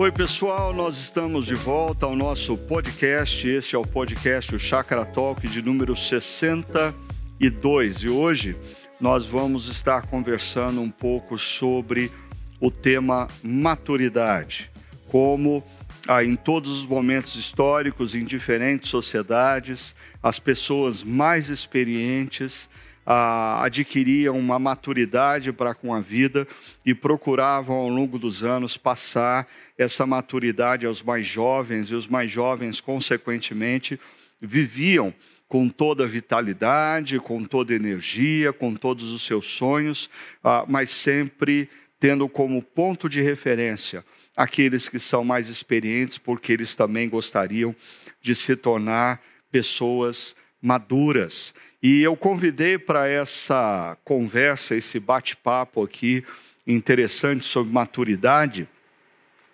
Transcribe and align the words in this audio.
Oi, 0.00 0.10
pessoal, 0.10 0.72
nós 0.72 0.96
estamos 0.96 1.44
de 1.44 1.52
volta 1.52 2.06
ao 2.06 2.16
nosso 2.16 2.56
podcast. 2.56 3.46
Este 3.46 3.76
é 3.76 3.78
o 3.78 3.82
podcast 3.82 4.54
o 4.54 4.58
Chakra 4.58 5.04
Talk 5.04 5.46
de 5.46 5.60
número 5.60 5.94
62. 5.94 7.96
E 7.98 8.08
hoje 8.08 8.56
nós 8.98 9.26
vamos 9.26 9.68
estar 9.68 10.06
conversando 10.06 10.80
um 10.80 10.90
pouco 10.90 11.38
sobre 11.38 12.10
o 12.58 12.70
tema 12.70 13.28
maturidade. 13.42 14.70
Como 15.10 15.62
ah, 16.08 16.24
em 16.24 16.34
todos 16.34 16.80
os 16.80 16.86
momentos 16.86 17.36
históricos, 17.36 18.14
em 18.14 18.24
diferentes 18.24 18.88
sociedades, 18.88 19.94
as 20.22 20.38
pessoas 20.38 21.04
mais 21.04 21.50
experientes 21.50 22.70
adquiriam 23.06 24.38
uma 24.38 24.58
maturidade 24.58 25.52
para 25.52 25.74
com 25.74 25.92
a 25.92 26.00
vida 26.00 26.46
e 26.84 26.94
procuravam 26.94 27.76
ao 27.76 27.88
longo 27.88 28.18
dos 28.18 28.44
anos 28.44 28.76
passar 28.76 29.48
essa 29.76 30.06
maturidade 30.06 30.86
aos 30.86 31.02
mais 31.02 31.26
jovens 31.26 31.90
e 31.90 31.94
os 31.94 32.06
mais 32.06 32.30
jovens, 32.30 32.80
consequentemente, 32.80 33.98
viviam 34.40 35.12
com 35.48 35.68
toda 35.68 36.04
a 36.04 36.06
vitalidade, 36.06 37.18
com 37.18 37.44
toda 37.44 37.72
a 37.72 37.76
energia, 37.76 38.52
com 38.52 38.74
todos 38.74 39.12
os 39.12 39.22
seus 39.26 39.46
sonhos, 39.46 40.08
ah, 40.44 40.64
mas 40.68 40.90
sempre 40.90 41.68
tendo 41.98 42.28
como 42.28 42.62
ponto 42.62 43.08
de 43.08 43.20
referência 43.20 44.04
aqueles 44.36 44.88
que 44.88 44.98
são 44.98 45.24
mais 45.24 45.48
experientes, 45.48 46.16
porque 46.16 46.52
eles 46.52 46.74
também 46.74 47.08
gostariam 47.08 47.74
de 48.22 48.34
se 48.34 48.54
tornar 48.54 49.20
pessoas 49.50 50.34
maduras. 50.62 51.52
E 51.82 52.02
eu 52.02 52.14
convidei 52.14 52.76
para 52.76 53.08
essa 53.08 53.96
conversa, 54.04 54.76
esse 54.76 55.00
bate-papo 55.00 55.82
aqui 55.82 56.22
interessante 56.66 57.44
sobre 57.44 57.72
maturidade, 57.72 58.68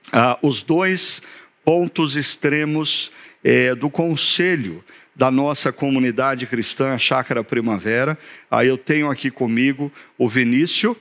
uh, 0.08 0.46
os 0.46 0.62
dois 0.62 1.22
pontos 1.64 2.16
extremos 2.16 3.12
é, 3.44 3.74
do 3.74 3.88
conselho 3.88 4.84
da 5.14 5.30
nossa 5.30 5.72
comunidade 5.72 6.46
cristã 6.46 6.98
Chácara 6.98 7.44
Primavera. 7.44 8.18
Aí 8.50 8.68
eu 8.68 8.76
tenho 8.76 9.10
aqui 9.10 9.30
comigo 9.30 9.90
o 10.18 10.28
Vinícius 10.28 10.96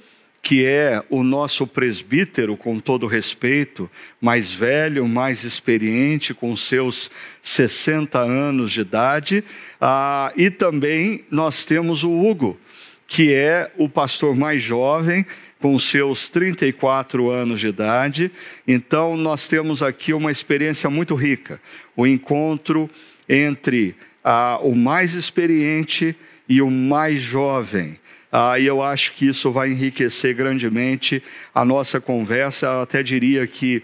que 0.45 0.63
é 0.63 1.03
o 1.09 1.23
nosso 1.23 1.65
presbítero, 1.65 2.55
com 2.55 2.79
todo 2.79 3.07
respeito, 3.07 3.89
mais 4.21 4.51
velho, 4.51 5.07
mais 5.07 5.43
experiente, 5.43 6.35
com 6.35 6.55
seus 6.55 7.09
60 7.41 8.19
anos 8.19 8.71
de 8.71 8.81
idade. 8.81 9.43
Ah, 9.81 10.31
e 10.37 10.51
também 10.51 11.25
nós 11.31 11.65
temos 11.65 12.03
o 12.03 12.11
Hugo, 12.11 12.59
que 13.07 13.33
é 13.33 13.71
o 13.75 13.89
pastor 13.89 14.35
mais 14.35 14.61
jovem, 14.61 15.25
com 15.59 15.79
seus 15.79 16.29
34 16.29 17.31
anos 17.31 17.59
de 17.59 17.65
idade. 17.65 18.31
Então, 18.67 19.17
nós 19.17 19.47
temos 19.47 19.81
aqui 19.81 20.13
uma 20.13 20.31
experiência 20.31 20.91
muito 20.91 21.15
rica 21.15 21.59
o 21.97 22.05
encontro 22.05 22.87
entre 23.27 23.95
ah, 24.23 24.59
o 24.61 24.75
mais 24.75 25.15
experiente 25.15 26.15
e 26.47 26.61
o 26.61 26.69
mais 26.69 27.21
jovem. 27.21 27.99
Ah, 28.31 28.59
e 28.59 28.65
eu 28.65 28.83
acho 28.83 29.13
que 29.13 29.27
isso 29.27 29.51
vai 29.51 29.69
enriquecer 29.69 30.35
grandemente 30.35 31.23
a 31.53 31.63
nossa 31.63 32.01
conversa. 32.01 32.65
Eu 32.65 32.81
até 32.81 33.01
diria 33.01 33.47
que 33.47 33.81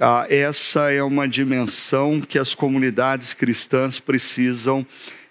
ah, 0.00 0.26
essa 0.28 0.90
é 0.90 1.02
uma 1.02 1.28
dimensão 1.28 2.20
que 2.20 2.38
as 2.38 2.54
comunidades 2.54 3.34
cristãs 3.34 4.00
precisam 4.00 4.84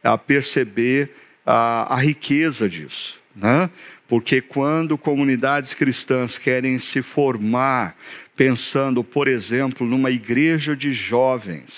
ah, 0.04 0.18
perceber 0.18 1.12
ah, 1.46 1.94
a 1.94 1.98
riqueza 1.98 2.70
disso. 2.70 3.20
Né? 3.36 3.70
Porque 4.08 4.42
quando 4.42 4.98
comunidades 4.98 5.74
cristãs 5.74 6.38
querem 6.38 6.80
se 6.80 7.02
formar, 7.02 7.96
pensando, 8.36 9.03
por 9.03 9.28
exemplo, 9.28 9.86
numa 9.86 10.12
igreja 10.12 10.75
de 10.75 10.94
jovens, 10.94 11.78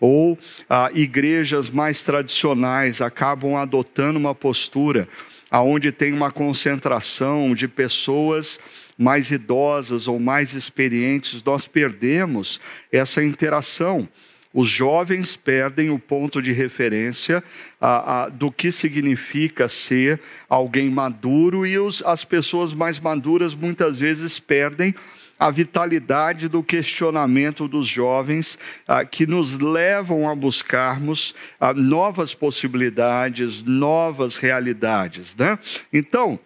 ou 0.00 0.38
ah, 0.68 0.90
igrejas 0.94 1.70
mais 1.70 2.02
tradicionais 2.02 3.00
acabam 3.00 3.56
adotando 3.56 4.18
uma 4.18 4.34
postura 4.34 5.08
aonde 5.50 5.92
tem 5.92 6.12
uma 6.12 6.32
concentração 6.32 7.54
de 7.54 7.68
pessoas 7.68 8.58
mais 8.98 9.30
idosas 9.30 10.08
ou 10.08 10.18
mais 10.18 10.52
experientes, 10.52 11.42
nós 11.44 11.68
perdemos 11.68 12.60
essa 12.90 13.22
interação. 13.22 14.08
Os 14.52 14.68
jovens 14.68 15.36
perdem 15.36 15.90
o 15.90 15.98
ponto 15.98 16.40
de 16.40 16.52
referência 16.52 17.42
a, 17.80 18.22
a, 18.22 18.28
do 18.28 18.52
que 18.52 18.70
significa 18.70 19.68
ser 19.68 20.20
alguém 20.48 20.88
maduro, 20.88 21.66
e 21.66 21.78
os, 21.78 22.02
as 22.04 22.24
pessoas 22.24 22.72
mais 22.72 23.00
maduras 23.00 23.54
muitas 23.54 23.98
vezes 23.98 24.38
perdem 24.38 24.94
a 25.38 25.50
vitalidade 25.50 26.48
do 26.48 26.62
questionamento 26.62 27.66
dos 27.66 27.86
jovens 27.86 28.58
ah, 28.86 29.04
que 29.04 29.26
nos 29.26 29.58
levam 29.58 30.28
a 30.28 30.34
buscarmos 30.34 31.34
ah, 31.60 31.74
novas 31.74 32.34
possibilidades, 32.34 33.62
novas 33.62 34.36
realidades. 34.36 35.34
Né? 35.36 35.58
Então, 35.92 36.38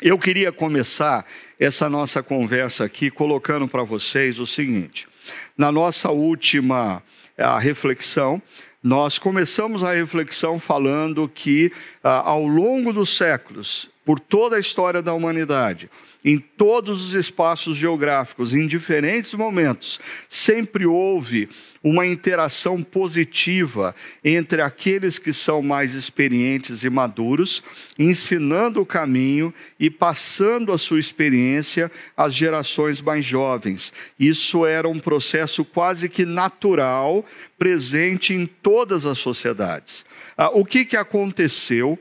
eu 0.00 0.18
queria 0.18 0.50
começar 0.50 1.26
essa 1.60 1.90
nossa 1.90 2.22
conversa 2.22 2.84
aqui 2.84 3.10
colocando 3.10 3.68
para 3.68 3.82
vocês 3.82 4.38
o 4.38 4.46
seguinte: 4.46 5.06
na 5.56 5.70
nossa 5.70 6.10
última 6.10 7.02
ah, 7.36 7.58
reflexão, 7.58 8.40
nós 8.82 9.18
começamos 9.18 9.82
a 9.82 9.92
reflexão 9.92 10.58
falando 10.58 11.28
que, 11.28 11.70
ao 12.02 12.46
longo 12.46 12.92
dos 12.92 13.16
séculos, 13.16 13.90
por 14.04 14.20
toda 14.20 14.54
a 14.54 14.60
história 14.60 15.02
da 15.02 15.12
humanidade, 15.12 15.90
em 16.24 16.38
todos 16.38 17.06
os 17.06 17.14
espaços 17.14 17.76
geográficos, 17.76 18.52
em 18.52 18.66
diferentes 18.66 19.34
momentos, 19.34 20.00
sempre 20.28 20.84
houve 20.84 21.48
uma 21.82 22.06
interação 22.06 22.82
positiva 22.82 23.94
entre 24.24 24.60
aqueles 24.60 25.18
que 25.18 25.32
são 25.32 25.62
mais 25.62 25.94
experientes 25.94 26.82
e 26.82 26.90
maduros, 26.90 27.62
ensinando 27.96 28.80
o 28.80 28.86
caminho 28.86 29.54
e 29.78 29.88
passando 29.88 30.72
a 30.72 30.78
sua 30.78 30.98
experiência 30.98 31.90
às 32.16 32.34
gerações 32.34 33.00
mais 33.00 33.24
jovens. 33.24 33.92
Isso 34.18 34.66
era 34.66 34.88
um 34.88 34.98
processo 34.98 35.64
quase 35.64 36.08
que 36.08 36.24
natural, 36.24 37.24
presente 37.56 38.34
em 38.34 38.44
todas 38.44 39.06
as 39.06 39.18
sociedades. 39.18 40.04
Ah, 40.36 40.50
o 40.50 40.64
que, 40.64 40.84
que 40.84 40.96
aconteceu 40.96 41.98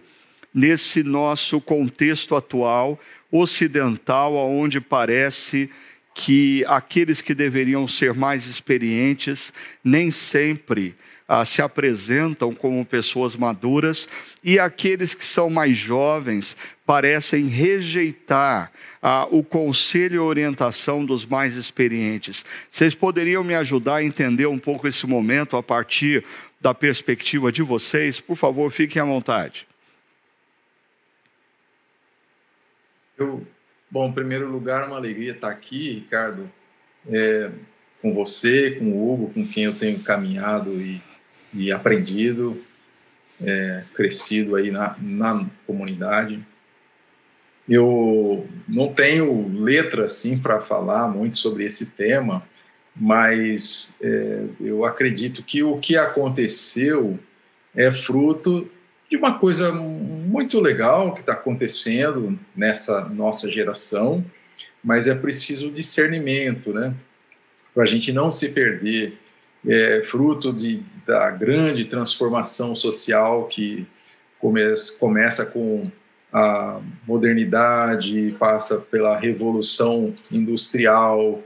nesse 0.54 1.04
nosso 1.04 1.62
contexto 1.62 2.36
atual? 2.36 3.00
Ocidental, 3.32 4.36
onde 4.36 4.80
parece 4.80 5.70
que 6.14 6.66
aqueles 6.68 7.22
que 7.22 7.36
deveriam 7.36 7.88
ser 7.88 8.14
mais 8.14 8.48
experientes 8.48 9.54
nem 9.84 10.10
sempre 10.10 10.96
ah, 11.28 11.44
se 11.44 11.62
apresentam 11.62 12.56
como 12.56 12.86
pessoas 12.86 13.36
maduras 13.36 14.08
e 14.44 14.58
aqueles 14.58 15.14
que 15.14 15.26
são 15.26 15.50
mais 15.50 15.78
jovens 15.78 16.56
parecem 16.86 17.48
rejeitar 17.48 18.72
ah, 19.02 19.28
o 19.30 19.44
conselho 19.44 20.16
e 20.16 20.20
orientação 20.20 21.06
dos 21.06 21.26
mais 21.26 21.56
experientes. 21.56 22.46
Vocês 22.72 22.96
poderiam 22.96 23.44
me 23.44 23.54
ajudar 23.54 23.98
a 23.98 24.04
entender 24.04 24.48
um 24.48 24.58
pouco 24.58 24.88
esse 24.88 25.06
momento 25.06 25.58
a 25.58 25.62
partir 25.62 26.24
da 26.60 26.74
perspectiva 26.74 27.52
de 27.52 27.62
vocês? 27.62 28.20
Por 28.20 28.38
favor, 28.38 28.72
fiquem 28.72 29.02
à 29.02 29.06
vontade. 29.06 29.68
Eu, 33.18 33.46
bom, 33.90 34.10
em 34.10 34.14
primeiro 34.14 34.48
lugar, 34.50 34.88
uma 34.88 34.98
alegria 34.98 35.32
estar 35.32 35.50
aqui, 35.50 35.92
Ricardo, 35.92 36.50
é, 37.10 37.52
com 38.00 38.14
você, 38.14 38.72
com 38.72 38.92
o 38.92 39.12
Hugo, 39.12 39.34
com 39.34 39.48
quem 39.48 39.64
eu 39.64 39.80
tenho 39.80 40.04
caminhado 40.04 40.80
e, 40.80 41.02
e 41.52 41.72
aprendido, 41.72 42.62
é, 43.42 43.84
crescido 43.96 44.56
aí 44.56 44.70
na, 44.70 44.96
na 45.00 45.48
comunidade. 45.66 46.46
Eu 47.68 48.48
não 48.68 48.94
tenho 48.94 49.52
letra 49.60 50.06
assim 50.06 50.38
para 50.38 50.62
falar 50.62 51.08
muito 51.08 51.38
sobre 51.38 51.66
esse 51.66 51.88
tema, 51.88 52.44
mas 52.96 53.98
é, 54.00 54.46
eu 54.62 54.86
acredito 54.86 55.42
que 55.42 55.64
o 55.64 55.80
que 55.80 55.98
aconteceu 55.98 57.20
é 57.76 57.92
fruto 57.92 58.70
de 59.10 59.18
uma 59.18 59.40
coisa 59.40 59.72
muito 60.38 60.60
legal 60.60 61.16
que 61.16 61.22
está 61.22 61.34
acontecendo 61.34 62.38
nessa 62.56 63.02
nossa 63.10 63.50
geração, 63.50 64.24
mas 64.84 65.08
é 65.08 65.16
preciso 65.16 65.72
discernimento, 65.72 66.72
né? 66.72 66.94
Para 67.74 67.82
a 67.82 67.88
gente 67.88 68.12
não 68.14 68.32
se 68.32 68.50
perder, 68.50 69.18
é, 69.68 70.04
fruto 70.06 70.54
de, 70.54 70.84
da 71.08 71.32
grande 71.32 71.86
transformação 71.86 72.76
social 72.76 73.48
que 73.48 73.88
começa, 74.38 75.00
começa 75.00 75.44
com 75.44 75.90
a 76.32 76.82
modernidade, 77.08 78.36
passa 78.38 78.78
pela 78.78 79.18
revolução 79.18 80.14
industrial, 80.32 81.42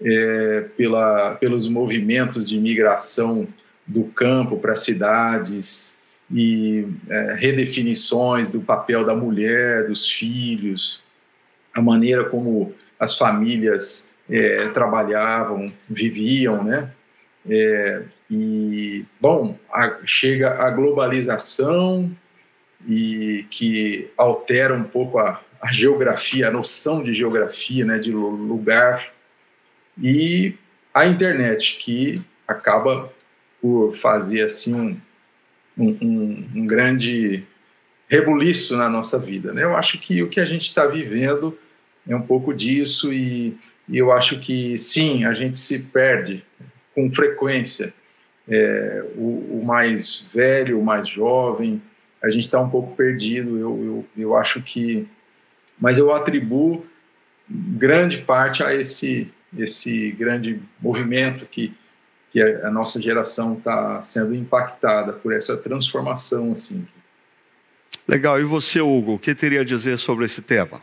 é, 0.00 0.66
pela, 0.76 1.34
pelos 1.34 1.66
movimentos 1.66 2.48
de 2.48 2.60
migração 2.60 3.48
do 3.84 4.04
campo 4.04 4.56
para 4.56 4.76
cidades, 4.76 5.95
e 6.30 6.86
é, 7.08 7.34
redefinições 7.38 8.50
do 8.50 8.60
papel 8.60 9.04
da 9.04 9.14
mulher, 9.14 9.86
dos 9.86 10.10
filhos, 10.10 11.02
a 11.72 11.80
maneira 11.80 12.24
como 12.24 12.74
as 12.98 13.16
famílias 13.16 14.14
é, 14.28 14.68
trabalhavam, 14.68 15.72
viviam, 15.88 16.64
né? 16.64 16.90
É, 17.48 18.02
e, 18.30 19.04
bom, 19.20 19.56
a, 19.72 19.98
chega 20.04 20.62
a 20.64 20.70
globalização 20.70 22.10
e 22.88 23.46
que 23.50 24.10
altera 24.16 24.74
um 24.74 24.82
pouco 24.82 25.18
a, 25.18 25.40
a 25.60 25.72
geografia, 25.72 26.48
a 26.48 26.50
noção 26.50 27.02
de 27.02 27.14
geografia, 27.14 27.84
né, 27.84 27.98
de 27.98 28.10
lugar, 28.10 29.12
e 30.00 30.54
a 30.92 31.06
internet, 31.06 31.78
que 31.78 32.22
acaba 32.46 33.12
por 33.60 33.96
fazer 33.98 34.42
assim 34.42 34.74
um, 34.74 35.00
um, 35.76 36.44
um 36.54 36.66
grande 36.66 37.44
rebuliço 38.08 38.76
na 38.76 38.88
nossa 38.88 39.18
vida. 39.18 39.52
Né? 39.52 39.64
Eu 39.64 39.76
acho 39.76 39.98
que 39.98 40.22
o 40.22 40.28
que 40.28 40.40
a 40.40 40.44
gente 40.44 40.66
está 40.66 40.86
vivendo 40.86 41.56
é 42.08 42.14
um 42.14 42.22
pouco 42.22 42.54
disso 42.54 43.12
e, 43.12 43.56
e, 43.88 43.98
eu 43.98 44.12
acho 44.12 44.38
que 44.38 44.78
sim, 44.78 45.24
a 45.24 45.34
gente 45.34 45.58
se 45.58 45.78
perde 45.78 46.44
com 46.94 47.12
frequência. 47.12 47.92
É, 48.48 49.04
o, 49.16 49.58
o, 49.58 49.62
mais 49.64 50.30
velho, 50.32 50.78
o 50.78 50.84
mais 50.84 51.08
jovem, 51.08 51.82
a 52.22 52.30
gente 52.30 52.44
está 52.44 52.60
um 52.60 52.70
pouco 52.70 52.94
perdido. 52.94 53.58
Eu, 53.58 53.84
eu, 53.84 54.06
eu 54.16 54.36
acho 54.36 54.62
que, 54.62 55.06
mas 55.78 55.98
eu 55.98 56.12
atribuo 56.12 56.86
grande 57.48 58.18
parte 58.18 58.62
a 58.62 58.72
esse 58.72 59.28
esse 59.56 60.10
grande 60.12 60.60
movimento 60.80 61.46
que 61.46 61.72
que 62.36 62.42
a, 62.42 62.70
nossa 62.70 63.00
geração 63.00 63.54
está 63.54 64.02
sendo 64.02 64.34
impactada 64.34 65.14
por 65.14 65.32
essa 65.32 65.56
transformação 65.56 66.52
assim. 66.52 66.86
Legal. 68.06 68.38
E 68.38 68.44
você, 68.44 68.78
Hugo, 68.78 69.14
o 69.14 69.18
que 69.18 69.34
teria 69.34 69.62
a 69.62 69.64
dizer 69.64 69.96
sobre 69.96 70.26
esse 70.26 70.42
tema? 70.42 70.82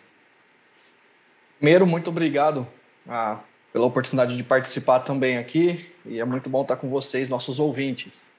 Primeiro, 1.59 1.85
muito 1.85 2.09
obrigado 2.09 2.67
ah, 3.07 3.37
pela 3.71 3.85
oportunidade 3.85 4.35
de 4.35 4.43
participar 4.43 5.01
também 5.01 5.37
aqui 5.37 5.85
e 6.03 6.19
é 6.19 6.25
muito 6.25 6.49
bom 6.49 6.63
estar 6.63 6.75
com 6.75 6.89
vocês, 6.89 7.29
nossos 7.29 7.59
ouvintes. 7.59 8.33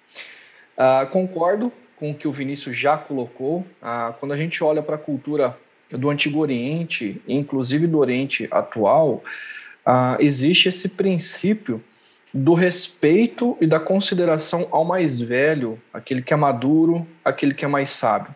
Ah, 0.77 1.07
concordo 1.09 1.73
com 1.95 2.11
o 2.11 2.15
que 2.17 2.27
o 2.27 2.33
Vinícius 2.33 2.77
já 2.77 2.99
colocou. 2.99 3.65
Ah, 3.81 4.13
quando 4.19 4.33
a 4.33 4.37
gente 4.37 4.65
olha 4.65 4.83
para 4.83 4.97
a 4.97 4.99
cultura 4.99 5.57
do 5.89 6.11
Antigo 6.11 6.41
Oriente, 6.41 7.23
inclusive 7.29 7.87
do 7.87 7.99
Oriente 7.99 8.49
atual, 8.51 9.23
ah, 9.87 10.17
existe 10.19 10.69
esse 10.69 10.89
princípio 10.89 11.81
do 12.35 12.53
respeito 12.53 13.57
e 13.61 13.67
da 13.67 13.79
consideração 13.79 14.67
ao 14.73 14.85
mais 14.85 15.21
velho, 15.21 15.81
aquele 15.93 16.21
que 16.21 16.35
é 16.35 16.37
maduro, 16.37 17.07
aquele 17.25 17.55
que 17.55 17.65
é 17.65 17.69
mais 17.69 17.91
sábio. 17.91 18.35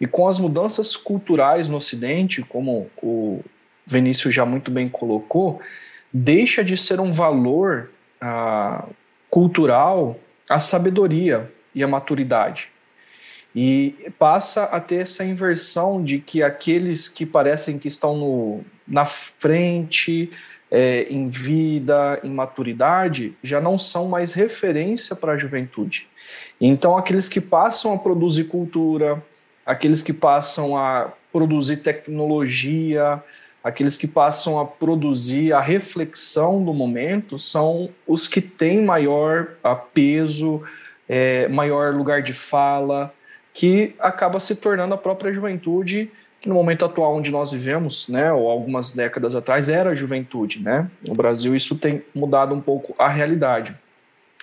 E 0.00 0.08
com 0.08 0.26
as 0.26 0.40
mudanças 0.40 0.96
culturais 0.96 1.68
no 1.68 1.76
Ocidente, 1.76 2.42
como 2.42 2.90
o 3.00 3.40
Vinícius 3.86 4.34
já 4.34 4.44
muito 4.44 4.72
bem 4.72 4.88
colocou, 4.88 5.60
deixa 6.12 6.64
de 6.64 6.76
ser 6.76 6.98
um 6.98 7.12
valor 7.12 7.92
ah, 8.20 8.84
cultural 9.30 10.18
a 10.48 10.58
sabedoria 10.58 11.48
e 11.72 11.84
a 11.84 11.86
maturidade. 11.86 12.70
E 13.54 14.10
passa 14.18 14.64
a 14.64 14.80
ter 14.80 14.96
essa 14.96 15.24
inversão 15.24 16.02
de 16.02 16.18
que 16.18 16.42
aqueles 16.42 17.06
que 17.06 17.24
parecem 17.24 17.78
que 17.78 17.86
estão 17.86 18.16
no, 18.16 18.64
na 18.86 19.04
frente, 19.04 20.30
é, 20.72 21.02
em 21.10 21.28
vida, 21.28 22.18
em 22.24 22.30
maturidade, 22.30 23.36
já 23.42 23.60
não 23.60 23.76
são 23.76 24.08
mais 24.08 24.32
referência 24.32 25.14
para 25.14 25.32
a 25.32 25.36
juventude. 25.36 26.08
Então, 26.58 26.96
aqueles 26.96 27.28
que 27.28 27.42
passam 27.42 27.92
a 27.92 27.98
produzir 27.98 28.44
cultura, 28.44 29.22
aqueles 29.66 30.02
que 30.02 30.14
passam 30.14 30.74
a 30.74 31.12
produzir 31.30 31.76
tecnologia, 31.76 33.22
aqueles 33.62 33.98
que 33.98 34.06
passam 34.06 34.58
a 34.58 34.64
produzir 34.64 35.52
a 35.52 35.60
reflexão 35.60 36.64
do 36.64 36.72
momento, 36.72 37.38
são 37.38 37.90
os 38.06 38.26
que 38.26 38.40
têm 38.40 38.82
maior 38.82 39.48
peso, 39.92 40.62
é, 41.06 41.48
maior 41.48 41.94
lugar 41.94 42.22
de 42.22 42.32
fala, 42.32 43.12
que 43.52 43.94
acaba 43.98 44.40
se 44.40 44.54
tornando 44.54 44.94
a 44.94 44.98
própria 44.98 45.34
juventude 45.34 46.10
que 46.42 46.48
no 46.48 46.56
momento 46.56 46.84
atual 46.84 47.14
onde 47.14 47.30
nós 47.30 47.52
vivemos, 47.52 48.08
né, 48.08 48.32
ou 48.32 48.50
algumas 48.50 48.90
décadas 48.90 49.36
atrás, 49.36 49.68
era 49.68 49.90
a 49.90 49.94
juventude, 49.94 50.60
né? 50.60 50.90
No 51.06 51.14
Brasil 51.14 51.54
isso 51.54 51.76
tem 51.76 52.02
mudado 52.12 52.52
um 52.52 52.60
pouco 52.60 52.94
a 52.98 53.08
realidade. 53.08 53.76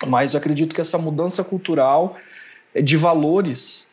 Mas 0.07 0.33
eu 0.33 0.37
acredito 0.39 0.73
que 0.73 0.79
essa 0.79 0.97
mudança 0.97 1.43
cultural 1.43 2.15
eh, 2.73 2.81
de 2.81 2.95
valores 2.95 3.89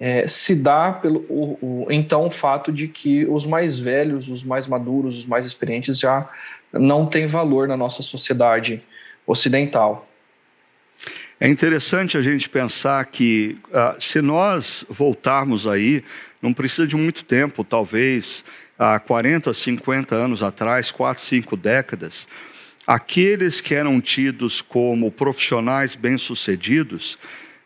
é, 0.00 0.26
se 0.26 0.54
dá 0.54 0.90
pelo 0.90 1.26
o, 1.28 1.58
o, 1.60 1.86
então 1.90 2.24
o 2.24 2.30
fato 2.30 2.72
de 2.72 2.88
que 2.88 3.26
os 3.26 3.44
mais 3.44 3.78
velhos, 3.78 4.28
os 4.28 4.42
mais 4.42 4.66
maduros, 4.66 5.18
os 5.18 5.26
mais 5.26 5.44
experientes 5.44 5.98
já 5.98 6.26
não 6.72 7.04
têm 7.04 7.26
valor 7.26 7.68
na 7.68 7.76
nossa 7.76 8.02
sociedade 8.02 8.82
ocidental. 9.26 10.08
É 11.38 11.48
interessante 11.48 12.18
a 12.18 12.22
gente 12.22 12.48
pensar 12.48 13.04
que 13.06 13.56
uh, 13.68 14.00
se 14.00 14.20
nós 14.20 14.84
voltarmos 14.88 15.66
aí 15.66 16.04
não 16.42 16.52
precisa 16.52 16.86
de 16.86 16.96
muito 16.96 17.24
tempo, 17.24 17.64
talvez 17.64 18.44
há 18.78 18.98
40, 18.98 19.52
50 19.52 20.14
anos 20.14 20.42
atrás, 20.42 20.90
4, 20.90 21.22
5 21.22 21.56
décadas, 21.56 22.28
aqueles 22.86 23.60
que 23.60 23.74
eram 23.74 24.00
tidos 24.00 24.60
como 24.60 25.10
profissionais 25.10 25.94
bem-sucedidos, 25.94 27.18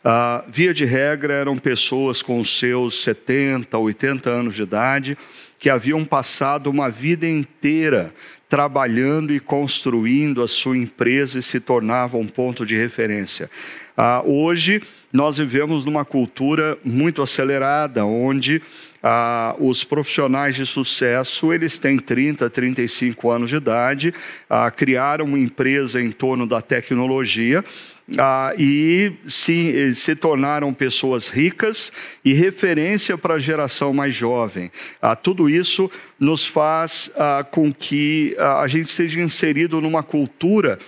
uh, 0.05 0.45
via 0.49 0.75
de 0.75 0.85
regra, 0.85 1.33
eram 1.35 1.57
pessoas 1.57 2.21
com 2.23 2.43
seus 2.45 3.03
70, 3.03 3.77
80 3.79 4.31
anos 4.31 4.55
de 4.55 4.63
idade, 4.63 5.19
que 5.65 5.71
haviam 5.71 6.05
passado 6.05 6.69
uma 6.69 6.91
vida 6.91 7.27
inteira 7.27 8.13
trabalhando 8.51 9.33
e 9.33 9.41
construindo 9.41 10.43
a 10.43 10.47
sua 10.47 10.77
empresa 10.77 11.39
e 11.39 11.43
se 11.43 11.59
tornavam 11.59 12.21
um 12.21 12.29
ponto 12.29 12.67
de 12.67 12.77
referência. 12.77 13.49
Uh, 13.97 14.31
hoje, 14.31 14.83
nós 15.11 15.39
vivemos 15.39 15.87
numa 15.87 16.05
cultura 16.05 16.77
muito 16.85 17.23
acelerada, 17.23 18.05
onde 18.05 18.61
ah, 19.07 19.55
os 19.59 19.85
profissionais 19.85 20.57
de 20.57 20.67
sucesso, 20.67 21.53
eles 21.53 21.79
têm 21.79 21.99
30, 21.99 22.49
35 22.49 23.31
anos 23.31 23.51
de 23.51 23.57
idade, 23.57 24.15
ah, 24.49 24.71
criaram 24.71 25.27
uma 25.27 25.39
empresa 25.39 26.01
em 26.01 26.11
torno 26.11 26.47
da 26.47 26.61
tecnologia, 26.61 27.65
ah, 28.19 28.53
e 28.59 29.13
se, 29.27 29.95
se 29.95 30.15
tornaram 30.15 30.75
pessoas 30.75 31.29
ricas 31.29 31.91
e 32.25 32.33
referência 32.35 33.17
para 33.17 33.35
a 33.35 33.39
geração 33.39 33.95
mais 33.95 34.15
jovem. 34.15 34.71
Ah, 35.01 35.17
tudo 35.17 35.49
isso 35.49 35.91
nos 36.21 36.47
faz 36.47 37.11
ah, 37.17 37.45
com 37.51 37.73
que 37.73 38.37
ah, 38.39 38.61
a 38.61 38.67
gente 38.67 38.89
seja 38.89 39.21
inserido 39.21 39.81
numa 39.81 40.03
cultura 40.03 40.79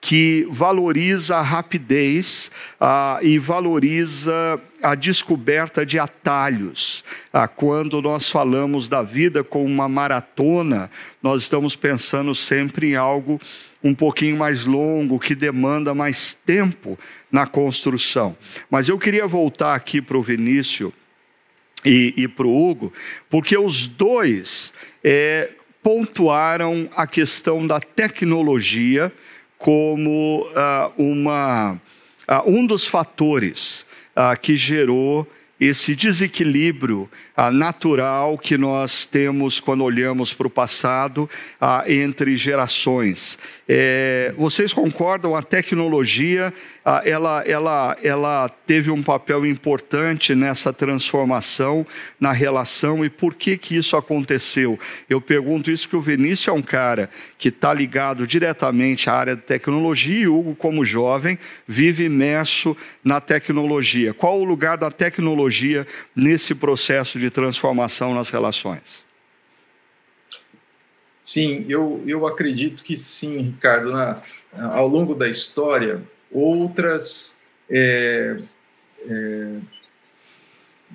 que 0.00 0.46
valoriza 0.50 1.36
a 1.36 1.42
rapidez 1.42 2.50
ah, 2.80 3.18
e 3.22 3.38
valoriza 3.38 4.60
a 4.82 4.94
descoberta 4.94 5.84
de 5.84 5.98
atalhos. 5.98 7.04
Ah, 7.32 7.48
quando 7.48 8.00
nós 8.00 8.30
falamos 8.30 8.88
da 8.88 9.02
vida 9.02 9.42
como 9.42 9.64
uma 9.64 9.88
maratona, 9.88 10.90
nós 11.22 11.42
estamos 11.42 11.74
pensando 11.74 12.34
sempre 12.34 12.90
em 12.90 12.94
algo 12.94 13.40
um 13.86 13.94
pouquinho 13.94 14.36
mais 14.36 14.66
longo, 14.66 15.18
que 15.18 15.34
demanda 15.34 15.94
mais 15.94 16.34
tempo 16.44 16.98
na 17.30 17.46
construção. 17.46 18.36
Mas 18.70 18.88
eu 18.88 18.98
queria 18.98 19.26
voltar 19.26 19.74
aqui 19.74 20.02
para 20.02 20.18
o 20.18 20.22
Vinícius 20.22 20.92
e, 21.84 22.12
e 22.16 22.26
para 22.26 22.46
o 22.46 22.70
Hugo, 22.70 22.92
porque 23.30 23.56
os 23.56 23.86
dois 23.86 24.72
é, 25.04 25.50
pontuaram 25.82 26.88
a 26.96 27.06
questão 27.06 27.64
da 27.64 27.78
tecnologia 27.78 29.12
como 29.56 30.46
uh, 30.48 30.92
uma, 31.00 31.74
uh, 32.28 32.50
um 32.50 32.66
dos 32.66 32.84
fatores 32.84 33.86
uh, 34.16 34.38
que 34.40 34.56
gerou 34.56 35.26
esse 35.60 35.94
desequilíbrio 35.94 37.08
natural 37.52 38.38
que 38.38 38.56
nós 38.56 39.06
temos 39.06 39.60
quando 39.60 39.84
olhamos 39.84 40.32
para 40.32 40.46
o 40.46 40.50
passado 40.50 41.28
entre 41.86 42.36
gerações. 42.36 43.38
É, 43.68 44.32
vocês 44.38 44.72
concordam? 44.72 45.34
A 45.34 45.42
tecnologia 45.42 46.52
ela, 47.04 47.42
ela, 47.44 47.96
ela 48.00 48.48
teve 48.48 48.92
um 48.92 49.02
papel 49.02 49.44
importante 49.44 50.36
nessa 50.36 50.72
transformação 50.72 51.84
na 52.20 52.30
relação 52.30 53.04
e 53.04 53.10
por 53.10 53.34
que 53.34 53.58
que 53.58 53.76
isso 53.76 53.96
aconteceu? 53.96 54.78
Eu 55.10 55.20
pergunto 55.20 55.68
isso 55.68 55.88
porque 55.88 55.96
o 55.96 56.00
Vinícius 56.00 56.46
é 56.46 56.52
um 56.52 56.62
cara 56.62 57.10
que 57.36 57.48
está 57.48 57.74
ligado 57.74 58.24
diretamente 58.24 59.10
à 59.10 59.14
área 59.14 59.34
de 59.34 59.42
tecnologia 59.42 60.20
e 60.20 60.28
Hugo, 60.28 60.54
como 60.54 60.84
jovem, 60.84 61.36
vive 61.66 62.04
imerso 62.04 62.76
na 63.02 63.20
tecnologia. 63.20 64.14
Qual 64.14 64.40
o 64.40 64.44
lugar 64.44 64.78
da 64.78 64.90
tecnologia 64.90 65.84
nesse 66.14 66.54
processo 66.54 67.18
de 67.18 67.25
transformação 67.30 68.14
nas 68.14 68.30
relações? 68.30 69.04
Sim, 71.22 71.64
eu, 71.68 72.02
eu 72.06 72.26
acredito 72.26 72.82
que 72.82 72.96
sim, 72.96 73.38
Ricardo. 73.38 73.90
Na, 73.90 74.22
ao 74.52 74.86
longo 74.86 75.14
da 75.14 75.28
história, 75.28 76.00
outras 76.30 77.36
é, 77.68 78.38
é, 79.08 79.56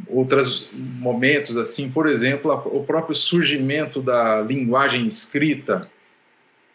outros 0.08 0.70
momentos 0.74 1.58
assim, 1.58 1.92
por 1.92 2.08
exemplo, 2.08 2.52
o 2.66 2.84
próprio 2.86 3.14
surgimento 3.14 4.02
da 4.02 4.42
linguagem 4.42 5.06
escrita 5.06 5.90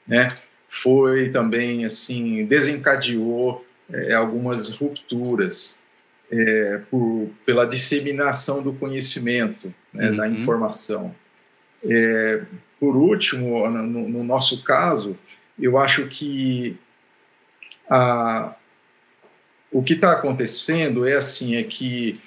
né? 0.06 0.38
Foi 0.68 1.30
também 1.30 1.84
assim 1.84 2.44
desencadeou 2.46 3.64
é, 3.90 4.14
algumas 4.14 4.70
rupturas 4.70 5.78
é, 6.30 6.80
por, 6.90 7.30
pela 7.44 7.66
disseminação 7.66 8.62
do 8.62 8.72
conhecimento, 8.72 9.72
né, 9.92 10.10
uhum. 10.10 10.16
da 10.16 10.28
informação. 10.28 11.14
É, 11.84 12.42
por 12.80 12.96
último, 12.96 13.68
no, 13.68 14.08
no, 14.08 14.24
nosso 14.24 14.62
caso, 14.62 15.16
eu 15.58 15.78
acho 15.78 16.06
que 16.06 16.76
a, 17.88 18.54
o 19.70 19.82
que 19.82 19.94
está 19.94 20.12
acontecendo 20.12 21.06
é 21.06 21.16
assim, 21.16 21.56
é 21.56 21.62
que 21.62 22.20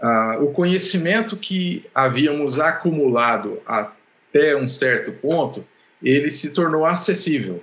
a, 0.00 0.38
o 0.40 0.52
conhecimento 0.52 1.36
que 1.36 1.86
havíamos 1.94 2.60
acumulado 2.60 3.60
até 3.66 4.54
um 4.56 4.68
certo 4.68 5.12
ponto, 5.12 5.66
ele 6.02 6.30
se 6.30 6.52
tornou 6.52 6.84
acessível 6.86 7.62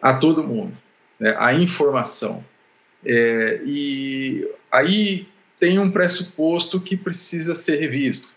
a 0.00 0.14
todo 0.14 0.44
mundo, 0.44 0.76
né, 1.18 1.34
a 1.38 1.52
informação. 1.54 2.44
É, 3.04 3.62
e 3.64 4.46
aí 4.70 5.26
tem 5.58 5.78
um 5.78 5.90
pressuposto 5.90 6.80
que 6.80 6.96
precisa 6.96 7.54
ser 7.54 7.76
revisto. 7.76 8.28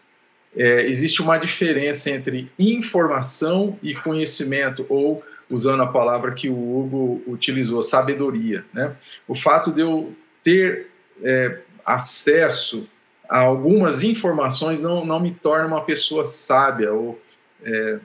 É, 0.55 0.85
existe 0.85 1.21
uma 1.21 1.37
diferença 1.37 2.09
entre 2.09 2.51
informação 2.59 3.77
e 3.81 3.95
conhecimento, 3.95 4.85
ou, 4.89 5.23
usando 5.49 5.83
a 5.83 5.87
palavra 5.87 6.33
que 6.33 6.49
o 6.49 6.53
Hugo 6.53 7.23
utilizou, 7.27 7.81
sabedoria. 7.81 8.63
Né? 8.73 8.95
O 9.27 9.35
fato 9.35 9.71
de 9.71 9.81
eu 9.81 10.13
ter 10.43 10.87
é, 11.23 11.59
acesso 11.85 12.87
a 13.29 13.39
algumas 13.39 14.03
informações 14.03 14.81
não, 14.81 15.05
não 15.05 15.19
me 15.19 15.31
torna 15.31 15.65
uma 15.65 15.81
pessoa 15.81 16.25
sábia 16.27 16.93
ou 16.93 17.19
é, 17.63 17.99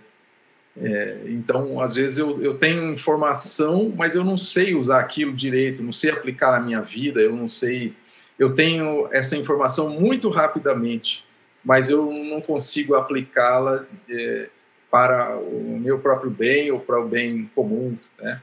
é, 0.80 1.18
então, 1.26 1.80
às 1.80 1.96
vezes 1.96 2.18
eu, 2.18 2.40
eu 2.42 2.54
tenho 2.54 2.92
informação, 2.92 3.92
mas 3.96 4.14
eu 4.14 4.24
não 4.24 4.38
sei 4.38 4.74
usar 4.74 5.00
aquilo 5.00 5.32
direito, 5.32 5.82
não 5.82 5.92
sei 5.92 6.10
aplicar 6.10 6.52
na 6.52 6.60
minha 6.60 6.80
vida, 6.80 7.20
eu 7.20 7.34
não 7.34 7.48
sei. 7.48 7.94
Eu 8.38 8.54
tenho 8.54 9.08
essa 9.12 9.36
informação 9.36 9.90
muito 9.90 10.28
rapidamente, 10.28 11.24
mas 11.64 11.90
eu 11.90 12.12
não 12.12 12.40
consigo 12.40 12.94
aplicá-la 12.94 13.84
é, 14.08 14.48
para 14.90 15.36
o 15.36 15.78
meu 15.78 15.98
próprio 15.98 16.30
bem 16.30 16.70
ou 16.70 16.80
para 16.80 17.00
o 17.00 17.08
bem 17.08 17.50
comum, 17.54 17.96
né? 18.18 18.40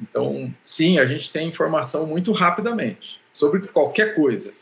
Então, 0.00 0.52
sim, 0.60 0.98
a 0.98 1.06
gente 1.06 1.30
tem 1.30 1.48
informação 1.48 2.06
muito 2.06 2.32
rapidamente 2.32 3.20
sobre 3.30 3.60
qualquer 3.60 4.14
coisa, 4.14 4.52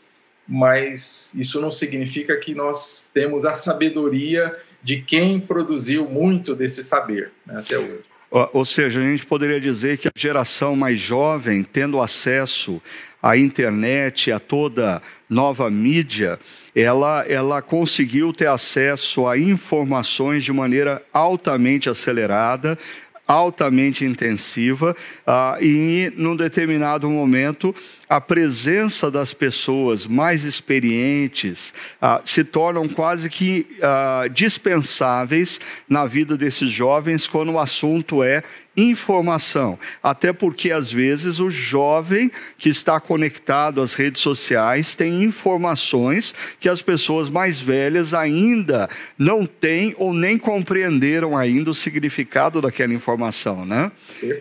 mas 0.47 1.33
isso 1.33 1.59
não 1.59 1.71
significa 1.71 2.35
que 2.37 2.53
nós 2.53 3.09
temos 3.13 3.45
a 3.45 3.55
sabedoria 3.55 4.55
de 4.81 5.01
quem 5.01 5.39
produziu 5.39 6.07
muito 6.07 6.53
desse 6.55 6.83
saber 6.83 7.31
né, 7.45 7.59
até 7.59 7.77
hoje. 7.77 8.03
Ou 8.51 8.65
seja, 8.65 8.99
a 8.99 9.03
gente 9.03 9.25
poderia 9.27 9.59
dizer 9.59 9.99
que 9.99 10.07
a 10.07 10.11
geração 10.15 10.75
mais 10.75 10.97
jovem, 10.97 11.63
tendo 11.63 12.01
acesso 12.01 12.81
à 13.23 13.37
internet, 13.37 14.33
a 14.33 14.39
toda 14.39 15.01
nova 15.29 15.71
mídia, 15.71 16.37
ela, 16.75 17.23
ela 17.25 17.61
conseguiu 17.61 18.33
ter 18.33 18.47
acesso 18.47 19.25
a 19.25 19.37
informações 19.37 20.43
de 20.43 20.51
maneira 20.51 21.01
altamente 21.13 21.89
acelerada, 21.89 22.77
altamente 23.25 24.03
intensiva 24.03 24.93
uh, 25.25 25.63
e, 25.63 26.11
num 26.17 26.35
determinado 26.35 27.09
momento, 27.09 27.73
a 28.13 28.21
presença 28.21 29.09
das 29.09 29.33
pessoas 29.33 30.05
mais 30.05 30.45
experientes 30.45 31.73
uh, 31.99 32.21
se 32.23 32.43
tornam 32.43 32.87
quase 32.87 33.27
que 33.27 33.65
uh, 33.79 34.29
dispensáveis 34.29 35.59
na 35.89 36.05
vida 36.05 36.37
desses 36.37 36.69
jovens 36.69 37.25
quando 37.25 37.53
o 37.53 37.59
assunto 37.59 38.21
é 38.21 38.43
informação. 38.77 39.79
Até 40.01 40.31
porque, 40.31 40.71
às 40.71 40.91
vezes, 40.91 41.39
o 41.39 41.49
jovem 41.49 42.31
que 42.55 42.69
está 42.69 42.99
conectado 42.99 43.81
às 43.81 43.95
redes 43.95 44.21
sociais 44.21 44.95
tem 44.95 45.23
informações 45.23 46.35
que 46.59 46.69
as 46.69 46.83
pessoas 46.83 47.31
mais 47.31 47.59
velhas 47.59 48.13
ainda 48.13 48.91
não 49.17 49.43
têm 49.43 49.95
ou 49.97 50.13
nem 50.13 50.37
compreenderam 50.37 51.35
ainda 51.35 51.71
o 51.71 51.75
significado 51.75 52.61
daquela 52.61 52.93
informação, 52.93 53.65
né? 53.65 53.91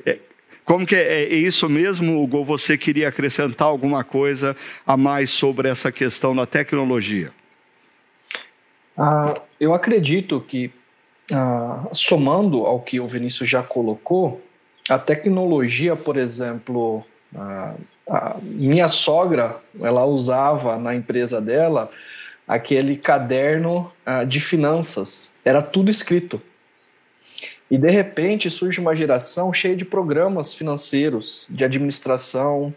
É, 0.05 0.19
como 0.64 0.87
que 0.87 0.95
é, 0.95 1.25
é 1.25 1.35
isso 1.35 1.69
mesmo, 1.69 2.23
Hugo? 2.23 2.45
Você 2.45 2.78
queria 2.78 3.09
acrescentar 3.09 3.69
alguma 3.69 4.04
coisa 4.04 4.57
a 4.87 4.97
mais 4.97 5.31
sobre 5.31 5.69
essa 5.69 5.90
questão 5.90 6.35
da 6.35 6.47
tecnologia? 6.47 7.33
Ah, 8.97 9.35
eu 9.59 9.75
acredito 9.75 10.40
que 10.40 10.71
ah, 11.33 11.88
somando 11.92 12.66
ao 12.66 12.81
que 12.81 13.00
o 13.00 13.07
Vinícius 13.07 13.49
já 13.49 13.62
colocou, 13.62 14.42
a 14.88 14.99
tecnologia, 14.99 15.97
por 15.97 16.16
exemplo, 16.16 17.04
a, 17.35 17.75
a 18.09 18.37
minha 18.42 18.88
sogra, 18.88 19.57
ela 19.81 20.04
usava 20.04 20.78
na 20.78 20.95
empresa 20.95 21.40
dela 21.40 21.90
aquele 22.47 22.97
caderno 22.97 23.92
ah, 24.04 24.25
de 24.25 24.40
finanças, 24.40 25.33
era 25.45 25.62
tudo 25.62 25.90
escrito. 25.90 26.40
E 27.73 27.79
de 27.79 27.91
repente 27.91 28.50
surge 28.50 28.79
uma 28.79 28.95
geração 28.95 29.50
cheia 29.50 29.75
de 29.75 29.83
programas 29.83 30.52
financeiros, 30.52 31.47
de 31.49 31.64
administração, 31.64 32.75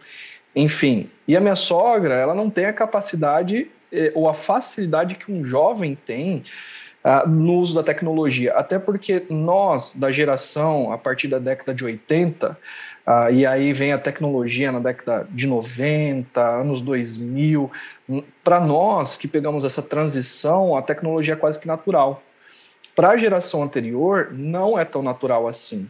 enfim. 0.56 1.10
E 1.28 1.36
a 1.36 1.42
minha 1.42 1.54
sogra, 1.54 2.14
ela 2.14 2.34
não 2.34 2.50
tem 2.50 2.66
a 2.66 2.72
capacidade 2.72 3.68
eh, 3.92 4.14
ou 4.16 4.30
a 4.30 4.34
facilidade 4.34 5.16
que 5.16 5.30
um 5.30 5.44
jovem 5.44 5.98
tem 6.06 6.44
uh, 7.04 7.28
no 7.28 7.56
uso 7.56 7.76
da 7.76 7.84
tecnologia. 7.84 8.54
Até 8.54 8.80
porque 8.80 9.24
nós, 9.30 9.94
da 9.94 10.10
geração 10.14 10.94
a 10.94 10.98
partir 10.98 11.28
da 11.28 11.40
década 11.40 11.74
de 11.74 11.84
80, 11.84 12.52
uh, 12.52 12.56
ah, 13.06 13.30
e 13.30 13.46
aí 13.46 13.74
vem 13.74 13.92
a 13.92 13.98
tecnologia 13.98 14.72
na 14.72 14.80
década 14.80 15.28
de 15.30 15.46
90, 15.46 16.42
anos 16.42 16.80
2000, 16.82 17.70
para 18.42 18.62
nós 18.62 19.18
que 19.18 19.28
pegamos 19.28 19.66
essa 19.66 19.82
transição, 19.82 20.78
a 20.78 20.82
tecnologia 20.82 21.34
é 21.34 21.38
quase 21.38 21.60
que 21.60 21.68
natural. 21.68 22.24
Para 22.96 23.10
a 23.10 23.18
geração 23.18 23.62
anterior, 23.62 24.30
não 24.32 24.80
é 24.80 24.86
tão 24.86 25.04
natural 25.04 25.48
assim. 25.48 25.90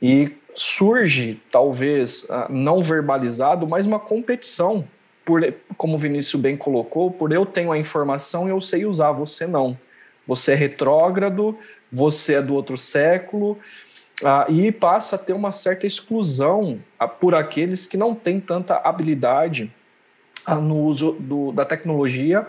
E 0.00 0.32
surge, 0.54 1.40
talvez 1.50 2.24
uh, 2.24 2.50
não 2.50 2.80
verbalizado, 2.80 3.66
mas 3.66 3.86
uma 3.86 3.98
competição 3.98 4.86
por, 5.24 5.42
como 5.76 5.94
o 5.94 5.98
Vinícius 5.98 6.40
bem 6.40 6.56
colocou, 6.56 7.10
por 7.10 7.32
eu 7.32 7.44
tenho 7.44 7.72
a 7.72 7.78
informação 7.78 8.46
e 8.46 8.50
eu 8.50 8.60
sei 8.60 8.86
usar, 8.86 9.12
você 9.12 9.46
não 9.46 9.76
você 10.26 10.52
é 10.52 10.54
retrógrado, 10.54 11.56
você 11.90 12.34
é 12.34 12.42
do 12.42 12.54
outro 12.54 12.76
século, 12.76 13.58
ah, 14.24 14.46
e 14.48 14.72
passa 14.72 15.16
a 15.16 15.18
ter 15.18 15.32
uma 15.32 15.52
certa 15.52 15.86
exclusão 15.86 16.80
ah, 16.98 17.06
por 17.06 17.34
aqueles 17.34 17.86
que 17.86 17.96
não 17.96 18.14
têm 18.14 18.40
tanta 18.40 18.76
habilidade 18.76 19.72
ah, 20.44 20.56
no 20.56 20.78
uso 20.80 21.12
do, 21.12 21.52
da 21.52 21.64
tecnologia. 21.64 22.46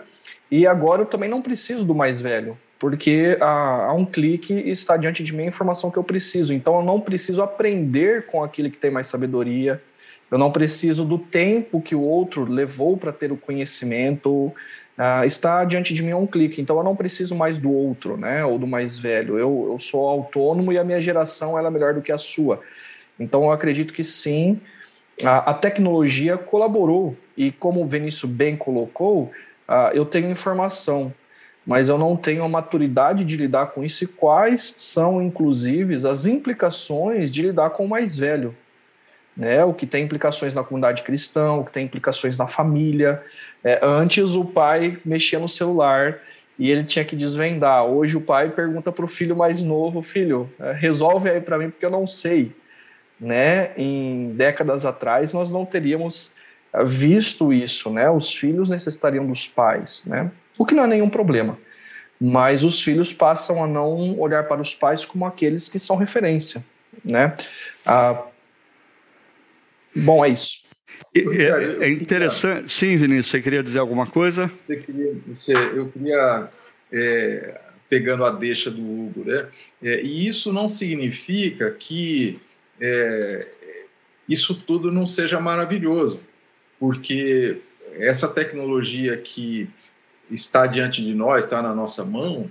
E 0.50 0.66
agora 0.66 1.02
eu 1.02 1.06
também 1.06 1.28
não 1.28 1.42
preciso 1.42 1.84
do 1.84 1.94
mais 1.94 2.20
velho, 2.20 2.58
porque 2.78 3.36
a, 3.40 3.92
um 3.92 4.04
clique 4.04 4.54
está 4.54 4.96
diante 4.96 5.22
de 5.22 5.34
mim 5.34 5.44
a 5.44 5.46
informação 5.46 5.90
que 5.90 5.96
eu 5.96 6.04
preciso. 6.04 6.52
Então 6.52 6.76
eu 6.76 6.84
não 6.84 7.00
preciso 7.00 7.42
aprender 7.42 8.26
com 8.26 8.42
aquele 8.42 8.70
que 8.70 8.76
tem 8.76 8.90
mais 8.90 9.06
sabedoria, 9.06 9.82
eu 10.30 10.38
não 10.38 10.52
preciso 10.52 11.04
do 11.04 11.18
tempo 11.18 11.80
que 11.80 11.94
o 11.94 12.02
outro 12.02 12.44
levou 12.44 12.96
para 12.96 13.12
ter 13.12 13.32
o 13.32 13.36
conhecimento, 13.36 14.52
uh, 14.98 15.24
está 15.24 15.64
diante 15.64 15.94
de 15.94 16.02
mim 16.02 16.10
a 16.10 16.16
um 16.16 16.26
clique. 16.26 16.60
Então 16.60 16.76
eu 16.76 16.84
não 16.84 16.94
preciso 16.94 17.34
mais 17.34 17.56
do 17.56 17.72
outro, 17.72 18.16
né? 18.16 18.44
Ou 18.44 18.58
do 18.58 18.66
mais 18.66 18.98
velho. 18.98 19.38
Eu, 19.38 19.68
eu 19.72 19.78
sou 19.78 20.06
autônomo 20.06 20.72
e 20.72 20.78
a 20.78 20.84
minha 20.84 21.00
geração 21.00 21.58
ela 21.58 21.68
é 21.68 21.70
melhor 21.70 21.94
do 21.94 22.02
que 22.02 22.12
a 22.12 22.18
sua. 22.18 22.60
Então 23.18 23.44
eu 23.44 23.50
acredito 23.50 23.94
que 23.94 24.04
sim, 24.04 24.60
a, 25.24 25.50
a 25.50 25.54
tecnologia 25.54 26.36
colaborou. 26.36 27.16
E 27.36 27.50
como 27.50 27.82
o 27.82 27.86
Vinícius 27.86 28.30
bem 28.30 28.54
colocou, 28.54 29.32
uh, 29.66 29.94
eu 29.94 30.04
tenho 30.04 30.30
informação, 30.30 31.12
mas 31.68 31.88
eu 31.88 31.96
não 31.96 32.16
tenho 32.16 32.42
a 32.42 32.48
maturidade 32.48 33.24
de 33.24 33.36
lidar 33.36 33.66
com 33.66 33.84
isso 33.84 34.02
e 34.02 34.08
quais 34.08 34.74
são, 34.76 35.22
inclusive, 35.22 35.94
as 35.94 36.26
implicações 36.26 37.30
de 37.30 37.42
lidar 37.42 37.70
com 37.70 37.84
o 37.84 37.88
mais 37.88 38.18
velho 38.18 38.56
né, 39.38 39.64
o 39.64 39.72
que 39.72 39.86
tem 39.86 40.04
implicações 40.04 40.52
na 40.52 40.64
comunidade 40.64 41.02
cristã, 41.02 41.52
o 41.52 41.64
que 41.64 41.70
tem 41.70 41.84
implicações 41.84 42.36
na 42.36 42.48
família. 42.48 43.22
É, 43.62 43.78
antes 43.80 44.34
o 44.34 44.44
pai 44.44 44.98
mexia 45.04 45.38
no 45.38 45.48
celular 45.48 46.18
e 46.58 46.68
ele 46.68 46.82
tinha 46.82 47.04
que 47.04 47.14
desvendar. 47.14 47.84
Hoje 47.84 48.16
o 48.16 48.20
pai 48.20 48.50
pergunta 48.50 48.90
para 48.90 49.04
o 49.04 49.08
filho 49.08 49.36
mais 49.36 49.62
novo, 49.62 50.02
filho, 50.02 50.50
é, 50.58 50.72
resolve 50.72 51.30
aí 51.30 51.40
para 51.40 51.56
mim 51.56 51.70
porque 51.70 51.86
eu 51.86 51.90
não 51.90 52.04
sei. 52.04 52.52
Né? 53.20 53.70
Em 53.76 54.32
décadas 54.32 54.84
atrás 54.84 55.32
nós 55.32 55.52
não 55.52 55.64
teríamos 55.64 56.32
é, 56.72 56.84
visto 56.84 57.52
isso, 57.52 57.90
né? 57.90 58.10
Os 58.10 58.34
filhos 58.34 58.68
necessitariam 58.68 59.24
dos 59.24 59.46
pais, 59.46 60.02
né? 60.04 60.30
O 60.58 60.66
que 60.66 60.74
não 60.74 60.84
é 60.84 60.86
nenhum 60.88 61.08
problema. 61.08 61.58
Mas 62.20 62.64
os 62.64 62.82
filhos 62.82 63.12
passam 63.12 63.62
a 63.62 63.66
não 63.66 64.18
olhar 64.18 64.48
para 64.48 64.60
os 64.60 64.74
pais 64.74 65.04
como 65.04 65.24
aqueles 65.24 65.68
que 65.68 65.78
são 65.78 65.96
referência, 65.96 66.64
né? 67.04 67.36
Ah, 67.86 68.24
Bom, 69.94 70.24
é 70.24 70.30
isso. 70.30 70.62
É, 71.14 71.84
é, 71.84 71.90
interessante. 71.90 72.70
Sim, 72.70 72.96
Vinícius, 72.96 73.28
você 73.28 73.42
queria 73.42 73.62
dizer 73.62 73.78
alguma 73.78 74.06
coisa? 74.06 74.50
Eu 74.68 74.80
queria, 74.80 75.16
eu 75.74 75.88
queria 75.88 76.48
é, 76.92 77.60
pegando 77.88 78.24
a 78.24 78.30
deixa 78.30 78.70
do 78.70 78.80
Hugo, 78.80 79.24
né? 79.24 79.48
É, 79.82 80.02
e 80.02 80.26
isso 80.26 80.52
não 80.52 80.68
significa 80.68 81.70
que 81.70 82.40
é, 82.80 83.46
isso 84.28 84.54
tudo 84.54 84.92
não 84.92 85.06
seja 85.06 85.40
maravilhoso, 85.40 86.20
porque 86.78 87.58
essa 87.94 88.28
tecnologia 88.28 89.16
que 89.16 89.68
está 90.30 90.66
diante 90.66 91.02
de 91.02 91.14
nós, 91.14 91.44
está 91.44 91.62
na 91.62 91.74
nossa 91.74 92.04
mão, 92.04 92.50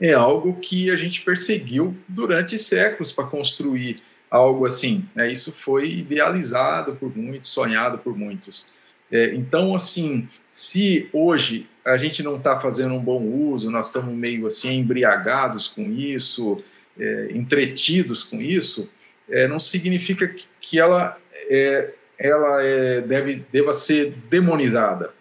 é 0.00 0.12
algo 0.12 0.54
que 0.60 0.90
a 0.90 0.96
gente 0.96 1.22
perseguiu 1.22 1.96
durante 2.08 2.58
séculos 2.58 3.12
para 3.12 3.24
construir 3.24 4.02
algo 4.30 4.66
assim. 4.66 5.04
Né? 5.14 5.30
Isso 5.30 5.52
foi 5.64 5.90
idealizado 5.90 6.96
por 6.96 7.16
muitos, 7.16 7.50
sonhado 7.50 7.98
por 7.98 8.16
muitos. 8.16 8.72
É, 9.10 9.34
então, 9.34 9.74
assim, 9.74 10.26
se 10.48 11.08
hoje 11.12 11.68
a 11.84 11.96
gente 11.98 12.22
não 12.22 12.36
está 12.36 12.58
fazendo 12.58 12.94
um 12.94 12.98
bom 12.98 13.22
uso, 13.22 13.70
nós 13.70 13.88
estamos 13.88 14.14
meio 14.14 14.46
assim 14.46 14.78
embriagados 14.78 15.68
com 15.68 15.82
isso, 15.82 16.62
é, 16.98 17.28
entretidos 17.32 18.24
com 18.24 18.40
isso, 18.40 18.88
é, 19.28 19.46
não 19.46 19.60
significa 19.60 20.26
que, 20.26 20.46
que 20.60 20.80
ela, 20.80 21.18
é, 21.48 21.92
ela 22.18 22.62
é, 22.62 23.00
deve, 23.02 23.44
deva 23.52 23.74
ser 23.74 24.14
demonizada. 24.30 25.12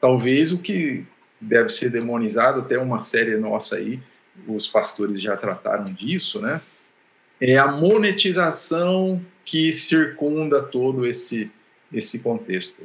Talvez 0.00 0.52
o 0.52 0.58
que 0.58 1.06
deve 1.40 1.68
ser 1.68 1.90
demonizado, 1.90 2.60
até 2.60 2.78
uma 2.78 3.00
série 3.00 3.36
nossa 3.36 3.76
aí, 3.76 4.00
os 4.46 4.66
pastores 4.66 5.20
já 5.20 5.36
trataram 5.36 5.92
disso, 5.92 6.40
né? 6.40 6.60
É 7.40 7.56
a 7.58 7.66
monetização 7.66 9.20
que 9.44 9.72
circunda 9.72 10.62
todo 10.62 11.06
esse, 11.06 11.50
esse 11.92 12.20
contexto. 12.20 12.82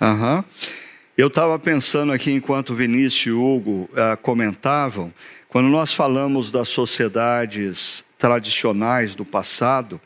Uhum. 0.00 0.44
Eu 1.16 1.28
estava 1.28 1.58
pensando 1.58 2.12
aqui, 2.12 2.32
enquanto 2.32 2.74
Vinícius 2.74 3.26
e 3.26 3.30
Hugo 3.30 3.90
uh, 3.92 4.16
comentavam, 4.22 5.12
quando 5.48 5.68
nós 5.68 5.92
falamos 5.92 6.50
das 6.50 6.68
sociedades 6.68 8.02
tradicionais 8.16 9.14
do 9.14 9.24
passado, 9.24 10.00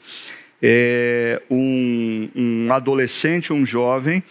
é, 0.61 1.43
um, 1.51 2.29
um 2.35 2.73
adolescente, 2.73 3.53
um 3.53 3.67
jovem, 3.67 4.23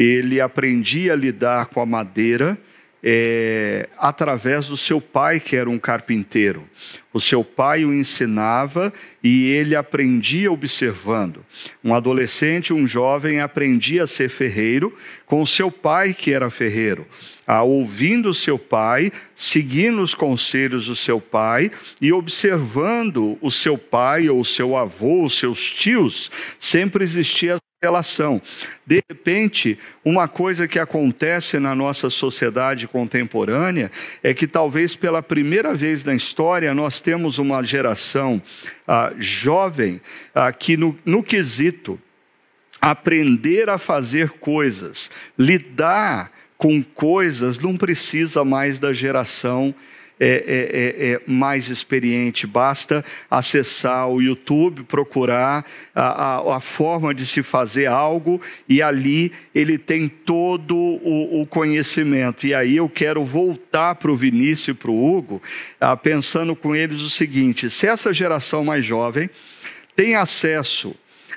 ele 0.00 0.40
aprendia 0.40 1.12
a 1.14 1.16
lidar 1.16 1.66
com 1.66 1.80
a 1.80 1.86
madeira 1.86 2.56
é, 3.02 3.88
através 3.98 4.68
do 4.68 4.76
seu 4.76 5.00
pai, 5.00 5.40
que 5.40 5.56
era 5.56 5.68
um 5.68 5.78
carpinteiro. 5.78 6.68
O 7.12 7.20
seu 7.20 7.42
pai 7.42 7.84
o 7.84 7.92
ensinava 7.92 8.92
e 9.22 9.50
ele 9.50 9.74
aprendia 9.74 10.52
observando. 10.52 11.44
Um 11.82 11.92
adolescente, 11.92 12.72
um 12.72 12.86
jovem, 12.86 13.40
aprendia 13.40 14.04
a 14.04 14.06
ser 14.06 14.28
ferreiro 14.28 14.96
com 15.26 15.42
o 15.42 15.46
seu 15.46 15.68
pai, 15.68 16.14
que 16.14 16.32
era 16.32 16.48
ferreiro. 16.48 17.04
Ah, 17.44 17.64
ouvindo 17.64 18.28
o 18.28 18.34
seu 18.34 18.58
pai, 18.58 19.10
seguindo 19.34 20.00
os 20.00 20.14
conselhos 20.14 20.86
do 20.86 20.94
seu 20.94 21.20
pai 21.20 21.72
e 22.00 22.12
observando 22.12 23.36
o 23.40 23.50
seu 23.50 23.76
pai 23.76 24.28
ou 24.28 24.38
o 24.38 24.44
seu 24.44 24.76
avô, 24.76 25.24
os 25.24 25.36
seus 25.36 25.72
tios, 25.72 26.30
sempre 26.60 27.02
existia 27.02 27.58
relação. 27.80 28.42
De 28.84 29.02
repente, 29.08 29.78
uma 30.04 30.26
coisa 30.26 30.66
que 30.66 30.80
acontece 30.80 31.60
na 31.60 31.76
nossa 31.76 32.10
sociedade 32.10 32.88
contemporânea 32.88 33.90
é 34.20 34.34
que 34.34 34.48
talvez 34.48 34.96
pela 34.96 35.22
primeira 35.22 35.72
vez 35.74 36.04
na 36.04 36.14
história 36.14 36.74
nós 36.74 37.00
temos 37.00 37.38
uma 37.38 37.62
geração 37.62 38.42
ah, 38.86 39.12
jovem 39.18 40.00
ah, 40.34 40.52
que, 40.52 40.76
no, 40.76 40.98
no 41.04 41.22
quesito 41.22 42.00
aprender 42.80 43.68
a 43.68 43.78
fazer 43.78 44.30
coisas, 44.30 45.08
lidar 45.38 46.32
com 46.56 46.82
coisas, 46.82 47.60
não 47.60 47.76
precisa 47.76 48.44
mais 48.44 48.80
da 48.80 48.92
geração 48.92 49.72
é, 50.20 50.26
é, 50.28 51.08
é, 51.08 51.12
é, 51.12 51.20
mais 51.26 51.68
experiente, 51.68 52.46
basta 52.46 53.04
acessar 53.30 54.08
o 54.08 54.20
YouTube, 54.20 54.82
procurar 54.82 55.64
a, 55.94 56.36
a, 56.38 56.56
a, 56.56 56.60
forma 56.60 57.14
de 57.14 57.24
se 57.24 57.42
fazer 57.42 57.86
algo 57.86 58.40
e 58.68 58.82
ali 58.82 59.32
ele 59.54 59.78
tem 59.78 60.08
todo 60.08 60.74
o, 60.76 61.42
o 61.42 61.46
conhecimento. 61.46 62.46
E 62.46 62.54
aí 62.54 62.76
eu 62.76 62.88
quero 62.88 63.24
voltar 63.24 63.94
para 63.94 64.10
o 64.10 64.16
Vinícius 64.16 64.68
e 64.68 64.74
para 64.74 64.90
o 64.90 65.16
Hugo, 65.16 65.40
ah, 65.80 65.96
pensando 65.96 66.56
com 66.56 66.74
eles 66.74 67.00
o 67.00 67.10
seguinte: 67.10 67.70
se 67.70 67.86
essa 67.86 68.12
geração 68.12 68.64
mais 68.64 68.84
jovem 68.84 69.30
tem 69.94 70.16
acesso 70.16 70.94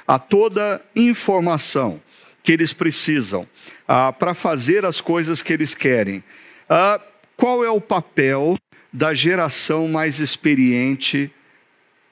a 0.08 0.18
toda 0.18 0.82
informação 0.96 2.02
que 2.44 2.52
eles 2.52 2.74
precisam 2.74 3.48
ah, 3.88 4.12
para 4.12 4.34
fazer 4.34 4.86
as 4.86 5.00
coisas 5.00 5.42
que 5.42 5.54
eles 5.54 5.76
querem. 5.76 6.24
Ah, 6.68 7.00
qual 7.38 7.64
é 7.64 7.70
o 7.70 7.82
papel 7.82 8.56
da 8.92 9.14
geração 9.14 9.88
mais 9.88 10.20
experiente 10.20 11.32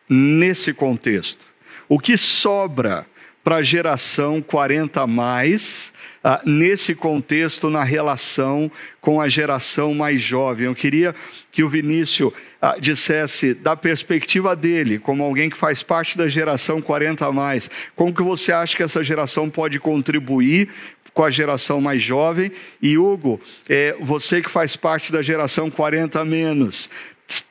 nesse 0.08 0.74
contexto. 0.74 1.46
O 1.88 2.00
que 2.00 2.18
sobra 2.18 3.06
para 3.44 3.58
a 3.58 3.64
geração 3.64 4.42
40 4.42 5.02
a 5.02 5.08
mais, 5.08 5.94
ah, 6.24 6.42
nesse 6.46 6.94
contexto, 6.94 7.70
na 7.70 7.84
relação 7.84 8.70
com 9.02 9.22
a 9.22 9.28
geração 9.28 9.94
mais 9.94 10.22
jovem. 10.22 10.66
Eu 10.66 10.76
queria 10.76 11.16
que 11.52 11.64
o 11.64 11.70
Vinícius 11.70 12.34
ah, 12.62 12.76
dissesse, 12.80 13.54
da 13.54 13.76
perspectiva 13.76 14.56
dele, 14.56 15.00
como 15.00 15.24
alguém 15.24 15.50
que 15.50 15.58
faz 15.58 15.82
parte 15.82 16.18
da 16.18 16.28
geração 16.28 16.82
40 16.82 17.26
a 17.26 17.32
mais, 17.32 17.72
como 17.96 18.14
que 18.14 18.22
você 18.22 18.52
acha 18.52 18.76
que 18.76 18.84
essa 18.84 19.04
geração 19.04 19.50
pode 19.50 19.80
contribuir 19.80 20.70
com 21.14 21.24
a 21.24 21.30
geração 21.30 21.82
mais 21.82 22.02
jovem. 22.02 22.52
E 22.82 22.98
Hugo, 22.98 23.40
é, 23.68 23.96
você 24.00 24.42
que 24.42 24.50
faz 24.50 24.76
parte 24.76 25.12
da 25.12 25.22
geração 25.22 25.70
40 25.70 26.24
menos, 26.26 26.90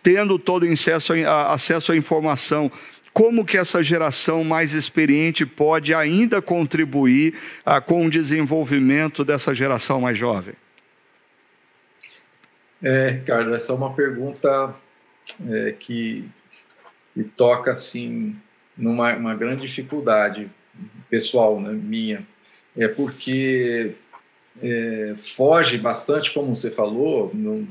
tendo 0.02 0.38
todo 0.38 0.66
acesso 0.66 1.12
a, 1.12 1.52
acesso 1.52 1.92
à 1.92 1.96
informação, 1.96 2.70
como 3.12 3.44
que 3.44 3.58
essa 3.58 3.82
geração 3.82 4.44
mais 4.44 4.74
experiente 4.74 5.44
pode 5.44 5.92
ainda 5.92 6.40
contribuir 6.40 7.34
ah, 7.64 7.80
com 7.80 8.06
o 8.06 8.10
desenvolvimento 8.10 9.24
dessa 9.24 9.54
geração 9.54 10.00
mais 10.00 10.16
jovem? 10.16 10.54
É, 12.80 13.20
Carlos, 13.26 13.54
essa 13.54 13.72
é 13.72 13.74
uma 13.74 13.92
pergunta 13.92 14.72
é, 15.50 15.72
que, 15.72 16.28
que, 17.12 17.24
toca 17.24 17.72
assim 17.72 18.36
numa 18.76 19.16
uma 19.16 19.34
grande 19.34 19.66
dificuldade 19.66 20.48
pessoal, 21.10 21.60
né, 21.60 21.72
minha 21.72 22.24
é 22.78 22.88
porque 22.88 23.94
é, 24.62 25.14
foge 25.36 25.76
bastante, 25.76 26.32
como 26.32 26.56
você 26.56 26.70
falou, 26.70 27.30
não, 27.34 27.66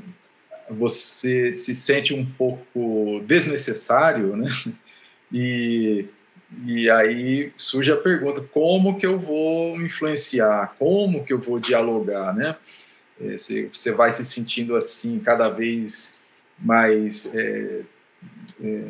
você 0.69 1.53
se 1.53 1.73
sente 1.73 2.13
um 2.13 2.25
pouco 2.25 3.21
desnecessário, 3.25 4.35
né? 4.35 4.49
E, 5.31 6.05
e 6.65 6.89
aí 6.89 7.51
surge 7.57 7.91
a 7.91 7.97
pergunta: 7.97 8.41
como 8.51 8.97
que 8.97 9.05
eu 9.05 9.19
vou 9.19 9.79
influenciar? 9.81 10.75
Como 10.79 11.23
que 11.25 11.33
eu 11.33 11.39
vou 11.39 11.59
dialogar, 11.59 12.33
né? 12.33 12.55
É, 13.19 13.37
você, 13.37 13.91
vai 13.91 14.11
se 14.11 14.23
sentindo 14.23 14.75
assim 14.75 15.19
cada 15.19 15.49
vez 15.49 16.19
mais 16.59 17.33
é, 17.35 17.81
é, 18.63 18.83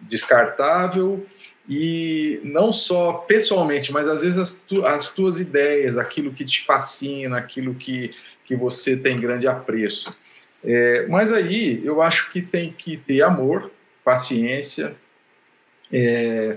descartável 0.00 1.26
e 1.68 2.40
não 2.44 2.72
só 2.72 3.14
pessoalmente, 3.14 3.90
mas 3.90 4.06
às 4.06 4.22
vezes 4.22 4.38
as, 4.38 4.58
tu, 4.58 4.84
as 4.84 5.14
tuas 5.14 5.40
ideias, 5.40 5.96
aquilo 5.96 6.32
que 6.32 6.44
te 6.44 6.64
fascina, 6.64 7.38
aquilo 7.38 7.74
que, 7.74 8.10
que 8.44 8.54
você 8.54 8.96
tem 8.96 9.18
grande 9.18 9.46
apreço. 9.46 10.14
É, 10.62 11.06
mas 11.08 11.32
aí 11.32 11.80
eu 11.84 12.02
acho 12.02 12.30
que 12.30 12.42
tem 12.42 12.72
que 12.72 12.96
ter 12.96 13.22
amor, 13.22 13.70
paciência, 14.04 14.94
é, 15.92 16.56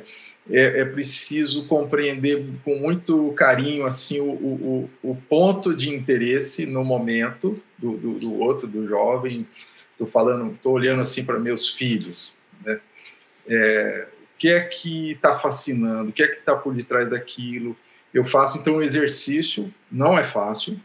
é, 0.49 0.81
é 0.81 0.85
preciso 0.85 1.65
compreender 1.67 2.45
com 2.63 2.75
muito 2.77 3.33
carinho 3.33 3.85
assim 3.85 4.19
o, 4.19 4.29
o, 4.31 4.89
o 5.03 5.15
ponto 5.15 5.75
de 5.75 5.89
interesse 5.89 6.65
no 6.65 6.83
momento 6.83 7.61
do, 7.77 7.97
do, 7.97 8.13
do 8.19 8.39
outro, 8.39 8.67
do 8.67 8.87
jovem. 8.87 9.47
Estou 9.91 10.07
falando, 10.07 10.53
estou 10.53 10.73
olhando 10.73 11.01
assim 11.01 11.25
para 11.25 11.39
meus 11.39 11.69
filhos, 11.73 12.33
né? 12.63 12.79
É, 13.49 14.07
que 14.37 14.49
é 14.49 14.61
que 14.61 15.11
está 15.11 15.37
fascinando, 15.37 16.09
o 16.09 16.13
que 16.13 16.23
é 16.23 16.27
que 16.27 16.39
está 16.39 16.55
por 16.55 16.73
detrás 16.73 17.09
daquilo. 17.09 17.75
Eu 18.13 18.25
faço 18.25 18.59
então 18.59 18.75
um 18.75 18.81
exercício, 18.81 19.73
não 19.91 20.17
é 20.17 20.25
fácil, 20.25 20.79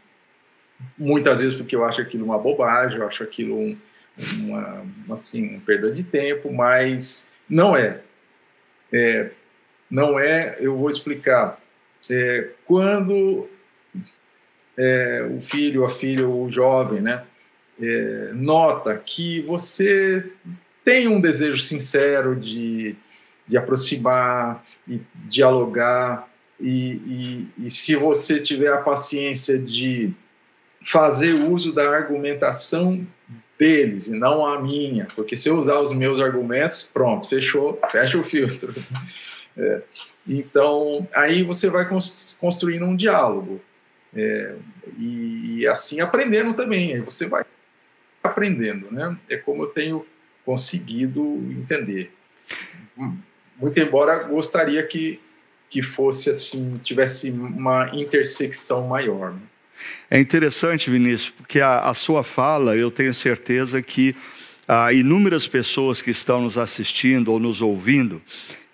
muitas 0.97 1.41
vezes 1.41 1.55
porque 1.55 1.75
eu 1.75 1.85
acho 1.85 2.01
aquilo 2.01 2.25
uma 2.25 2.37
bobagem, 2.37 2.97
eu 2.97 3.07
acho 3.07 3.23
aquilo 3.23 3.57
um, 3.57 3.77
uma, 4.39 4.85
assim, 5.11 5.49
uma 5.49 5.61
perda 5.61 5.91
de 5.91 6.03
tempo, 6.03 6.51
mas 6.51 7.31
não 7.49 7.75
é. 7.75 8.01
é 8.91 9.31
não 9.89 10.19
é, 10.19 10.57
eu 10.59 10.75
vou 10.75 10.89
explicar. 10.89 11.61
É, 12.09 12.49
quando 12.65 13.47
é, 14.77 15.29
o 15.31 15.41
filho, 15.41 15.85
a 15.85 15.89
filha, 15.89 16.27
o 16.27 16.51
jovem, 16.51 16.99
né, 16.99 17.23
é, 17.81 18.31
nota 18.33 18.97
que 18.97 19.41
você 19.41 20.31
tem 20.83 21.07
um 21.07 21.21
desejo 21.21 21.59
sincero 21.59 22.35
de 22.35 22.95
de 23.47 23.57
aproximar 23.57 24.65
e 24.87 25.01
dialogar. 25.25 26.29
E, 26.59 27.47
e, 27.57 27.65
e 27.65 27.71
se 27.71 27.95
você 27.95 28.39
tiver 28.39 28.71
a 28.71 28.77
paciência 28.77 29.57
de 29.57 30.13
fazer 30.85 31.33
uso 31.33 31.73
da 31.73 31.89
argumentação 31.89 33.05
deles 33.57 34.07
e 34.07 34.11
não 34.11 34.45
a 34.45 34.61
minha, 34.61 35.07
porque 35.15 35.37
se 35.37 35.49
eu 35.49 35.57
usar 35.57 35.79
os 35.79 35.93
meus 35.93 36.19
argumentos, 36.19 36.89
pronto, 36.93 37.29
fechou, 37.29 37.79
fecha 37.91 38.17
o 38.17 38.23
filtro. 38.23 38.73
É, 39.55 39.83
então, 40.27 41.07
aí 41.13 41.43
você 41.43 41.69
vai 41.69 41.87
construindo 42.39 42.85
um 42.85 42.95
diálogo 42.95 43.61
é, 44.15 44.55
e, 44.97 45.59
e, 45.59 45.67
assim 45.67 45.99
aprendendo 45.99 46.55
também. 46.55 46.93
Aí 46.93 47.01
você 47.01 47.27
vai 47.27 47.45
aprendendo, 48.23 48.91
né? 48.91 49.15
É 49.29 49.37
como 49.37 49.61
eu 49.61 49.67
tenho 49.67 50.05
conseguido 50.45 51.21
entender. 51.51 52.11
Muito 53.59 53.79
embora 53.79 54.23
gostaria 54.23 54.81
que 54.83 55.19
que 55.73 55.81
fosse 55.81 56.29
assim, 56.29 56.79
tivesse 56.83 57.31
uma 57.31 57.89
intersecção 57.95 58.85
maior. 58.85 59.31
Né? 59.31 59.39
É 60.07 60.19
interessante, 60.19 60.87
Vinícius, 60.87 61.31
porque 61.31 61.59
a, 61.59 61.79
a, 61.79 61.95
sua 61.95 62.23
fala, 62.23 62.75
eu 62.75 62.91
tenho 62.91 63.11
certeza 63.11 63.81
que 63.81 64.15
há 64.67 64.93
inúmeras 64.93 65.47
pessoas 65.47 65.99
que 65.99 66.11
estão 66.11 66.41
nos 66.41 66.59
assistindo 66.59 67.31
ou 67.31 67.39
nos 67.39 67.59
ouvindo 67.59 68.21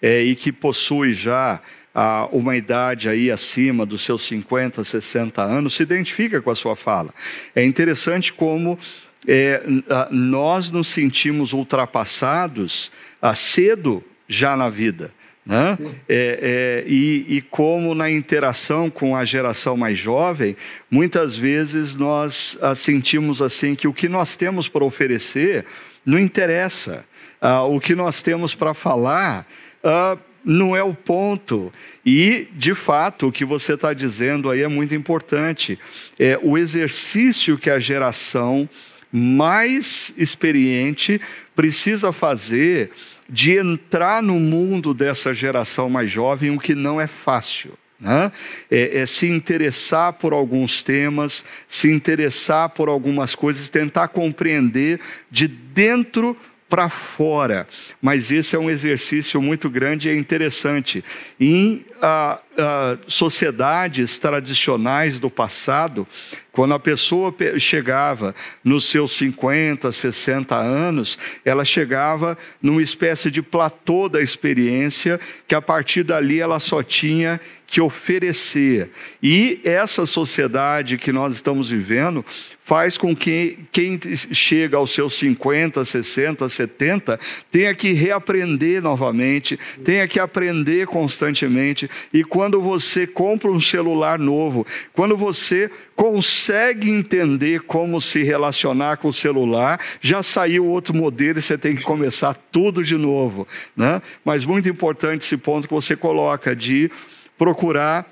é, 0.01 0.21
e 0.21 0.35
que 0.35 0.51
possuem 0.51 1.13
já 1.13 1.61
a, 1.95 2.27
uma 2.33 2.57
idade 2.57 3.07
aí 3.07 3.31
acima 3.31 3.85
dos 3.85 4.03
seus 4.03 4.23
50, 4.23 4.83
60 4.83 5.41
anos, 5.41 5.75
se 5.75 5.83
identifica 5.83 6.41
com 6.41 6.51
a 6.51 6.55
sua 6.55 6.75
fala. 6.75 7.13
É 7.55 7.63
interessante 7.63 8.33
como 8.33 8.77
é, 9.25 9.63
nós 10.11 10.69
nos 10.69 10.89
sentimos 10.89 11.53
ultrapassados 11.53 12.91
cedo 13.35 14.03
já 14.29 14.55
na 14.55 14.69
vida. 14.69 15.11
Né? 15.45 15.77
É, 16.07 16.39
é, 16.41 16.83
e, 16.87 17.25
e, 17.27 17.41
como 17.41 17.95
na 17.95 18.09
interação 18.09 18.87
com 18.87 19.15
a 19.15 19.25
geração 19.25 19.75
mais 19.75 19.97
jovem, 19.97 20.55
muitas 20.91 21.35
vezes 21.35 21.95
nós 21.95 22.55
ah, 22.61 22.75
sentimos 22.75 23.41
assim 23.41 23.73
que 23.73 23.87
o 23.87 23.93
que 23.93 24.07
nós 24.07 24.37
temos 24.37 24.69
para 24.69 24.85
oferecer 24.85 25.65
não 26.05 26.19
interessa, 26.19 27.03
ah, 27.41 27.63
o 27.63 27.79
que 27.79 27.95
nós 27.95 28.21
temos 28.21 28.53
para 28.53 28.75
falar 28.75 29.47
ah, 29.83 30.17
não 30.45 30.75
é 30.75 30.83
o 30.83 30.93
ponto. 30.93 31.73
E, 32.05 32.47
de 32.53 32.75
fato, 32.75 33.27
o 33.27 33.31
que 33.31 33.43
você 33.43 33.73
está 33.73 33.91
dizendo 33.91 34.51
aí 34.51 34.61
é 34.61 34.67
muito 34.67 34.93
importante. 34.93 35.79
É 36.19 36.39
o 36.43 36.59
exercício 36.59 37.57
que 37.57 37.69
a 37.71 37.79
geração 37.79 38.69
mais 39.11 40.13
experiente 40.15 41.19
precisa 41.55 42.11
fazer 42.11 42.91
de 43.29 43.57
entrar 43.57 44.23
no 44.23 44.39
mundo 44.39 44.93
dessa 44.93 45.33
geração 45.33 45.89
mais 45.89 46.09
jovem, 46.09 46.49
o 46.49 46.59
que 46.59 46.73
não 46.73 46.99
é 46.99 47.07
fácil. 47.07 47.73
Né? 47.99 48.31
É, 48.71 48.99
é, 48.99 49.05
se 49.05 49.27
interessar 49.27 50.13
por 50.13 50.31
alguns 50.31 50.81
temas, 50.81 51.43
se 51.67 51.91
interessar 51.91 52.69
por 52.69 52.87
algumas 52.87 53.35
coisas, 53.35 53.69
tentar 53.69 54.07
compreender 54.07 54.99
de 55.29 55.47
dentro 55.47 56.35
para 56.69 56.87
fora. 56.87 57.67
Mas 58.01 58.31
esse 58.31 58.55
é 58.55 58.59
um 58.59 58.69
exercício 58.69 59.41
muito 59.41 59.69
grande 59.69 60.07
e 60.07 60.11
é 60.11 60.15
interessante. 60.15 61.03
Em 61.39 61.83
ah, 62.01 62.39
ah, 62.59 62.97
sociedades 63.07 64.19
tradicionais 64.19 65.19
do 65.19 65.29
passado, 65.29 66.07
quando 66.51 66.73
a 66.73 66.79
pessoa 66.79 67.33
chegava 67.57 68.35
nos 68.63 68.85
seus 68.85 69.13
50, 69.13 69.91
60 69.91 70.55
anos, 70.55 71.17
ela 71.45 71.63
chegava 71.63 72.37
numa 72.61 72.81
espécie 72.81 73.31
de 73.31 73.41
platô 73.41 74.09
da 74.09 74.21
experiência, 74.21 75.19
que 75.47 75.55
a 75.55 75.61
partir 75.61 76.03
dali 76.03 76.39
ela 76.39 76.59
só 76.59 76.83
tinha 76.83 77.39
que 77.69 77.79
oferecer. 77.79 78.89
E 79.21 79.61
essa 79.63 80.07
sociedade 80.07 80.97
que 80.97 81.11
nós 81.11 81.35
estamos 81.35 81.69
vivendo 81.69 82.25
faz 82.63 82.97
com 82.97 83.15
que 83.15 83.59
quem 83.71 83.99
chega 84.31 84.75
aos 84.75 84.91
seus 84.91 85.13
50, 85.13 85.85
60, 85.85 86.49
70 86.49 87.19
tenha 87.51 87.73
que 87.75 87.93
reaprender 87.93 88.81
novamente, 88.81 89.59
tenha 89.85 90.07
que 90.07 90.19
aprender 90.19 90.87
constantemente. 90.87 91.87
E 92.11 92.23
quando 92.23 92.48
você 92.57 93.05
compra 93.05 93.51
um 93.51 93.59
celular 93.59 94.17
novo, 94.17 94.65
quando 94.93 95.17
você 95.17 95.69
consegue 95.93 96.89
entender 96.89 97.63
como 97.63 97.99
se 97.99 98.23
relacionar 98.23 98.95
com 98.97 99.09
o 99.09 99.13
celular, 99.13 99.81
já 99.99 100.23
saiu 100.23 100.65
outro 100.65 100.95
modelo 100.95 101.39
e 101.39 101.41
você 101.41 101.57
tem 101.57 101.75
que 101.75 101.83
começar 101.83 102.33
tudo 102.49 102.81
de 102.81 102.95
novo. 102.95 103.45
Né? 103.75 104.01
Mas 104.23 104.45
muito 104.45 104.69
importante 104.69 105.25
esse 105.25 105.35
ponto 105.35 105.67
que 105.67 105.73
você 105.73 105.97
coloca 105.97 106.55
de 106.55 106.89
procurar 107.37 108.05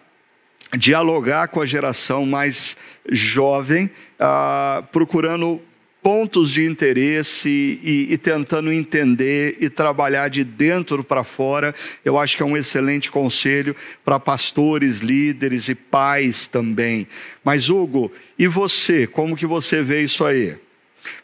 dialogar 0.76 1.48
com 1.48 1.62
a 1.62 1.66
geração 1.66 2.26
mais 2.26 2.76
jovem, 3.10 3.90
ah, 4.20 4.84
procurando 4.92 5.62
pontos 6.08 6.52
de 6.52 6.64
interesse 6.64 7.50
e, 7.84 8.14
e, 8.14 8.18
tentando 8.18 8.72
entender 8.72 9.58
e 9.60 9.70
trabalhar 9.70 10.30
de 10.30 10.42
dentro 10.42 11.04
para 11.04 11.22
fora, 11.22 11.76
eu 12.06 12.18
acho 12.18 12.38
que 12.38 12.42
é 12.42 12.46
um 12.46 12.56
excelente 12.56 13.12
conselho 13.12 13.76
para 14.06 14.18
pastores, 14.18 15.00
líderes 15.00 15.68
e 15.68 15.76
pais 15.76 16.48
também. 16.48 17.10
Mas 17.44 17.70
Hugo, 17.70 18.10
e 18.40 18.48
você? 18.48 19.06
Como 19.06 19.36
que 19.36 19.46
você 19.46 19.84
vê 19.84 20.02
isso 20.02 20.24
aí? 20.24 20.58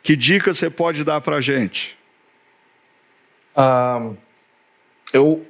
Que 0.02 0.18
dica 0.18 0.54
você 0.54 0.70
pode 0.70 1.06
dar 1.06 1.22
para 1.22 1.38
a 1.38 1.42
gente? 1.42 1.98
Ah, 3.56 4.10
eu 5.14 5.46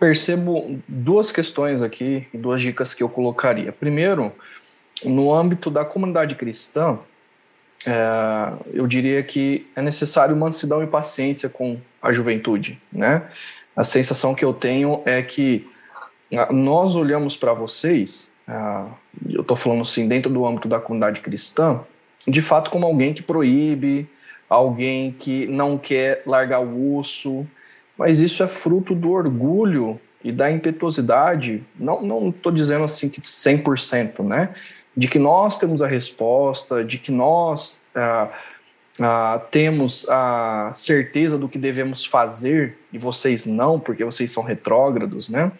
percebo 0.00 0.80
duas 0.88 1.30
questões 1.30 1.82
aqui, 1.82 2.26
duas 2.32 2.62
dicas 2.62 2.94
que 2.94 3.02
eu 3.02 3.08
colocaria. 3.10 3.70
Primeiro, 3.70 4.32
no 5.04 5.30
âmbito 5.30 5.70
da 5.70 5.84
comunidade 5.84 6.36
cristã, 6.36 6.98
é, 7.86 8.52
eu 8.72 8.86
diria 8.86 9.22
que 9.22 9.66
é 9.76 9.82
necessário 9.82 10.36
mansidão 10.36 10.82
e 10.82 10.86
paciência 10.86 11.48
com 11.48 11.78
a 12.02 12.12
juventude, 12.12 12.80
né? 12.92 13.22
A 13.76 13.84
sensação 13.84 14.34
que 14.34 14.44
eu 14.44 14.52
tenho 14.52 15.02
é 15.04 15.22
que 15.22 15.68
ah, 16.34 16.52
nós 16.52 16.96
olhamos 16.96 17.36
para 17.36 17.52
vocês, 17.52 18.30
ah, 18.46 18.86
eu 19.28 19.42
estou 19.42 19.56
falando 19.56 19.82
assim, 19.82 20.08
dentro 20.08 20.32
do 20.32 20.44
âmbito 20.44 20.68
da 20.68 20.80
comunidade 20.80 21.20
cristã, 21.20 21.80
de 22.26 22.42
fato 22.42 22.70
como 22.70 22.86
alguém 22.86 23.14
que 23.14 23.22
proíbe, 23.22 24.08
alguém 24.48 25.12
que 25.12 25.46
não 25.46 25.78
quer 25.78 26.22
largar 26.26 26.60
o 26.60 26.96
osso, 26.96 27.46
mas 27.96 28.20
isso 28.20 28.42
é 28.42 28.48
fruto 28.48 28.94
do 28.94 29.10
orgulho 29.10 30.00
e 30.22 30.32
da 30.32 30.50
impetuosidade, 30.50 31.62
não 31.78 32.30
estou 32.30 32.50
dizendo 32.50 32.84
assim 32.84 33.08
que 33.08 33.20
100%, 33.20 34.24
né? 34.24 34.50
De 34.98 35.06
que 35.06 35.18
nós 35.20 35.56
temos 35.56 35.80
a 35.80 35.86
resposta, 35.86 36.82
de 36.82 36.98
que 36.98 37.12
nós 37.12 37.80
ah, 37.94 38.28
ah, 38.98 39.40
temos 39.48 40.04
a 40.10 40.70
certeza 40.72 41.38
do 41.38 41.48
que 41.48 41.56
devemos 41.56 42.04
fazer 42.04 42.76
e 42.92 42.98
vocês 42.98 43.46
não, 43.46 43.78
porque 43.78 44.04
vocês 44.04 44.32
são 44.32 44.42
retrógrados, 44.42 45.28
né? 45.28 45.52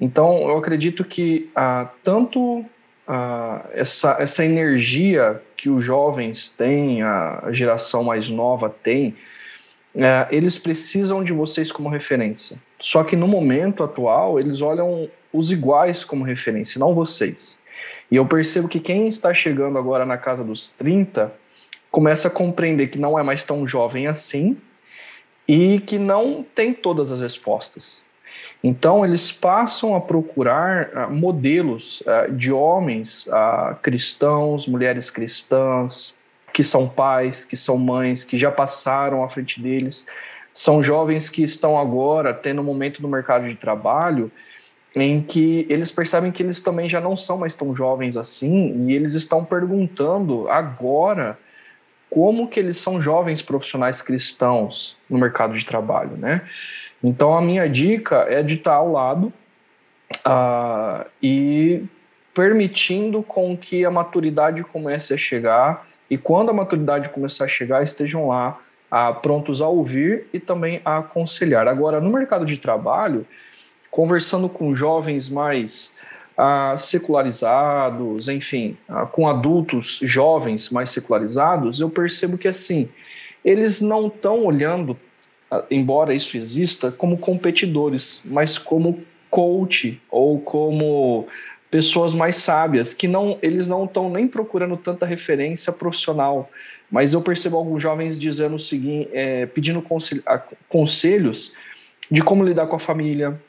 Então, 0.00 0.48
eu 0.48 0.58
acredito 0.58 1.04
que 1.04 1.48
ah, 1.54 1.88
tanto 2.02 2.64
ah, 3.06 3.64
essa, 3.72 4.16
essa 4.18 4.44
energia 4.44 5.40
que 5.56 5.70
os 5.70 5.84
jovens 5.84 6.48
têm, 6.48 7.00
a 7.00 7.46
geração 7.52 8.02
mais 8.02 8.28
nova 8.28 8.68
tem, 8.68 9.14
é, 9.94 10.26
eles 10.32 10.58
precisam 10.58 11.22
de 11.22 11.32
vocês 11.32 11.70
como 11.70 11.88
referência. 11.88 12.58
Só 12.80 13.04
que 13.04 13.14
no 13.14 13.28
momento 13.28 13.84
atual, 13.84 14.40
eles 14.40 14.60
olham 14.60 15.08
os 15.32 15.52
iguais 15.52 16.02
como 16.02 16.24
referência, 16.24 16.80
não 16.80 16.92
vocês. 16.92 17.56
E 18.14 18.16
eu 18.16 18.24
percebo 18.24 18.68
que 18.68 18.78
quem 18.78 19.08
está 19.08 19.34
chegando 19.34 19.76
agora 19.76 20.06
na 20.06 20.16
casa 20.16 20.44
dos 20.44 20.68
30 20.68 21.34
começa 21.90 22.28
a 22.28 22.30
compreender 22.30 22.86
que 22.86 22.96
não 22.96 23.18
é 23.18 23.24
mais 23.24 23.42
tão 23.42 23.66
jovem 23.66 24.06
assim 24.06 24.56
e 25.48 25.80
que 25.80 25.98
não 25.98 26.46
tem 26.54 26.72
todas 26.72 27.10
as 27.10 27.20
respostas. 27.20 28.06
Então, 28.62 29.04
eles 29.04 29.32
passam 29.32 29.96
a 29.96 30.00
procurar 30.00 30.90
uh, 30.90 31.12
modelos 31.12 32.02
uh, 32.02 32.30
de 32.30 32.52
homens 32.52 33.26
uh, 33.26 33.74
cristãos, 33.82 34.68
mulheres 34.68 35.10
cristãs, 35.10 36.14
que 36.52 36.62
são 36.62 36.88
pais, 36.88 37.44
que 37.44 37.56
são 37.56 37.76
mães, 37.76 38.22
que 38.22 38.38
já 38.38 38.52
passaram 38.52 39.24
à 39.24 39.28
frente 39.28 39.60
deles. 39.60 40.06
São 40.52 40.80
jovens 40.80 41.28
que 41.28 41.42
estão 41.42 41.76
agora 41.76 42.32
tendo 42.32 42.60
um 42.60 42.64
momento 42.64 43.02
no 43.02 43.08
mercado 43.08 43.48
de 43.48 43.56
trabalho 43.56 44.30
em 44.94 45.20
que 45.20 45.66
eles 45.68 45.90
percebem 45.90 46.30
que 46.30 46.42
eles 46.42 46.62
também 46.62 46.88
já 46.88 47.00
não 47.00 47.16
são 47.16 47.36
mais 47.36 47.56
tão 47.56 47.74
jovens 47.74 48.16
assim 48.16 48.86
e 48.86 48.94
eles 48.94 49.14
estão 49.14 49.44
perguntando 49.44 50.48
agora 50.48 51.36
como 52.08 52.46
que 52.46 52.60
eles 52.60 52.76
são 52.76 53.00
jovens 53.00 53.42
profissionais 53.42 54.00
cristãos 54.00 54.96
no 55.10 55.18
mercado 55.18 55.54
de 55.54 55.66
trabalho, 55.66 56.16
né? 56.16 56.42
Então 57.02 57.36
a 57.36 57.42
minha 57.42 57.68
dica 57.68 58.24
é 58.28 58.40
de 58.40 58.54
estar 58.54 58.74
ao 58.74 58.92
lado 58.92 59.32
uh, 60.24 61.04
e 61.20 61.82
permitindo 62.32 63.20
com 63.22 63.56
que 63.56 63.84
a 63.84 63.90
maturidade 63.90 64.62
comece 64.62 65.12
a 65.12 65.16
chegar 65.16 65.88
e 66.08 66.16
quando 66.16 66.50
a 66.50 66.52
maturidade 66.52 67.08
começar 67.08 67.46
a 67.46 67.48
chegar 67.48 67.82
estejam 67.82 68.28
lá 68.28 68.60
uh, 68.92 69.20
prontos 69.20 69.60
a 69.60 69.66
ouvir 69.66 70.26
e 70.32 70.38
também 70.38 70.80
a 70.84 70.98
aconselhar. 70.98 71.66
Agora 71.66 72.00
no 72.00 72.10
mercado 72.10 72.44
de 72.44 72.58
trabalho 72.58 73.26
conversando 73.94 74.48
com 74.48 74.74
jovens 74.74 75.28
mais 75.28 75.94
ah, 76.36 76.74
secularizados, 76.76 78.26
enfim, 78.26 78.76
ah, 78.88 79.06
com 79.06 79.28
adultos 79.28 80.00
jovens 80.02 80.68
mais 80.68 80.90
secularizados, 80.90 81.78
eu 81.78 81.88
percebo 81.88 82.36
que 82.36 82.48
assim, 82.48 82.88
eles 83.44 83.80
não 83.80 84.08
estão 84.08 84.38
olhando, 84.38 84.98
ah, 85.48 85.62
embora 85.70 86.12
isso 86.12 86.36
exista, 86.36 86.90
como 86.90 87.16
competidores, 87.16 88.20
mas 88.24 88.58
como 88.58 89.00
coach 89.30 90.02
ou 90.10 90.40
como 90.40 91.28
pessoas 91.70 92.12
mais 92.14 92.34
sábias, 92.34 92.94
que 92.94 93.06
não 93.06 93.38
eles 93.42 93.68
não 93.68 93.84
estão 93.84 94.10
nem 94.10 94.26
procurando 94.26 94.76
tanta 94.76 95.06
referência 95.06 95.72
profissional. 95.72 96.50
Mas 96.90 97.14
eu 97.14 97.22
percebo 97.22 97.56
alguns 97.56 97.80
jovens 97.80 98.18
dizendo 98.18 98.56
o 98.56 98.58
seguinte, 98.58 99.08
é, 99.12 99.46
pedindo 99.46 99.84
conselhos 100.68 101.52
de 102.10 102.22
como 102.22 102.44
lidar 102.44 102.66
com 102.66 102.74
a 102.74 102.78
família, 102.78 103.40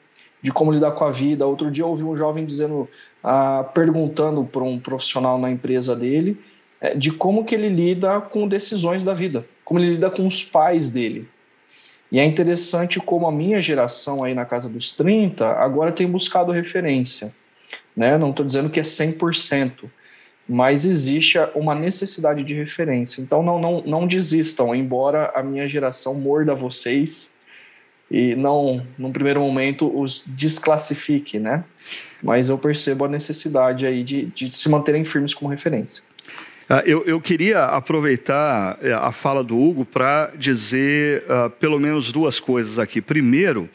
de 0.45 0.53
como 0.53 0.71
lidar 0.71 0.91
com 0.91 1.03
a 1.03 1.09
vida. 1.09 1.47
Outro 1.47 1.71
dia 1.71 1.83
eu 1.83 1.87
ouvi 1.87 2.03
um 2.03 2.15
jovem 2.15 2.45
dizendo, 2.45 2.87
ah, 3.23 3.65
perguntando 3.73 4.43
para 4.43 4.61
um 4.61 4.79
profissional 4.79 5.39
na 5.39 5.49
empresa 5.49 5.95
dele, 5.95 6.39
é, 6.79 6.93
de 6.93 7.11
como 7.11 7.43
que 7.43 7.55
ele 7.55 7.67
lida 7.67 8.21
com 8.21 8.47
decisões 8.47 9.03
da 9.03 9.11
vida, 9.11 9.43
como 9.63 9.79
ele 9.79 9.93
lida 9.93 10.07
com 10.07 10.23
os 10.27 10.43
pais 10.43 10.91
dele. 10.91 11.27
E 12.11 12.19
é 12.19 12.23
interessante 12.23 12.99
como 12.99 13.25
a 13.25 13.31
minha 13.31 13.59
geração 13.59 14.23
aí 14.23 14.35
na 14.35 14.45
casa 14.45 14.69
dos 14.69 14.93
30 14.93 15.49
agora 15.53 15.91
tem 15.91 16.05
buscado 16.05 16.51
referência. 16.51 17.33
Né? 17.97 18.15
Não 18.15 18.29
estou 18.29 18.45
dizendo 18.45 18.69
que 18.69 18.79
é 18.79 18.83
100%, 18.83 19.89
mas 20.47 20.85
existe 20.85 21.39
uma 21.55 21.73
necessidade 21.73 22.43
de 22.43 22.53
referência. 22.53 23.19
Então 23.19 23.41
não, 23.41 23.59
não, 23.59 23.81
não 23.81 24.05
desistam, 24.05 24.75
embora 24.75 25.31
a 25.33 25.41
minha 25.41 25.67
geração 25.67 26.13
morda 26.13 26.53
vocês 26.53 27.33
e 28.09 28.35
não, 28.35 28.85
num 28.97 29.11
primeiro 29.11 29.39
momento, 29.39 29.91
os 29.99 30.23
desclassifique, 30.27 31.39
né? 31.39 31.63
Mas 32.21 32.49
eu 32.49 32.57
percebo 32.57 33.05
a 33.05 33.07
necessidade 33.07 33.85
aí 33.85 34.03
de, 34.03 34.25
de 34.27 34.55
se 34.55 34.69
manterem 34.69 35.03
firmes 35.03 35.33
como 35.33 35.49
referência. 35.49 36.03
Uh, 36.69 36.81
eu, 36.83 37.03
eu, 37.05 37.21
queria 37.21 37.63
aproveitar 37.65 38.79
eh, 38.81 38.91
a 38.91 39.11
fala 39.11 39.43
do 39.43 39.55
Hugo 39.55 39.85
para 39.85 40.31
dizer 40.35 41.23
uh, 41.25 41.47
pelo 41.47 41.79
menos 41.79 42.11
duas 42.11 42.39
coisas 42.39 42.79
aqui. 42.79 42.99
Primeiro, 43.01 43.69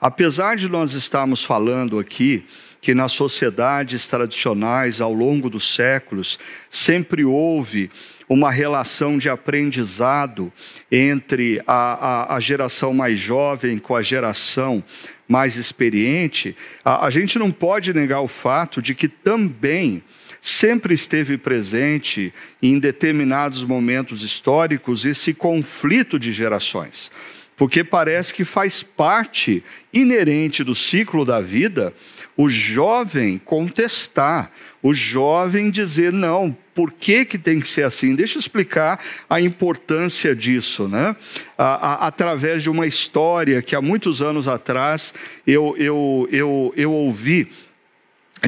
apesar 0.00 0.56
de 0.56 0.68
nós 0.68 0.92
estarmos 0.94 1.44
falando 1.44 2.00
aqui 2.00 2.44
que 2.80 2.96
nas 2.96 3.12
sociedades 3.12 4.08
tradicionais, 4.08 5.00
ao 5.00 5.12
longo 5.12 5.48
dos 5.48 5.72
séculos, 5.72 6.36
sempre 6.68 7.24
houve 7.24 7.88
uma 8.32 8.50
relação 8.50 9.18
de 9.18 9.28
aprendizado 9.28 10.50
entre 10.90 11.62
a, 11.66 11.74
a, 11.74 12.36
a 12.36 12.40
geração 12.40 12.94
mais 12.94 13.18
jovem 13.18 13.78
com 13.78 13.94
a 13.94 14.00
geração 14.00 14.82
mais 15.28 15.56
experiente, 15.56 16.56
a, 16.84 17.06
a 17.06 17.10
gente 17.10 17.38
não 17.38 17.52
pode 17.52 17.92
negar 17.92 18.20
o 18.20 18.28
fato 18.28 18.80
de 18.80 18.94
que 18.94 19.06
também 19.06 20.02
sempre 20.40 20.94
esteve 20.94 21.36
presente 21.36 22.32
em 22.62 22.78
determinados 22.78 23.62
momentos 23.64 24.22
históricos 24.22 25.04
esse 25.04 25.34
conflito 25.34 26.18
de 26.18 26.32
gerações 26.32 27.10
porque 27.54 27.84
parece 27.84 28.34
que 28.34 28.44
faz 28.44 28.82
parte 28.82 29.62
inerente 29.92 30.64
do 30.64 30.74
ciclo 30.74 31.24
da 31.24 31.40
vida 31.40 31.94
o 32.36 32.48
jovem 32.48 33.38
contestar, 33.38 34.50
o 34.82 34.92
jovem 34.92 35.70
dizer 35.70 36.12
não, 36.12 36.56
por 36.74 36.90
que, 36.90 37.24
que 37.24 37.38
tem 37.38 37.60
que 37.60 37.68
ser 37.68 37.84
assim? 37.84 38.14
Deixa 38.14 38.36
eu 38.36 38.40
explicar 38.40 38.98
a 39.30 39.40
importância 39.40 40.34
disso, 40.34 40.88
né? 40.88 41.14
A, 41.56 41.64
a, 41.64 42.06
através 42.08 42.62
de 42.62 42.70
uma 42.70 42.86
história 42.86 43.62
que 43.62 43.76
há 43.76 43.80
muitos 43.80 44.20
anos 44.20 44.48
atrás 44.48 45.14
eu, 45.46 45.76
eu, 45.78 46.28
eu, 46.32 46.74
eu 46.76 46.92
ouvi 46.92 47.48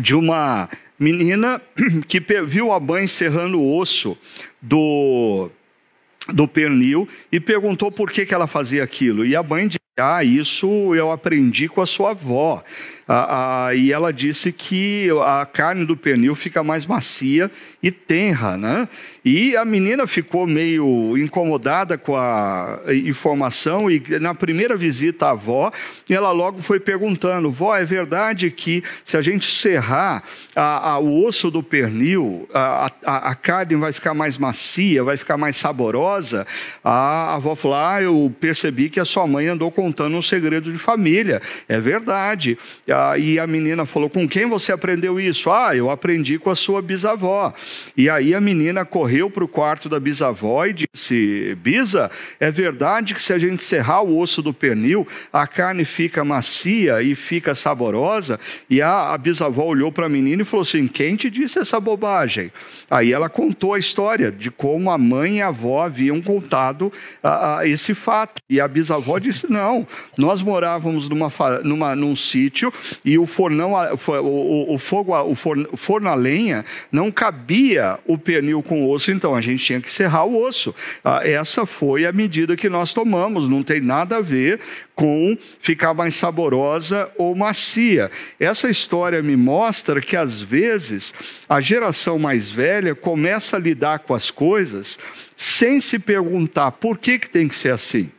de 0.01 0.15
uma 0.15 0.69
menina 0.99 1.63
que 2.09 2.21
viu 2.45 2.73
a 2.73 2.81
mãe 2.81 3.07
serrando 3.07 3.61
o 3.61 3.79
osso 3.79 4.19
do 4.61 5.51
do 6.33 6.49
pernil 6.49 7.09
e 7.31 7.39
perguntou 7.39 7.93
por 7.93 8.11
que, 8.11 8.25
que 8.25 8.35
ela 8.35 8.47
fazia 8.47 8.83
aquilo. 8.83 9.27
E 9.27 9.37
a 9.37 9.43
mãe 9.43 9.67
disse: 9.67 9.79
Ah, 9.97 10.25
isso 10.25 10.95
eu 10.95 11.11
aprendi 11.11 11.69
com 11.69 11.81
a 11.81 11.87
sua 11.87 12.13
avó. 12.13 12.63
Ah, 13.07 13.67
ah, 13.67 13.75
e 13.75 13.93
ela 13.93 14.13
disse 14.13 14.51
que 14.51 15.09
a 15.25 15.45
carne 15.45 15.85
do 15.85 15.95
pernil 15.95 16.35
fica 16.35 16.63
mais 16.63 16.87
macia 16.87 17.51
e 17.83 17.91
tenra, 17.91 18.57
né? 18.57 18.89
E 19.23 19.55
a 19.57 19.65
menina 19.65 20.07
ficou 20.07 20.47
meio 20.47 21.17
incomodada 21.19 21.99
com 21.99 22.17
a 22.17 22.81
informação 23.05 23.91
e 23.91 24.03
na 24.19 24.35
primeira 24.35 24.75
visita 24.75 25.27
à 25.27 25.31
avó, 25.31 25.71
ela 26.09 26.33
logo 26.33 26.63
foi 26.63 26.81
perguntando: 26.81 27.51
"Vó, 27.51 27.77
é 27.77 27.85
verdade 27.85 28.51
que 28.51 28.83
se 29.05 29.19
a 29.19 29.23
gente 29.23 29.51
serrar 29.51 30.23
a, 30.57 30.93
a, 30.93 30.99
o 30.99 31.25
osso 31.27 31.51
do 31.51 31.63
pernil, 31.63 32.49
a, 32.55 32.91
a, 33.05 33.35
carne 33.35 33.77
vai 33.77 33.93
ficar 33.93 34.15
mais 34.15 34.39
macia, 34.39 35.05
vai 35.05 35.19
ficar 35.19 35.37
mais 35.37 35.57
saborosa?" 35.57 36.47
A 36.83 37.35
avó 37.35 37.55
falou: 37.55 37.77
"Ah, 37.77 38.01
eu 38.01 38.35
percebi 38.41 38.89
que 38.89 38.99
a 39.01 39.05
sua 39.05 39.27
mãe 39.27 39.47
andou 39.47 39.71
contando 39.71 40.17
um 40.17 40.23
segredo 40.23 40.73
de 40.73 40.79
família. 40.79 41.43
É 41.69 41.79
verdade." 41.79 42.57
E 43.19 43.39
a 43.39 43.47
menina 43.47 43.87
falou: 43.87 44.11
Com 44.11 44.29
quem 44.29 44.49
você 44.49 44.73
aprendeu 44.73 45.19
isso? 45.19 45.51
Ah, 45.51 45.75
eu 45.75 45.91
aprendi 45.91 46.39
com 46.39 46.51
a 46.51 46.55
sua 46.55 46.83
bisavó. 46.83 47.53
E 47.97 48.09
aí 48.09 48.35
a 48.35 48.41
menina 48.41 48.85
correu 48.85 49.31
para 49.31 49.45
o 49.45 49.49
quarto 49.49 49.89
da 49.89 49.99
bisavó 49.99 50.67
e 50.67 50.75
disse: 50.75 51.57
Bisa, 51.61 52.11
é 52.39 52.51
verdade 52.51 53.15
que 53.15 53.23
se 53.23 53.33
a 53.33 53.39
gente 53.39 53.63
serrar 53.63 54.03
o 54.03 54.19
osso 54.19 54.43
do 54.43 54.53
pernil, 54.53 55.07
a 55.33 55.47
carne 55.47 55.85
fica 55.85 56.25
macia 56.25 57.03
e 57.03 57.15
fica 57.15 57.55
saborosa? 57.55 58.39
E 58.69 58.83
a, 58.83 59.13
a 59.13 59.19
bisavó 59.19 59.65
olhou 59.65 59.91
para 59.91 60.07
a 60.07 60.09
menina 60.09 60.43
e 60.43 60.45
falou 60.45 60.63
assim: 60.63 60.87
Quem 60.87 61.17
te 61.17 61.31
disse 61.31 61.59
essa 61.59 61.81
bobagem? 61.81 62.53
Aí 62.91 63.13
ela 63.13 63.29
contou 63.29 63.75
a 63.75 63.79
história 63.79 64.31
de 64.31 64.51
como 64.51 64.91
a 64.91 64.99
mãe 64.99 65.39
e 65.39 65.43
a 65.43 65.49
avó 65.49 65.85
haviam 65.85 66.21
contado 66.21 66.93
esse 67.65 67.95
fato. 67.95 68.43
E 68.49 68.61
a 68.61 68.69
bisavó 68.69 69.19
disse: 69.19 69.51
Não, 69.51 69.87
nós 70.17 70.43
morávamos 70.43 71.09
numa, 71.09 71.29
numa, 71.63 71.97
num 71.97 72.15
sítio 72.15 72.73
e 73.05 73.19
o 73.19 73.27
fornão, 73.27 73.73
o, 73.93 73.97
fogo, 74.79 75.17
o 75.23 75.35
forno, 75.35 75.69
o 75.73 75.77
forno 75.77 76.09
a 76.09 76.15
lenha 76.15 76.65
não 76.91 77.11
cabia 77.11 77.99
o 78.07 78.17
pernil 78.19 78.63
com 78.63 78.89
osso, 78.89 79.11
então 79.11 79.35
a 79.35 79.41
gente 79.41 79.65
tinha 79.65 79.81
que 79.81 79.91
serrar 79.91 80.27
o 80.27 80.43
osso. 80.43 80.75
Ah, 81.05 81.21
essa 81.25 81.67
foi 81.67 82.07
a 82.07 82.13
medida 82.13 82.57
que 82.57 82.69
nós 82.69 82.93
tomamos, 82.93 83.49
não 83.49 83.63
tem 83.63 83.81
nada 83.81 84.17
a 84.17 84.21
ver 84.21 84.61
com 84.95 85.37
ficar 85.59 85.93
mais 85.93 86.15
saborosa 86.15 87.11
ou 87.17 87.35
macia. 87.35 88.11
Essa 88.39 88.71
história 88.71 89.23
me 89.23 89.37
mostra 89.37 90.01
que 90.01 90.17
às 90.17 90.41
vezes 90.41 91.13
a 91.49 91.61
geração 91.61 92.19
mais 92.19 92.51
velha 92.51 92.95
começa 92.95 93.57
a 93.57 93.61
lidar 93.61 94.01
com 94.01 94.15
as 94.15 94.31
coisas 94.31 94.99
sem 95.37 95.81
se 95.81 95.99
perguntar 95.99 96.73
por 96.73 96.99
que, 96.99 97.19
que 97.19 97.29
tem 97.29 97.49
que 97.49 97.57
ser 97.57 97.73
assim. 97.73 98.11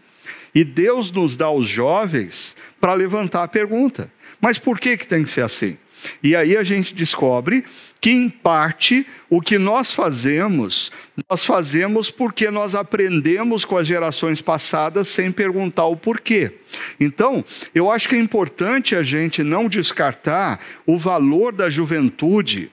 E 0.53 0.63
Deus 0.63 1.11
nos 1.11 1.35
dá 1.35 1.51
os 1.51 1.67
jovens 1.67 2.55
para 2.79 2.93
levantar 2.93 3.43
a 3.43 3.47
pergunta. 3.47 4.09
Mas 4.45 4.59
por 4.59 4.79
que, 4.79 4.95
que 4.95 5.07
tem 5.07 5.23
que 5.23 5.31
ser 5.31 5.41
assim? 5.41 5.75
E 6.21 6.35
aí 6.35 6.55
a 6.55 6.61
gente 6.61 6.93
descobre 6.93 7.65
que, 7.99 8.11
em 8.11 8.29
parte, 8.29 9.03
o 9.27 9.41
que 9.41 9.57
nós 9.57 9.91
fazemos, 9.91 10.91
nós 11.27 11.43
fazemos 11.43 12.11
porque 12.11 12.51
nós 12.51 12.75
aprendemos 12.75 13.65
com 13.65 13.75
as 13.75 13.87
gerações 13.87 14.41
passadas 14.41 15.07
sem 15.07 15.31
perguntar 15.31 15.85
o 15.85 15.97
porquê. 15.97 16.59
Então, 16.99 17.43
eu 17.73 17.91
acho 17.91 18.07
que 18.07 18.13
é 18.13 18.19
importante 18.19 18.95
a 18.95 19.01
gente 19.01 19.41
não 19.41 19.67
descartar 19.67 20.59
o 20.85 20.95
valor 20.95 21.51
da 21.51 21.67
juventude 21.67 22.71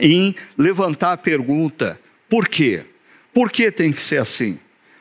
em 0.00 0.36
levantar 0.56 1.14
a 1.14 1.16
pergunta: 1.16 2.00
por 2.28 2.46
quê? 2.46 2.84
Por 3.32 3.50
que 3.50 3.68
tem 3.72 3.90
que 3.90 4.00
ser 4.00 4.20
assim? 4.20 4.60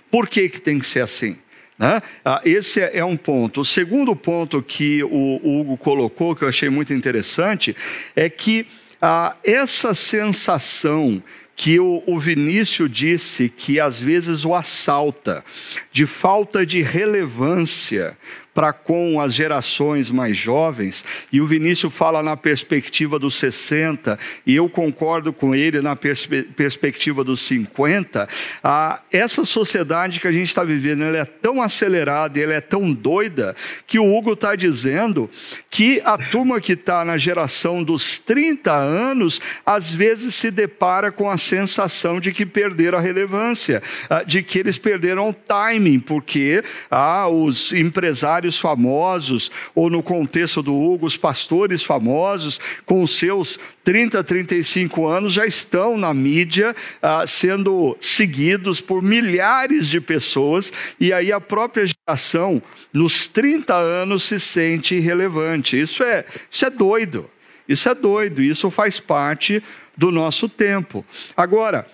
Por 0.10 0.28
que, 0.28 0.50
que 0.50 0.60
tem 0.60 0.80
que 0.80 0.88
ser 0.88 1.02
assim? 1.02 1.38
Né? 1.84 2.02
Ah, 2.24 2.42
esse 2.46 2.80
é, 2.80 3.00
é 3.00 3.04
um 3.04 3.18
ponto. 3.18 3.60
O 3.60 3.66
segundo 3.66 4.16
ponto 4.16 4.64
que 4.64 5.04
o 5.04 5.42
Hugo 5.44 5.76
colocou, 5.76 6.34
que 6.34 6.46
eu 6.46 6.48
achei 6.48 6.70
muito 6.70 6.94
interessante, 6.94 7.76
é 8.16 8.30
que 8.30 8.66
ah, 9.02 9.36
essa 9.44 9.94
sensação 9.94 11.22
que 11.58 11.82
o, 11.82 12.02
o 12.08 12.18
Vinícius 12.18 12.90
disse 12.90 13.50
que 13.50 13.82
às 13.82 14.00
vezes 14.00 14.46
o 14.46 14.56
assalta, 14.56 15.44
de 15.92 16.06
falta 16.06 16.66
de 16.66 16.82
relevância, 16.82 18.18
para 18.54 18.72
com 18.72 19.20
as 19.20 19.34
gerações 19.34 20.10
mais 20.10 20.38
jovens, 20.38 21.04
e 21.32 21.42
o 21.42 21.48
Vinícius 21.48 21.94
fala 21.94 22.22
na 22.22 22.38
perspectiva 22.38 23.18
dos 23.18 23.36
60, 23.36 24.18
e 24.46 24.56
eu 24.56 24.70
concordo 24.70 25.34
com 25.34 25.56
ele 25.56 25.82
na 25.82 25.96
perspe 25.96 26.44
perspectiva 26.44 27.24
dos 27.24 27.42
50, 27.42 28.28
ah, 28.64 29.00
essa 29.12 29.46
sociedade 29.46 30.20
que 30.20 30.28
a 30.28 30.32
gente 30.32 30.48
está 30.48 30.64
vivendo 30.64 31.04
ela 31.04 31.18
é 31.18 31.26
tão 31.26 31.62
acelerada, 31.62 32.40
ela 32.40 32.54
é 32.54 32.62
tão 32.62 32.94
doida, 32.94 33.56
que 33.88 33.98
o 34.00 34.16
Hugo 34.16 34.34
está 34.34 34.56
dizendo 34.56 35.30
que 35.70 36.02
a 36.06 36.18
turma 36.18 36.62
que 36.62 36.74
está 36.74 37.04
na 37.04 37.18
geração 37.18 37.84
dos 37.84 38.18
30 38.20 38.72
anos, 38.72 39.42
às 39.66 39.94
vezes 39.94 40.36
se 40.36 40.52
depara 40.52 41.12
com 41.12 41.30
a 41.30 41.38
sensação 41.38 42.20
de 42.20 42.32
que 42.32 42.46
perderam 42.46 42.98
a 42.98 43.02
relevância, 43.02 43.82
de 44.26 44.44
que 44.44 44.60
eles 44.60 44.78
perderam 44.78 45.30
o 45.30 45.34
timing, 45.34 46.00
porque 46.00 46.64
ah, 46.90 47.28
os 47.28 47.74
empresários 47.74 48.43
famosos, 48.58 49.52
ou 49.74 49.90
no 49.90 50.04
contexto 50.04 50.62
do 50.62 50.76
Hugo, 50.76 51.06
os 51.06 51.18
pastores 51.18 51.84
famosos, 51.84 52.60
com 52.86 53.06
seus 53.08 53.60
30, 53.84 54.24
35 54.24 55.08
anos, 55.08 55.34
já 55.34 55.46
estão 55.46 55.98
na 55.98 56.14
mídia 56.14 56.76
ah, 57.02 57.26
sendo 57.28 57.98
seguidos 58.00 58.82
por 58.82 59.02
milhares 59.02 59.88
de 59.88 60.00
pessoas, 60.00 60.72
e 61.00 61.12
aí 61.14 61.32
a 61.32 61.42
própria 61.42 61.86
geração, 61.86 62.62
nos 62.92 63.28
30 63.28 63.74
anos, 63.76 64.24
se 64.24 64.40
sente 64.40 64.96
irrelevante. 64.96 65.80
Isso 65.80 66.04
é, 66.04 66.26
isso 66.50 66.66
é 66.66 66.70
doido. 66.70 67.30
Isso 67.68 67.88
é 67.88 67.96
doido, 67.96 68.42
isso 68.42 68.70
faz 68.70 69.00
parte 69.00 69.64
do 69.98 70.12
nosso 70.12 70.50
tempo. 70.50 71.06
Agora, 71.36 71.88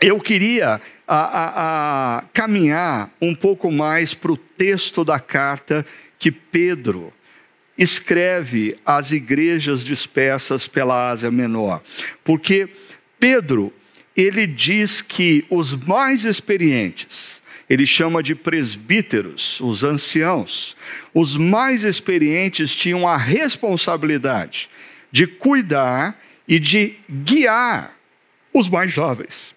eu 0.00 0.18
queria 0.18 0.80
a, 1.06 1.16
a, 1.16 2.16
a 2.18 2.22
caminhar 2.32 3.10
um 3.20 3.34
pouco 3.34 3.70
mais 3.70 4.14
para 4.14 4.32
o 4.32 4.36
texto 4.36 5.04
da 5.04 5.20
carta 5.20 5.84
que 6.18 6.30
Pedro 6.30 7.12
escreve 7.76 8.78
às 8.84 9.10
igrejas 9.10 9.84
dispersas 9.84 10.66
pela 10.66 11.10
Ásia 11.10 11.30
Menor, 11.30 11.82
porque 12.24 12.68
Pedro 13.18 13.72
ele 14.16 14.46
diz 14.46 15.00
que 15.00 15.44
os 15.48 15.74
mais 15.74 16.24
experientes, 16.24 17.40
ele 17.68 17.86
chama 17.86 18.22
de 18.22 18.34
presbíteros, 18.34 19.60
os 19.60 19.84
anciãos, 19.84 20.76
os 21.14 21.36
mais 21.36 21.84
experientes 21.84 22.74
tinham 22.74 23.06
a 23.06 23.16
responsabilidade 23.16 24.68
de 25.12 25.26
cuidar 25.26 26.20
e 26.46 26.58
de 26.58 26.96
guiar 27.08 27.96
os 28.52 28.68
mais 28.68 28.92
jovens 28.92 29.54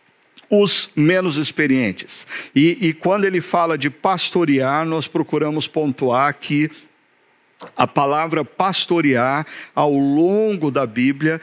os 0.50 0.90
menos 0.96 1.38
experientes. 1.38 2.28
E, 2.56 2.78
e, 2.88 2.94
quando 2.94 3.26
ele 3.26 3.42
fala 3.42 3.78
de 3.78 3.90
pastorear, 3.90 4.86
nós 4.86 5.08
procuramos 5.08 5.68
pontuar 5.68 6.34
que 6.36 6.70
a 7.78 7.88
palavra 7.88 8.44
pastorear, 8.44 9.46
ao 9.74 9.94
longo 9.94 10.70
da 10.70 10.86
Bíblia, 10.86 11.40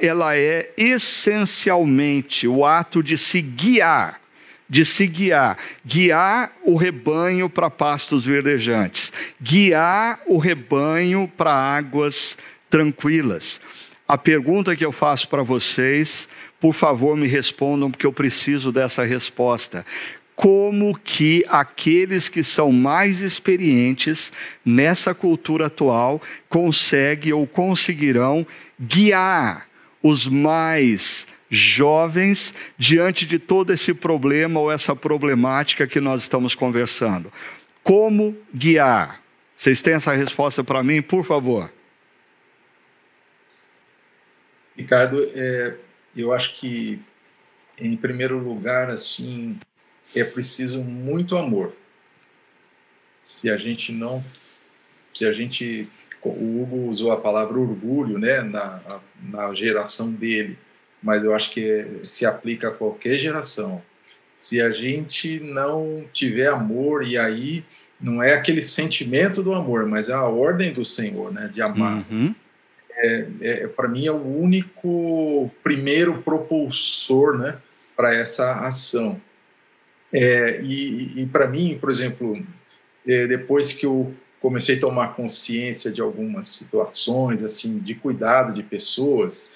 ela 0.00 0.36
é 0.36 0.72
essencialmente 0.76 2.48
o 2.48 2.64
ato 2.64 3.02
de 3.02 3.18
se 3.18 3.42
guiar 3.42 4.20
de 4.68 4.84
se 4.84 5.06
guiar, 5.06 5.56
guiar 5.84 6.52
o 6.62 6.76
rebanho 6.76 7.48
para 7.48 7.70
pastos 7.70 8.26
verdejantes, 8.26 9.12
guiar 9.40 10.20
o 10.26 10.36
rebanho 10.36 11.30
para 11.36 11.52
águas 11.52 12.36
tranquilas. 12.68 13.60
A 14.06 14.18
pergunta 14.18 14.76
que 14.76 14.84
eu 14.84 14.92
faço 14.92 15.28
para 15.28 15.42
vocês 15.42 16.28
por 16.60 16.74
favor, 16.74 17.16
me 17.16 17.26
respondam, 17.26 17.90
porque 17.90 18.06
eu 18.06 18.12
preciso 18.12 18.72
dessa 18.72 19.04
resposta. 19.04 19.86
Como 20.34 20.96
que 20.98 21.44
aqueles 21.48 22.28
que 22.28 22.44
são 22.44 22.70
mais 22.70 23.20
experientes 23.20 24.32
nessa 24.64 25.14
cultura 25.14 25.66
atual 25.66 26.22
conseguem 26.48 27.32
ou 27.32 27.46
conseguirão 27.46 28.46
guiar 28.78 29.66
os 30.02 30.26
mais 30.28 31.26
jovens 31.50 32.54
diante 32.76 33.26
de 33.26 33.38
todo 33.38 33.72
esse 33.72 33.94
problema 33.94 34.60
ou 34.60 34.70
essa 34.70 34.94
problemática 34.94 35.86
que 35.86 36.00
nós 36.00 36.22
estamos 36.22 36.54
conversando? 36.54 37.32
Como 37.82 38.36
guiar? 38.54 39.20
Vocês 39.56 39.82
têm 39.82 39.94
essa 39.94 40.12
resposta 40.12 40.62
para 40.62 40.84
mim, 40.84 41.02
por 41.02 41.24
favor? 41.24 41.72
Ricardo, 44.76 45.28
é, 45.34 45.74
eu 46.16 46.32
acho 46.32 46.54
que, 46.54 47.00
em 47.78 47.96
primeiro 47.96 48.38
lugar, 48.38 48.90
assim, 48.90 49.58
é 50.14 50.24
preciso 50.24 50.78
muito 50.80 51.36
amor. 51.36 51.72
Se 53.24 53.50
a 53.50 53.56
gente 53.56 53.92
não, 53.92 54.24
se 55.14 55.26
a 55.26 55.32
gente, 55.32 55.88
o 56.22 56.62
Hugo 56.62 56.88
usou 56.88 57.12
a 57.12 57.20
palavra 57.20 57.58
orgulho, 57.58 58.18
né, 58.18 58.40
na, 58.40 59.00
na 59.22 59.54
geração 59.54 60.10
dele, 60.10 60.58
mas 61.02 61.24
eu 61.24 61.34
acho 61.34 61.50
que 61.50 62.02
se 62.04 62.26
aplica 62.26 62.68
a 62.68 62.72
qualquer 62.72 63.18
geração. 63.18 63.82
Se 64.36 64.60
a 64.60 64.70
gente 64.70 65.40
não 65.40 66.04
tiver 66.12 66.48
amor 66.48 67.06
e 67.06 67.18
aí 67.18 67.64
não 68.00 68.22
é 68.22 68.32
aquele 68.32 68.62
sentimento 68.62 69.42
do 69.42 69.52
amor, 69.52 69.86
mas 69.86 70.08
é 70.08 70.14
a 70.14 70.22
ordem 70.22 70.72
do 70.72 70.84
Senhor, 70.84 71.32
né, 71.32 71.50
de 71.52 71.60
amar. 71.60 72.04
Uhum 72.10 72.34
é, 72.98 73.28
é 73.40 73.68
para 73.68 73.88
mim 73.88 74.06
é 74.06 74.12
o 74.12 74.22
único 74.22 75.50
primeiro 75.62 76.22
propulsor 76.22 77.38
né, 77.38 77.58
para 77.96 78.14
essa 78.14 78.66
ação. 78.66 79.20
É, 80.12 80.60
e, 80.62 81.22
e 81.22 81.26
para 81.26 81.46
mim, 81.46 81.78
por 81.80 81.90
exemplo, 81.90 82.40
é, 83.06 83.26
depois 83.26 83.74
que 83.74 83.86
eu 83.86 84.12
comecei 84.40 84.76
a 84.76 84.80
tomar 84.80 85.14
consciência 85.14 85.90
de 85.90 86.00
algumas 86.00 86.48
situações 86.48 87.42
assim 87.42 87.78
de 87.78 87.94
cuidado 87.94 88.52
de 88.52 88.62
pessoas, 88.62 89.50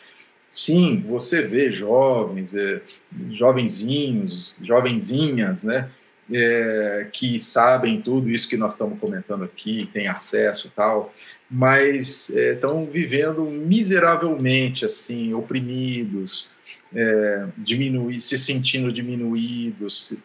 sim, 0.50 1.05
você 1.09 1.42
vê 1.42 1.72
jovens, 1.72 2.55
é, 2.55 2.83
jovenzinhos, 3.31 4.55
jovenzinhas, 4.61 5.64
né, 5.64 5.90
é, 6.30 7.06
que 7.12 7.40
sabem 7.40 8.00
tudo 8.00 8.30
isso 8.30 8.48
que 8.48 8.56
nós 8.56 8.72
estamos 8.72 8.98
comentando 8.98 9.44
aqui, 9.44 9.88
têm 9.92 10.08
acesso 10.08 10.68
e 10.68 10.70
tal, 10.70 11.14
mas 11.50 12.30
estão 12.30 12.82
é, 12.82 12.87
vivendo 12.87 13.44
miseravelmente, 13.44 14.85
assim, 14.85 15.35
oprimidos, 15.35 16.50
é, 16.94 17.46
se 18.20 18.38
sentindo 18.38 18.92
diminuídos, 18.92 20.16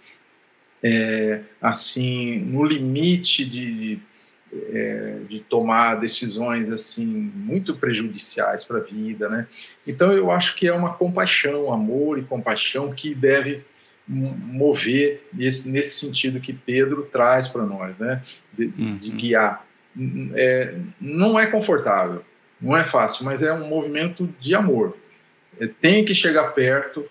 é, 0.84 1.42
assim, 1.62 2.40
no 2.40 2.64
limite 2.64 3.44
de, 3.46 4.00
é, 4.72 5.20
de 5.28 5.40
tomar 5.42 5.96
decisões 5.96 6.70
assim 6.72 7.06
muito 7.06 7.76
prejudiciais 7.76 8.64
para 8.64 8.78
a 8.78 8.82
vida, 8.82 9.28
né? 9.28 9.48
Então 9.86 10.12
eu 10.14 10.32
acho 10.32 10.56
que 10.56 10.68
é 10.68 10.74
uma 10.74 10.94
compaixão, 10.94 11.74
amor 11.74 12.20
e 12.20 12.24
compaixão 12.24 12.94
que 12.94 13.14
deve 13.16 13.66
mover 14.08 15.28
nesse, 15.34 15.70
nesse 15.70 16.00
sentido 16.00 16.40
que 16.40 16.54
Pedro 16.54 17.04
traz 17.12 17.48
para 17.48 17.64
nós, 17.64 17.98
né? 17.98 18.24
De, 18.54 18.66
uhum. 18.78 18.98
de 18.98 19.12
guiar 19.12 19.68
é, 20.36 20.76
não 21.02 21.40
é 21.40 21.48
confortável, 21.48 22.24
não 22.62 22.76
é 22.78 22.84
fácil, 22.84 23.26
mas 23.26 23.42
é 23.42 23.52
um 23.52 23.68
movimento 23.68 24.28
de 24.40 24.54
amor. 24.54 24.96
É, 25.60 25.68
tem 25.68 26.06
que 26.06 26.14
chegar 26.14 26.54
perto, 26.54 27.06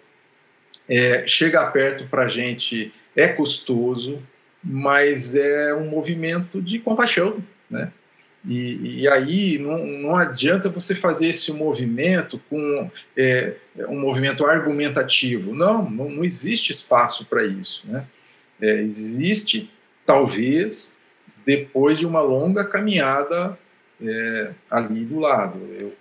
é, 0.88 1.26
chegar 1.26 1.72
perto 1.72 2.06
para 2.06 2.22
a 2.22 2.28
gente 2.28 2.92
é 3.14 3.28
custoso, 3.28 4.22
mas 4.62 5.34
é 5.34 5.74
um 5.74 5.88
movimento 5.88 6.60
de 6.60 6.78
compaixão, 6.78 7.42
né? 7.70 7.90
E, 8.46 9.00
e 9.00 9.08
aí 9.08 9.58
não, 9.58 9.84
não, 9.84 10.16
adianta 10.16 10.68
você 10.68 10.94
fazer 10.94 11.26
esse 11.26 11.52
movimento 11.52 12.40
com 12.48 12.90
é, 13.16 13.54
um 13.88 13.98
movimento 13.98 14.46
argumentativo. 14.46 15.54
Não, 15.54 15.88
não, 15.90 16.08
não 16.08 16.24
existe 16.24 16.70
espaço 16.70 17.24
para 17.26 17.44
isso. 17.44 17.82
Né? 17.84 18.06
É, 18.60 18.80
existe, 18.82 19.70
talvez, 20.04 20.96
depois 21.44 21.98
de 21.98 22.06
uma 22.06 22.20
longa 22.20 22.64
caminhada 22.64 23.58
é, 24.00 24.50
ali 24.70 25.04
do 25.04 25.18
lado. 25.18 25.58
Eu, 25.78 25.92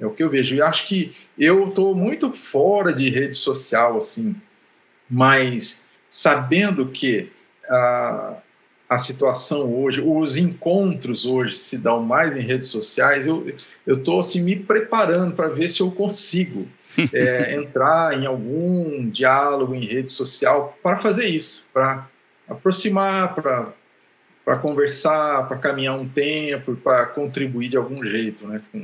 é 0.00 0.06
o 0.06 0.10
que 0.10 0.22
eu 0.22 0.28
vejo. 0.28 0.56
E 0.56 0.60
acho 0.60 0.88
que 0.88 1.14
eu 1.38 1.68
estou 1.68 1.94
muito 1.94 2.32
fora 2.32 2.92
de 2.92 3.08
rede 3.08 3.36
social, 3.36 3.96
assim, 3.96 4.34
mas 5.08 5.88
sabendo 6.10 6.88
que 6.88 7.30
a, 7.68 8.38
a 8.92 8.98
situação 8.98 9.74
hoje, 9.74 10.02
os 10.02 10.36
encontros 10.36 11.24
hoje 11.24 11.58
se 11.58 11.78
dão 11.78 12.02
mais 12.02 12.36
em 12.36 12.40
redes 12.40 12.68
sociais, 12.68 13.26
eu 13.26 13.46
estou 13.86 14.20
assim, 14.20 14.42
me 14.42 14.54
preparando 14.54 15.34
para 15.34 15.48
ver 15.48 15.68
se 15.68 15.80
eu 15.80 15.90
consigo 15.90 16.68
é, 17.12 17.54
entrar 17.54 18.12
em 18.12 18.26
algum 18.26 19.08
diálogo 19.08 19.74
em 19.74 19.86
rede 19.86 20.10
social 20.10 20.76
para 20.82 20.98
fazer 20.98 21.26
isso, 21.26 21.66
para 21.72 22.06
aproximar, 22.46 23.34
para 23.34 24.56
conversar, 24.58 25.48
para 25.48 25.56
caminhar 25.56 25.98
um 25.98 26.06
tempo, 26.06 26.76
para 26.76 27.06
contribuir 27.06 27.70
de 27.70 27.78
algum 27.78 28.04
jeito, 28.04 28.46
né, 28.46 28.60
com, 28.70 28.82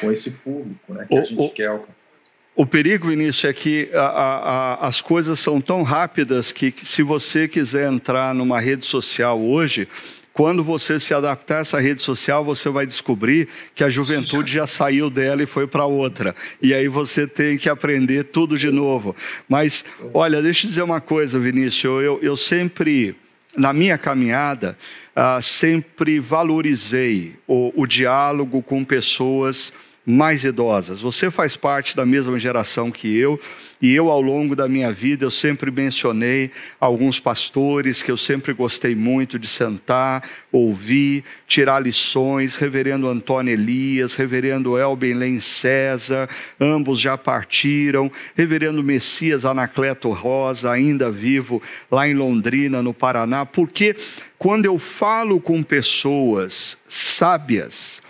com 0.00 0.10
esse 0.10 0.38
público, 0.38 0.94
né, 0.94 1.04
que 1.06 1.14
o, 1.14 1.18
a 1.18 1.24
gente 1.24 1.42
o, 1.42 1.50
quer 1.50 1.66
alcançar. 1.66 2.13
O 2.56 2.64
perigo, 2.64 3.08
Vinícius, 3.08 3.44
é 3.44 3.52
que 3.52 3.90
a, 3.92 4.00
a, 4.00 4.86
as 4.86 5.00
coisas 5.00 5.40
são 5.40 5.60
tão 5.60 5.82
rápidas 5.82 6.52
que, 6.52 6.70
que, 6.70 6.86
se 6.86 7.02
você 7.02 7.48
quiser 7.48 7.90
entrar 7.92 8.32
numa 8.32 8.60
rede 8.60 8.84
social 8.84 9.40
hoje, 9.40 9.88
quando 10.32 10.62
você 10.62 11.00
se 11.00 11.12
adaptar 11.12 11.58
a 11.58 11.60
essa 11.60 11.80
rede 11.80 12.00
social, 12.00 12.44
você 12.44 12.68
vai 12.68 12.86
descobrir 12.86 13.48
que 13.74 13.82
a 13.82 13.88
juventude 13.88 14.52
já 14.52 14.66
saiu 14.66 15.10
dela 15.10 15.42
e 15.42 15.46
foi 15.46 15.66
para 15.66 15.84
outra. 15.84 16.34
E 16.62 16.72
aí 16.72 16.86
você 16.86 17.26
tem 17.26 17.56
que 17.56 17.68
aprender 17.68 18.24
tudo 18.24 18.56
de 18.56 18.70
novo. 18.70 19.16
Mas, 19.48 19.84
olha, 20.12 20.40
deixa 20.40 20.66
eu 20.66 20.70
dizer 20.70 20.82
uma 20.82 21.00
coisa, 21.00 21.38
Vinícius. 21.38 22.02
Eu, 22.02 22.18
eu 22.22 22.36
sempre 22.36 23.16
na 23.56 23.72
minha 23.72 23.96
caminhada, 23.96 24.76
uh, 25.14 25.40
sempre 25.40 26.18
valorizei 26.18 27.36
o, 27.46 27.72
o, 27.76 27.86
diálogo 27.86 28.60
com 28.60 28.84
pessoas 28.84 29.72
mais 30.06 30.44
idosas. 30.44 31.00
Você 31.00 31.30
faz 31.30 31.56
parte 31.56 31.96
da 31.96 32.04
mesma 32.04 32.38
geração 32.38 32.90
que 32.90 33.16
eu, 33.16 33.40
e 33.80 33.94
eu, 33.94 34.10
ao 34.10 34.20
longo 34.20 34.54
da 34.56 34.68
minha 34.68 34.90
vida, 34.90 35.24
eu 35.24 35.30
sempre 35.30 35.70
mencionei 35.70 36.50
alguns 36.80 37.20
pastores 37.20 38.02
que 38.02 38.10
eu 38.10 38.16
sempre 38.16 38.52
gostei 38.52 38.94
muito 38.94 39.38
de 39.38 39.46
sentar, 39.46 40.26
ouvir, 40.50 41.24
tirar 41.46 41.80
lições, 41.80 42.56
reverendo 42.56 43.08
Antônio 43.08 43.52
Elias, 43.52 44.14
reverendo 44.14 44.78
Elben 44.78 45.14
Len 45.14 45.40
César, 45.40 46.28
ambos 46.58 47.00
já 47.00 47.18
partiram, 47.18 48.10
reverendo 48.34 48.82
Messias 48.82 49.44
Anacleto 49.44 50.10
Rosa, 50.12 50.70
ainda 50.70 51.10
vivo 51.10 51.62
lá 51.90 52.08
em 52.08 52.14
Londrina, 52.14 52.82
no 52.82 52.94
Paraná, 52.94 53.44
porque 53.44 53.96
quando 54.38 54.66
eu 54.66 54.78
falo 54.78 55.40
com 55.40 55.62
pessoas 55.62 56.78
sábias, 56.88 58.03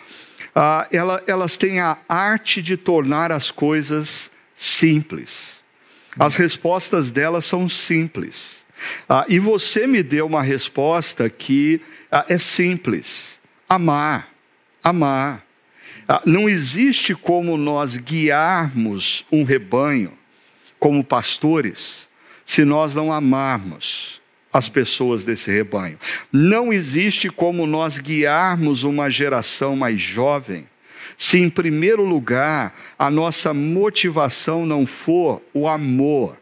ah, 0.54 0.86
ela, 0.92 1.22
elas 1.26 1.56
têm 1.56 1.80
a 1.80 1.98
arte 2.08 2.62
de 2.62 2.76
tornar 2.76 3.32
as 3.32 3.50
coisas 3.50 4.30
simples. 4.54 5.54
As 6.18 6.36
respostas 6.36 7.10
delas 7.10 7.44
são 7.44 7.68
simples. 7.68 8.56
Ah, 9.08 9.24
e 9.28 9.38
você 9.38 9.86
me 9.86 10.02
deu 10.02 10.26
uma 10.26 10.42
resposta 10.42 11.28
que 11.28 11.80
ah, 12.10 12.24
é 12.28 12.38
simples: 12.38 13.38
amar. 13.68 14.28
Amar. 14.82 15.44
Ah, 16.06 16.22
não 16.24 16.48
existe 16.48 17.14
como 17.14 17.56
nós 17.56 17.96
guiarmos 17.96 19.24
um 19.32 19.42
rebanho 19.42 20.12
como 20.78 21.02
pastores 21.02 22.08
se 22.44 22.64
nós 22.64 22.94
não 22.94 23.10
amarmos 23.10 24.20
as 24.54 24.68
pessoas 24.68 25.24
desse 25.24 25.50
rebanho. 25.50 25.98
Não 26.32 26.72
existe 26.72 27.28
como 27.28 27.66
nós 27.66 27.98
guiarmos 27.98 28.84
uma 28.84 29.10
geração 29.10 29.74
mais 29.74 30.00
jovem 30.00 30.68
se, 31.16 31.38
em 31.38 31.50
primeiro 31.50 32.04
lugar, 32.04 32.72
a 32.96 33.10
nossa 33.10 33.52
motivação 33.52 34.64
não 34.64 34.86
for 34.86 35.42
o 35.52 35.68
amor. 35.68 36.36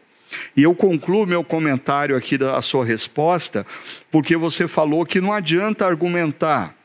E 0.55 0.61
eu 0.63 0.75
concluo 0.75 1.25
meu 1.25 1.43
comentário 1.43 2.15
aqui 2.15 2.37
da 2.37 2.61
sua 2.61 2.85
resposta, 2.85 3.65
porque 4.11 4.35
você 4.35 4.67
falou 4.67 5.05
que 5.05 5.19
não 5.19 5.33
adianta 5.33 5.85
argumentar. 5.85 6.75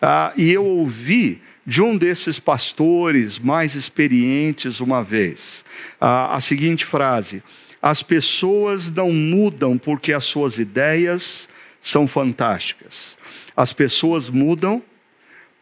Ah, 0.00 0.32
e 0.36 0.50
eu 0.50 0.64
ouvi 0.64 1.42
de 1.66 1.82
um 1.82 1.96
desses 1.96 2.38
pastores 2.38 3.38
mais 3.38 3.74
experientes 3.74 4.80
uma 4.80 5.02
vez 5.02 5.64
ah, 6.00 6.34
a 6.34 6.40
seguinte 6.40 6.84
frase: 6.84 7.42
as 7.82 8.02
pessoas 8.02 8.90
não 8.90 9.12
mudam 9.12 9.78
porque 9.78 10.12
as 10.12 10.24
suas 10.24 10.58
ideias 10.58 11.48
são 11.80 12.06
fantásticas. 12.06 13.16
As 13.56 13.72
pessoas 13.72 14.28
mudam 14.28 14.82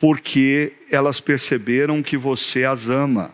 porque 0.01 0.73
elas 0.91 1.21
perceberam 1.21 2.03
que 2.03 2.17
você 2.17 2.65
as 2.65 2.89
ama. 2.89 3.33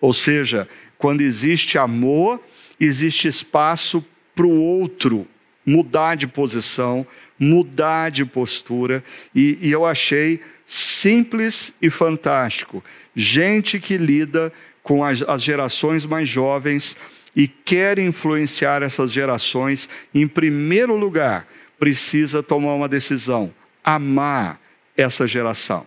Ou 0.00 0.12
seja, 0.12 0.68
quando 0.96 1.20
existe 1.20 1.78
amor, 1.78 2.42
existe 2.78 3.28
espaço 3.28 4.04
para 4.34 4.46
o 4.46 4.60
outro 4.60 5.26
mudar 5.64 6.16
de 6.16 6.26
posição, 6.26 7.06
mudar 7.38 8.10
de 8.10 8.24
postura, 8.24 9.04
e, 9.34 9.58
e, 9.60 9.70
eu 9.70 9.84
achei 9.84 10.40
simples 10.66 11.72
e 11.80 11.90
fantástico. 11.90 12.82
Gente 13.14 13.78
que 13.78 13.98
lida 13.98 14.52
com 14.82 15.04
as, 15.04 15.20
as 15.22 15.42
gerações 15.42 16.06
mais 16.06 16.28
jovens 16.28 16.96
e 17.34 17.46
quer 17.46 17.98
influenciar 17.98 18.82
essas 18.82 19.12
gerações, 19.12 19.88
em 20.14 20.26
primeiro 20.26 20.96
lugar, 20.96 21.46
precisa 21.78 22.42
tomar 22.42 22.74
uma 22.74 22.88
decisão: 22.88 23.52
amar 23.84 24.60
essa 24.96 25.26
geração. 25.26 25.86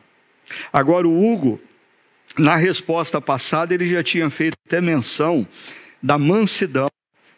Agora, 0.72 1.08
o 1.08 1.32
Hugo, 1.32 1.60
na 2.38 2.56
resposta 2.56 3.20
passada, 3.20 3.74
ele 3.74 3.88
já 3.88 4.04
tinha 4.04 4.30
feito 4.30 4.56
até 4.66 4.82
menção 4.82 5.48
da 6.02 6.18
mansidão, 6.18 6.88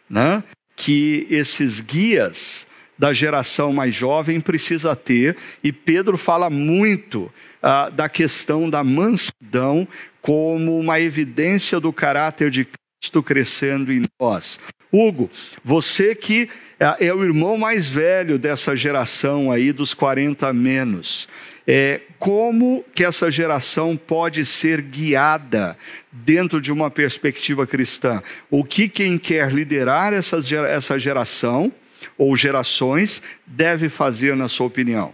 né? 0.08 0.42
que 0.76 1.26
esses 1.30 1.80
guias 1.80 2.66
da 2.98 3.12
geração 3.12 3.72
mais 3.72 3.94
jovem 3.94 4.40
precisa 4.40 4.94
ter, 4.94 5.36
e 5.62 5.72
Pedro 5.72 6.16
fala 6.16 6.48
muito 6.48 7.32
ah, 7.62 7.90
da 7.90 8.08
questão 8.08 8.70
da 8.70 8.84
mansidão 8.84 9.86
como 10.22 10.78
uma 10.78 11.00
evidência 11.00 11.80
do 11.80 11.92
caráter 11.92 12.50
de 12.50 12.66
Cristo 13.04 13.22
crescendo 13.22 13.92
em 13.92 14.02
nós. 14.18 14.58
Hugo, 14.90 15.30
você 15.62 16.14
que 16.14 16.48
é, 16.80 17.06
é 17.08 17.14
o 17.14 17.22
irmão 17.22 17.58
mais 17.58 17.86
velho 17.86 18.38
dessa 18.38 18.74
geração 18.74 19.50
aí 19.50 19.72
dos 19.72 19.92
40 19.92 20.50
menos, 20.54 21.28
é, 21.66 22.00
como 22.18 22.82
que 22.94 23.04
essa 23.04 23.30
geração 23.30 23.96
pode 23.96 24.44
ser 24.46 24.80
guiada 24.80 25.76
dentro 26.10 26.60
de 26.60 26.72
uma 26.72 26.90
perspectiva 26.90 27.66
cristã? 27.66 28.22
O 28.50 28.64
que 28.64 28.88
quem 28.88 29.18
quer 29.18 29.52
liderar 29.52 30.14
essa, 30.14 30.40
essa 30.66 30.98
geração 30.98 31.70
ou 32.16 32.34
gerações 32.34 33.22
deve 33.46 33.90
fazer, 33.90 34.34
na 34.34 34.48
sua 34.48 34.66
opinião? 34.66 35.12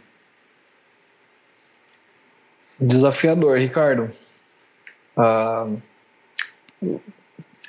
Desafiador, 2.79 3.59
Ricardo. 3.59 4.11
Ah, 5.17 5.67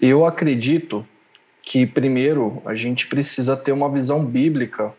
eu 0.02 0.26
acredito 0.26 1.08
que, 1.62 1.86
primeiro, 1.86 2.62
a 2.66 2.74
gente 2.74 3.08
precisa 3.08 3.56
ter 3.56 3.72
uma 3.72 3.90
visão 3.90 4.26
bíblica 4.26 4.92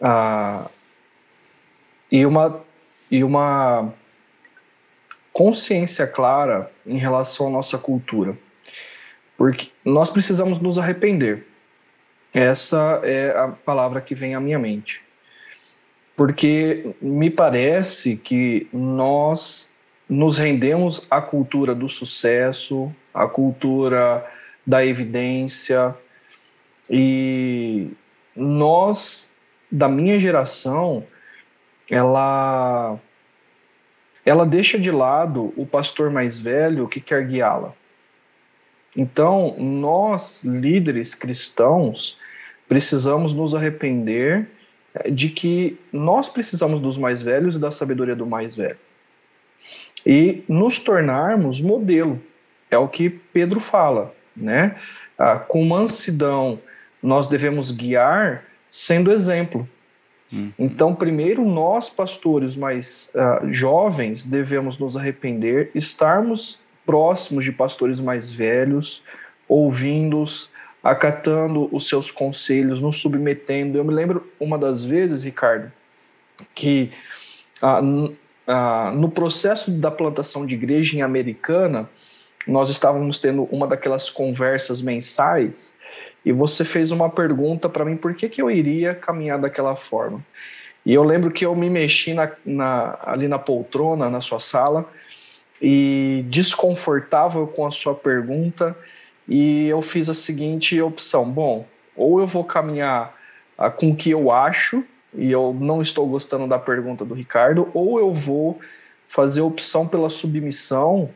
ah, 0.00 0.70
e, 2.10 2.24
uma, 2.24 2.62
e 3.10 3.24
uma 3.24 3.92
consciência 5.32 6.06
clara 6.06 6.70
em 6.86 6.96
relação 6.96 7.48
à 7.48 7.50
nossa 7.50 7.76
cultura. 7.76 8.38
Porque 9.36 9.70
nós 9.84 10.10
precisamos 10.10 10.60
nos 10.60 10.78
arrepender. 10.78 11.46
Essa 12.32 13.00
é 13.02 13.30
a 13.36 13.48
palavra 13.48 14.00
que 14.00 14.14
vem 14.14 14.34
à 14.34 14.40
minha 14.40 14.58
mente. 14.58 15.02
Porque 16.16 16.94
me 17.00 17.30
parece 17.30 18.16
que 18.16 18.68
nós 18.72 19.70
nos 20.08 20.38
rendemos 20.38 21.06
à 21.10 21.20
cultura 21.20 21.74
do 21.74 21.88
sucesso, 21.88 22.92
à 23.12 23.26
cultura 23.26 24.26
da 24.66 24.84
evidência, 24.84 25.94
e 26.90 27.90
nós, 28.34 29.30
da 29.70 29.88
minha 29.88 30.18
geração, 30.18 31.04
ela 31.90 32.98
ela 34.24 34.44
deixa 34.44 34.78
de 34.78 34.90
lado 34.90 35.54
o 35.56 35.64
pastor 35.64 36.10
mais 36.10 36.38
velho 36.38 36.86
que 36.86 37.00
quer 37.00 37.26
guiá-la. 37.26 37.72
Então, 38.94 39.56
nós, 39.58 40.44
líderes 40.44 41.14
cristãos, 41.14 42.18
precisamos 42.68 43.32
nos 43.32 43.54
arrepender 43.54 44.46
de 45.10 45.30
que 45.30 45.78
nós 45.90 46.28
precisamos 46.28 46.80
dos 46.80 46.98
mais 46.98 47.22
velhos 47.22 47.56
e 47.56 47.60
da 47.60 47.70
sabedoria 47.70 48.14
do 48.14 48.26
mais 48.26 48.56
velho 48.56 48.78
e 50.04 50.42
nos 50.48 50.78
tornarmos 50.78 51.60
modelo. 51.60 52.20
É 52.70 52.78
o 52.78 52.88
que 52.88 53.08
Pedro 53.08 53.60
fala, 53.60 54.14
né? 54.36 54.76
Ah, 55.16 55.38
com 55.38 55.64
mansidão, 55.64 56.60
nós 57.02 57.26
devemos 57.26 57.70
guiar 57.70 58.44
sendo 58.68 59.10
exemplo. 59.10 59.68
Uhum. 60.30 60.52
Então, 60.58 60.94
primeiro, 60.94 61.44
nós, 61.44 61.88
pastores 61.88 62.54
mais 62.54 63.10
uh, 63.14 63.50
jovens, 63.50 64.26
devemos 64.26 64.78
nos 64.78 64.96
arrepender, 64.96 65.70
estarmos 65.74 66.60
próximos 66.84 67.44
de 67.44 67.52
pastores 67.52 67.98
mais 67.98 68.30
velhos, 68.30 69.02
ouvindo-os, 69.48 70.50
acatando 70.84 71.68
os 71.74 71.88
seus 71.88 72.10
conselhos, 72.10 72.82
nos 72.82 72.98
submetendo. 72.98 73.78
Eu 73.78 73.84
me 73.84 73.92
lembro 73.92 74.30
uma 74.38 74.58
das 74.58 74.84
vezes, 74.84 75.24
Ricardo, 75.24 75.72
que 76.54 76.92
uh, 77.62 78.14
ah, 78.50 78.90
no 78.94 79.10
processo 79.10 79.70
da 79.70 79.90
plantação 79.90 80.46
de 80.46 80.54
igreja 80.54 80.96
em 80.96 81.02
Americana, 81.02 81.86
nós 82.46 82.70
estávamos 82.70 83.18
tendo 83.18 83.44
uma 83.44 83.66
daquelas 83.66 84.08
conversas 84.08 84.80
mensais 84.80 85.76
e 86.24 86.32
você 86.32 86.64
fez 86.64 86.90
uma 86.90 87.08
pergunta 87.08 87.68
para 87.68 87.84
mim 87.84 87.96
por 87.96 88.14
que, 88.14 88.28
que 88.28 88.40
eu 88.40 88.50
iria 88.50 88.94
caminhar 88.94 89.38
daquela 89.38 89.74
forma. 89.74 90.24
E 90.84 90.94
eu 90.94 91.02
lembro 91.02 91.30
que 91.30 91.44
eu 91.44 91.54
me 91.54 91.68
mexi 91.68 92.14
na, 92.14 92.30
na, 92.44 92.98
ali 93.02 93.28
na 93.28 93.38
poltrona, 93.38 94.08
na 94.08 94.20
sua 94.20 94.40
sala, 94.40 94.88
e 95.60 96.24
desconfortável 96.28 97.46
com 97.46 97.66
a 97.66 97.70
sua 97.70 97.94
pergunta, 97.94 98.76
e 99.26 99.66
eu 99.68 99.82
fiz 99.82 100.08
a 100.08 100.14
seguinte 100.14 100.80
opção: 100.80 101.28
bom, 101.28 101.66
ou 101.96 102.20
eu 102.20 102.26
vou 102.26 102.44
caminhar 102.44 103.14
ah, 103.56 103.70
com 103.70 103.90
o 103.90 103.96
que 103.96 104.10
eu 104.10 104.30
acho, 104.30 104.84
e 105.14 105.30
eu 105.30 105.54
não 105.58 105.82
estou 105.82 106.06
gostando 106.06 106.46
da 106.46 106.58
pergunta 106.58 107.04
do 107.04 107.14
Ricardo, 107.14 107.68
ou 107.74 107.98
eu 107.98 108.12
vou 108.12 108.58
fazer 109.06 109.40
opção 109.40 109.86
pela 109.86 110.10
submissão 110.10 111.10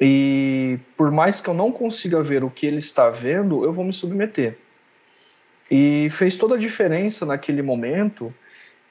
e 0.00 0.78
por 0.96 1.10
mais 1.10 1.40
que 1.40 1.48
eu 1.48 1.54
não 1.54 1.70
consiga 1.70 2.22
ver 2.22 2.42
o 2.42 2.50
que 2.50 2.66
ele 2.66 2.78
está 2.78 3.10
vendo, 3.10 3.64
eu 3.64 3.72
vou 3.72 3.84
me 3.84 3.92
submeter. 3.92 4.56
E 5.70 6.08
fez 6.10 6.36
toda 6.36 6.54
a 6.54 6.58
diferença 6.58 7.26
naquele 7.26 7.62
momento 7.62 8.34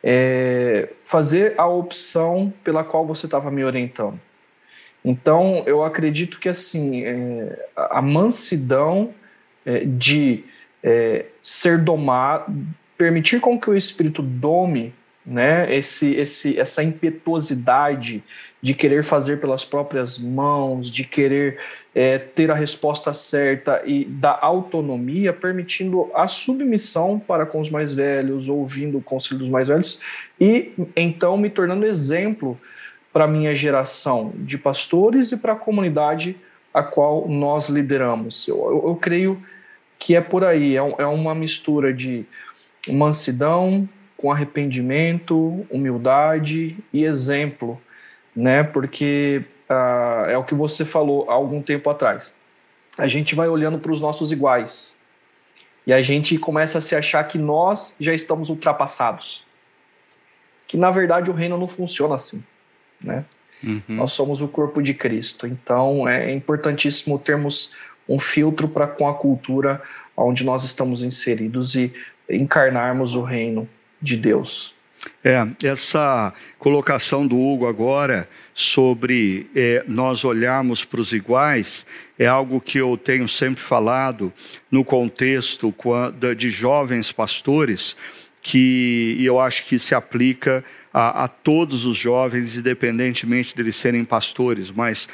é, 0.04 0.90
fazer 1.04 1.56
a 1.58 1.68
opção 1.68 2.54
pela 2.64 2.84
qual 2.84 3.06
você 3.06 3.26
estava 3.26 3.50
me 3.50 3.64
orientando. 3.64 4.20
Então, 5.04 5.64
eu 5.66 5.84
acredito 5.84 6.40
que 6.40 6.48
assim 6.48 7.04
é, 7.04 7.68
a 7.76 8.02
mansidão 8.02 9.14
é, 9.66 9.80
de 9.86 10.44
é, 10.84 11.26
ser 11.42 11.78
domado, 11.80 12.54
permitir 12.98 13.40
com 13.40 13.60
que 13.60 13.70
o 13.70 13.76
espírito 13.76 14.22
dome, 14.22 14.94
né, 15.26 15.74
esse, 15.74 16.14
esse, 16.14 16.60
essa 16.60 16.82
impetuosidade 16.84 18.24
de 18.62 18.74
querer 18.74 19.04
fazer 19.04 19.40
pelas 19.40 19.64
próprias 19.64 20.20
mãos, 20.20 20.92
de 20.92 21.04
querer 21.04 21.60
é, 21.96 22.18
ter 22.18 22.52
a 22.52 22.56
resposta 22.56 23.14
certa 23.14 23.82
e 23.86 24.04
da 24.06 24.38
autonomia, 24.42 25.32
permitindo 25.32 26.10
a 26.14 26.28
submissão 26.28 27.20
para 27.20 27.46
com 27.46 27.60
os 27.62 27.70
mais 27.70 27.94
velhos, 27.94 28.50
ouvindo 28.50 28.98
o 28.98 29.02
conselho 29.02 29.40
dos 29.40 29.50
mais 29.50 29.68
velhos 29.68 30.00
e 30.40 30.74
então 30.96 31.38
me 31.38 31.50
tornando 31.50 31.86
exemplo 31.86 32.60
para 33.14 33.24
a 33.24 33.28
minha 33.28 33.56
geração 33.56 34.34
de 34.36 34.58
pastores 34.58 35.32
e 35.32 35.38
para 35.38 35.54
a 35.54 35.56
comunidade 35.56 36.36
a 36.74 36.84
qual 36.84 37.28
nós 37.28 37.70
lideramos. 37.70 38.48
Eu, 38.48 38.58
eu, 38.58 38.90
eu 38.90 38.96
creio 38.96 39.42
que 39.98 40.16
é 40.16 40.22
por 40.22 40.44
aí, 40.44 40.76
é, 40.76 40.80
é 40.98 41.06
uma 41.06 41.34
mistura 41.34 41.94
de 41.94 42.26
mansidão 42.88 43.88
com 44.20 44.32
arrependimento, 44.32 45.66
humildade 45.70 46.78
e 46.92 47.04
exemplo 47.04 47.82
né? 48.40 48.64
Porque 48.64 49.44
ah, 49.68 50.26
é 50.28 50.38
o 50.38 50.44
que 50.44 50.56
você 50.56 50.86
falou 50.86 51.30
há 51.30 51.34
algum 51.34 51.62
tempo 51.62 51.90
atrás. 51.90 52.36
A 52.98 53.08
gente 53.08 53.36
vai 53.36 53.48
olhando 53.48 53.80
para 53.80 53.92
os 53.92 54.02
nossos 54.02 54.32
iguais 54.32 54.98
e 55.86 55.94
a 55.94 56.02
gente 56.02 56.38
começa 56.38 56.78
a 56.78 56.82
se 56.82 56.96
achar 56.96 57.24
que 57.26 57.38
nós 57.38 57.96
já 58.00 58.14
estamos 58.14 58.50
ultrapassados. 58.50 59.46
Que 60.68 60.78
na 60.78 60.92
verdade 60.92 61.30
o 61.30 61.34
reino 61.34 61.58
não 61.58 61.68
funciona 61.68 62.16
assim, 62.16 62.44
né? 63.02 63.26
Uhum. 63.62 63.84
Nós 63.90 64.14
somos 64.14 64.42
o 64.42 64.48
corpo 64.48 64.82
de 64.82 64.94
Cristo. 64.94 65.46
Então 65.46 66.08
é 66.08 66.32
importantíssimo 66.34 67.20
termos 67.20 67.74
um 68.08 68.18
filtro 68.18 68.68
para 68.68 68.88
com 68.88 69.08
a 69.08 69.14
cultura 69.14 69.82
onde 70.16 70.44
nós 70.44 70.64
estamos 70.64 71.04
inseridos 71.04 71.76
e 71.76 71.94
encarnarmos 72.30 73.16
o 73.16 73.22
reino 73.22 73.68
de 74.02 74.16
Deus. 74.18 74.74
É, 75.24 75.48
essa 75.64 76.34
colocação 76.58 77.26
do 77.26 77.40
Hugo 77.40 77.68
agora 77.68 78.28
sobre 78.54 79.50
é, 79.56 79.84
nós 79.88 80.26
olharmos 80.26 80.84
para 80.84 81.00
os 81.00 81.14
iguais 81.14 81.86
é 82.18 82.26
algo 82.26 82.60
que 82.60 82.78
eu 82.78 82.98
tenho 82.98 83.28
sempre 83.28 83.62
falado 83.62 84.34
no 84.70 84.84
contexto 84.84 85.74
de 86.38 86.50
jovens 86.50 87.12
pastores, 87.12 87.96
que 88.42 89.18
eu 89.20 89.40
acho 89.40 89.66
que 89.66 89.80
se 89.80 89.96
aplica 89.96 90.64
a, 90.94 91.26
a 91.26 91.28
todos 91.28 91.86
os 91.86 91.98
jovens, 91.98 92.58
independentemente 92.58 93.56
deles 93.56 93.76
serem 93.76 94.04
pastores, 94.04 94.70
mas 94.72 95.08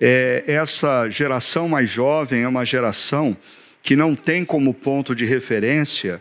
é, 0.00 0.44
essa 0.46 1.08
geração 1.08 1.68
mais 1.68 1.90
jovem 1.90 2.42
é 2.42 2.48
uma 2.48 2.64
geração 2.64 3.36
que 3.82 3.94
não 3.96 4.14
tem 4.14 4.44
como 4.44 4.74
ponto 4.74 5.14
de 5.14 5.24
referência 5.24 6.20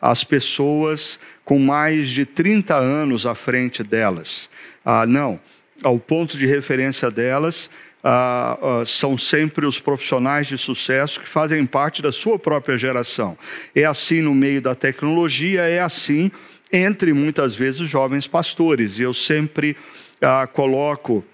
as 0.00 0.22
pessoas 0.22 1.18
com 1.48 1.58
mais 1.58 2.10
de 2.10 2.26
30 2.26 2.76
anos 2.76 3.24
à 3.24 3.34
frente 3.34 3.82
delas. 3.82 4.50
Ah, 4.84 5.06
não, 5.06 5.40
ao 5.82 5.98
ponto 5.98 6.36
de 6.36 6.46
referência 6.46 7.10
delas 7.10 7.70
ah, 8.04 8.58
ah, 8.60 8.82
são 8.84 9.16
sempre 9.16 9.64
os 9.64 9.80
profissionais 9.80 10.46
de 10.46 10.58
sucesso 10.58 11.18
que 11.18 11.26
fazem 11.26 11.64
parte 11.64 12.02
da 12.02 12.12
sua 12.12 12.38
própria 12.38 12.76
geração. 12.76 13.38
É 13.74 13.86
assim 13.86 14.20
no 14.20 14.34
meio 14.34 14.60
da 14.60 14.74
tecnologia, 14.74 15.62
é 15.62 15.80
assim 15.80 16.30
entre 16.70 17.14
muitas 17.14 17.54
vezes 17.54 17.80
os 17.80 17.88
jovens 17.88 18.26
pastores. 18.26 18.98
E 18.98 19.04
eu 19.04 19.14
sempre 19.14 19.74
ah, 20.20 20.46
coloco 20.46 21.24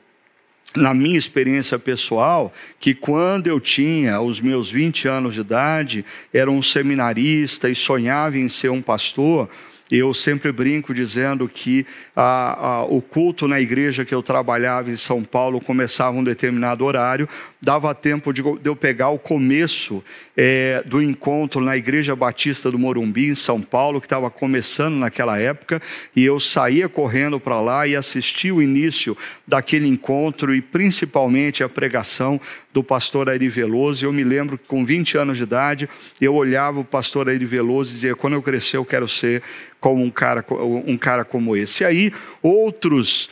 na 0.77 0.95
minha 0.95 1.19
experiência 1.19 1.77
pessoal, 1.77 2.53
que 2.79 2.95
quando 2.95 3.49
eu 3.49 3.59
tinha 3.59 4.21
os 4.21 4.41
meus 4.41 4.71
20 4.71 5.09
anos 5.09 5.35
de 5.35 5.41
idade, 5.41 6.05
era 6.33 6.49
um 6.49 6.63
seminarista 6.63 7.69
e 7.69 7.75
sonhava 7.75 8.39
em 8.39 8.49
ser 8.49 8.71
um 8.71 8.83
pastor, 8.83 9.51
eu 9.99 10.13
sempre 10.15 10.51
brinco 10.53 10.95
dizendo 10.95 11.49
que 11.49 11.87
a, 12.15 12.67
a, 12.67 12.85
o 12.85 13.01
culto 13.01 13.47
na 13.47 13.61
igreja 13.61 14.05
que 14.05 14.15
eu 14.15 14.23
trabalhava 14.23 14.91
em 14.91 14.97
São 14.97 15.23
Paulo 15.23 15.61
começava 15.61 16.17
um 16.17 16.25
determinado 16.25 16.85
horário, 16.85 17.29
dava 17.61 17.95
tempo 17.95 18.33
de, 18.33 18.43
de 18.43 18.69
eu 18.69 18.77
pegar 18.77 19.09
o 19.09 19.19
começo 19.19 20.03
é, 20.37 20.83
do 20.85 21.03
encontro 21.03 21.61
na 21.61 21.77
Igreja 21.77 22.15
Batista 22.15 22.71
do 22.71 22.79
Morumbi, 22.79 23.29
em 23.29 23.35
São 23.35 23.61
Paulo, 23.61 24.01
que 24.01 24.07
estava 24.07 24.31
começando 24.31 24.97
naquela 24.97 25.39
época, 25.39 25.81
e 26.15 26.25
eu 26.25 26.39
saía 26.39 26.89
correndo 26.89 27.41
para 27.41 27.61
lá 27.61 27.87
e 27.87 27.97
assistia 27.97 28.55
o 28.55 28.63
início 28.63 29.17
daquele 29.47 29.89
encontro 29.89 30.55
e 30.55 30.61
principalmente 30.61 31.63
a 31.63 31.69
pregação 31.69 32.41
do 32.75 32.83
pastor 32.83 33.31
Airi 33.31 33.49
Veloso. 33.49 34.05
Eu 34.05 34.13
me 34.13 34.25
lembro 34.25 34.59
que 34.59 34.67
com 34.67 34.85
20 34.85 35.17
anos 35.17 35.37
de 35.37 35.45
idade, 35.45 35.89
eu 36.21 36.35
olhava 36.35 36.81
o 36.81 36.85
pastor 36.85 37.29
Airi 37.29 37.47
Veloso 37.47 37.93
e 37.93 37.95
dizia: 37.95 38.17
quando 38.17 38.35
eu 38.35 38.43
crescer, 38.43 38.77
eu 38.77 38.85
quero 38.85 39.09
ser 39.09 39.43
como 39.81 40.03
um 40.03 40.11
cara, 40.11 40.45
um 40.85 40.99
cara 40.99 41.25
como 41.25 41.57
esse. 41.57 41.85
E 41.85 41.87
aí, 41.87 42.13
outros 42.43 43.31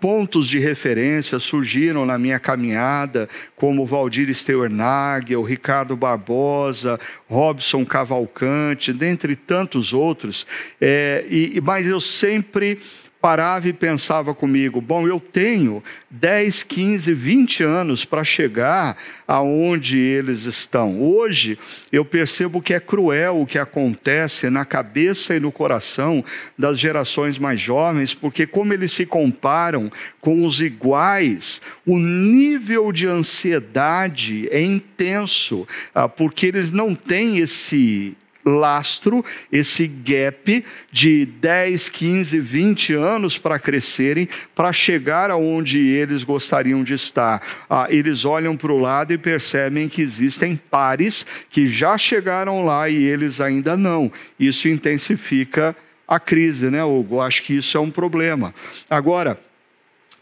pontos 0.00 0.48
de 0.48 0.58
referência 0.58 1.38
surgiram 1.38 2.04
na 2.04 2.18
minha 2.18 2.40
caminhada, 2.40 3.28
como 3.54 3.86
Valdir 3.86 4.34
Steuernagel, 4.34 5.44
Ricardo 5.44 5.94
Barbosa, 5.94 6.98
Robson 7.28 7.86
Cavalcante, 7.86 8.92
dentre 8.92 9.36
tantos 9.36 9.92
outros, 9.92 10.44
é, 10.80 11.24
e, 11.30 11.60
mas 11.62 11.86
eu 11.86 12.00
sempre 12.00 12.80
parava 13.20 13.68
e 13.68 13.72
pensava 13.72 14.34
comigo: 14.34 14.80
bom, 14.80 15.06
eu 15.06 15.20
tenho 15.20 15.82
10, 16.10 16.62
15, 16.62 17.12
20 17.12 17.62
anos 17.62 18.04
para 18.04 18.24
chegar 18.24 18.96
aonde 19.28 19.98
eles 19.98 20.44
estão. 20.44 21.00
Hoje 21.00 21.58
eu 21.92 22.04
percebo 22.04 22.62
que 22.62 22.74
é 22.74 22.80
cruel 22.80 23.40
o 23.40 23.46
que 23.46 23.58
acontece 23.58 24.48
na 24.50 24.64
cabeça 24.64 25.36
e 25.36 25.40
no 25.40 25.52
coração 25.52 26.24
das 26.58 26.78
gerações 26.78 27.38
mais 27.38 27.60
jovens, 27.60 28.14
porque 28.14 28.46
como 28.46 28.72
eles 28.72 28.92
se 28.92 29.06
comparam 29.06 29.90
com 30.20 30.44
os 30.44 30.60
iguais, 30.60 31.60
o 31.86 31.98
nível 31.98 32.92
de 32.92 33.06
ansiedade 33.06 34.48
é 34.50 34.60
intenso, 34.60 35.66
ah, 35.94 36.08
porque 36.08 36.46
eles 36.46 36.72
não 36.72 36.94
têm 36.94 37.38
esse 37.38 38.16
lastro, 38.44 39.24
esse 39.50 39.86
gap 39.86 40.64
de 40.90 41.26
10, 41.26 41.88
15, 41.88 42.40
20 42.40 42.94
anos 42.94 43.38
para 43.38 43.58
crescerem, 43.58 44.28
para 44.54 44.72
chegar 44.72 45.30
aonde 45.30 45.78
eles 45.78 46.24
gostariam 46.24 46.82
de 46.82 46.94
estar. 46.94 47.42
Ah, 47.68 47.86
eles 47.90 48.24
olham 48.24 48.56
para 48.56 48.72
o 48.72 48.78
lado 48.78 49.12
e 49.12 49.18
percebem 49.18 49.88
que 49.88 50.02
existem 50.02 50.56
pares 50.56 51.26
que 51.48 51.68
já 51.68 51.96
chegaram 51.98 52.64
lá 52.64 52.88
e 52.88 53.02
eles 53.02 53.40
ainda 53.40 53.76
não. 53.76 54.10
Isso 54.38 54.68
intensifica 54.68 55.76
a 56.06 56.18
crise, 56.18 56.70
né, 56.70 56.82
Hugo? 56.82 57.20
Acho 57.20 57.42
que 57.42 57.56
isso 57.56 57.76
é 57.76 57.80
um 57.80 57.90
problema. 57.90 58.54
Agora, 58.88 59.38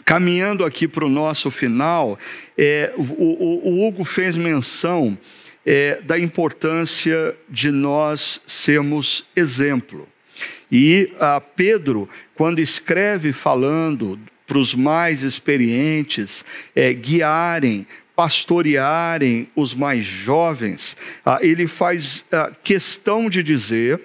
caminhando 0.04 0.64
aqui 0.64 0.86
para 0.86 1.04
o 1.04 1.08
nosso 1.08 1.50
final, 1.50 2.18
é, 2.56 2.92
o, 2.96 3.02
o, 3.02 3.68
o 3.68 3.86
Hugo 3.86 4.04
fez 4.04 4.36
menção 4.36 5.16
é, 5.70 6.00
da 6.00 6.18
importância 6.18 7.36
de 7.46 7.70
nós 7.70 8.40
sermos 8.46 9.22
exemplo. 9.36 10.08
E 10.72 11.12
a 11.20 11.42
Pedro, 11.42 12.08
quando 12.34 12.58
escreve 12.58 13.34
falando 13.34 14.18
para 14.46 14.56
os 14.56 14.74
mais 14.74 15.22
experientes 15.22 16.42
é, 16.74 16.94
guiarem, 16.94 17.86
pastorearem 18.16 19.50
os 19.54 19.74
mais 19.74 20.06
jovens, 20.06 20.96
ah, 21.22 21.38
ele 21.42 21.66
faz 21.66 22.24
ah, 22.32 22.50
questão 22.64 23.28
de 23.28 23.42
dizer 23.42 24.00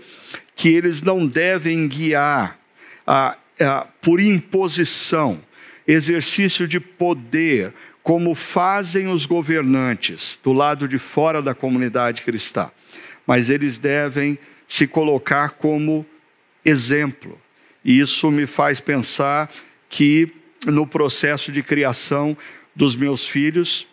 que 0.57 0.67
eles 0.67 1.01
não 1.01 1.25
devem 1.25 1.87
guiar 1.87 2.59
ah, 3.07 3.37
ah 3.61 3.87
por 4.01 4.19
imposição, 4.19 5.41
exercício 5.87 6.67
de 6.67 6.81
poder, 6.81 7.73
como 8.03 8.35
fazem 8.35 9.07
os 9.07 9.25
governantes 9.25 10.37
do 10.43 10.51
lado 10.51 10.87
de 10.87 10.99
fora 10.99 11.41
da 11.41 11.55
comunidade 11.55 12.21
cristã, 12.21 12.69
mas 13.25 13.49
eles 13.49 13.79
devem 13.79 14.37
se 14.67 14.85
colocar 14.85 15.51
como 15.51 16.05
exemplo. 16.65 17.39
E 17.83 17.99
isso 17.99 18.29
me 18.29 18.45
faz 18.45 18.81
pensar 18.81 19.49
que 19.87 20.29
no 20.65 20.85
processo 20.85 21.51
de 21.51 21.63
criação 21.63 22.37
dos 22.75 22.95
meus 22.95 23.27
filhos, 23.27 23.87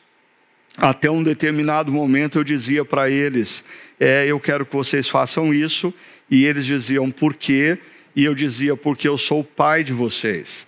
até 0.76 1.10
um 1.10 1.22
determinado 1.22 1.92
momento 1.92 2.38
eu 2.38 2.44
dizia 2.44 2.84
para 2.84 3.08
eles: 3.08 3.64
é, 3.98 4.26
eu 4.26 4.40
quero 4.40 4.66
que 4.66 4.74
vocês 4.74 5.08
façam 5.08 5.54
isso, 5.54 5.94
e 6.28 6.44
eles 6.44 6.66
diziam 6.66 7.10
por 7.10 7.34
quê? 7.34 7.78
E 8.14 8.24
eu 8.24 8.34
dizia 8.34 8.76
porque 8.76 9.06
eu 9.06 9.16
sou 9.16 9.40
o 9.40 9.44
pai 9.44 9.84
de 9.84 9.92
vocês. 9.92 10.66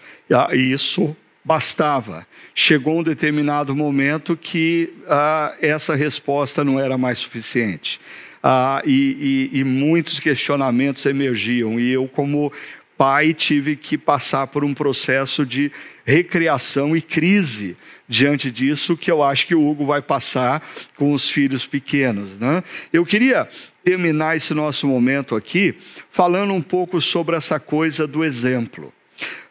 Isso 0.53 1.17
bastava. 1.45 2.27
Chegou 2.55 3.01
um 3.01 3.03
determinado 3.03 3.75
momento 3.75 4.37
que 4.37 4.93
ah, 5.09 5.55
essa 5.61 5.95
resposta 5.95 6.63
não 6.63 6.79
era 6.79 6.97
mais 6.97 7.19
suficiente. 7.19 8.01
Ah, 8.43 8.83
e, 8.85 9.51
e, 9.53 9.61
e, 9.61 9.65
muitos 9.65 10.19
questionamentos 10.19 11.07
emergiam. 11.07 11.79
E 11.79 11.93
eu, 11.93 12.09
como 12.09 12.53
pai, 12.99 13.33
tive 13.33 13.77
que 13.77 13.97
passar 13.97 14.49
por 14.49 14.65
um 14.65 14.75
processo 14.75 15.47
de 15.47 15.71
recriação 16.05 16.97
e 16.97 17.01
crise 17.01 17.77
diante 18.09 18.51
disso, 18.51 18.97
que 18.97 19.11
eu 19.11 19.23
acho 19.23 19.47
que 19.47 19.55
o 19.55 19.67
Hugo 19.67 19.87
vai 19.87 20.03
passar 20.03 20.63
com 20.97 21.13
os 21.13 21.31
filhos 21.31 21.67
pequenos. 21.67 22.39
Né? 22.39 22.63
Eu 22.93 23.07
queria 23.07 23.49
terminar 23.85 24.37
esse 24.37 24.53
nosso 24.55 24.87
momento 24.87 25.35
aqui 25.35 25.75
falando 26.11 26.53
um 26.53 26.63
pouco 26.63 27.01
sobre 27.01 27.37
essa 27.37 27.59
coisa 27.59 28.07
do 28.07 28.25
exemplo. 28.25 28.93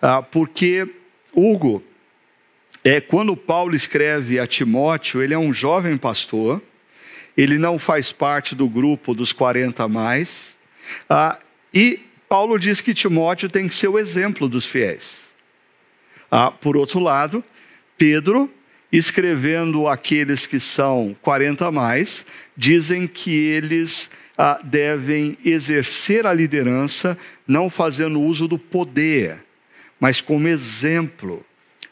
Ah, 0.01 0.21
porque 0.21 0.87
Hugo, 1.35 1.83
é, 2.83 2.99
quando 2.99 3.37
Paulo 3.37 3.75
escreve 3.75 4.39
a 4.39 4.47
Timóteo, 4.47 5.21
ele 5.21 5.33
é 5.33 5.37
um 5.37 5.53
jovem 5.53 5.97
pastor, 5.97 6.61
ele 7.37 7.57
não 7.57 7.77
faz 7.79 8.11
parte 8.11 8.55
do 8.55 8.67
grupo 8.67 9.13
dos 9.13 9.31
40 9.31 9.87
mais, 9.87 10.55
ah, 11.09 11.37
e 11.73 11.99
Paulo 12.27 12.57
diz 12.57 12.81
que 12.81 12.93
Timóteo 12.93 13.49
tem 13.49 13.67
que 13.67 13.73
ser 13.73 13.87
o 13.87 13.99
exemplo 13.99 14.47
dos 14.47 14.65
fiéis. 14.65 15.19
Ah, 16.29 16.49
por 16.49 16.77
outro 16.77 16.99
lado, 16.99 17.43
Pedro, 17.97 18.49
escrevendo 18.91 19.87
aqueles 19.87 20.45
que 20.47 20.59
são 20.59 21.15
40 21.21 21.71
mais, 21.71 22.25
dizem 22.57 23.07
que 23.07 23.31
eles 23.31 24.09
ah, 24.37 24.59
devem 24.63 25.37
exercer 25.45 26.25
a 26.25 26.33
liderança 26.33 27.17
não 27.47 27.69
fazendo 27.69 28.19
uso 28.19 28.47
do 28.47 28.57
poder, 28.57 29.43
mas 30.01 30.19
como 30.19 30.47
exemplo 30.47 31.45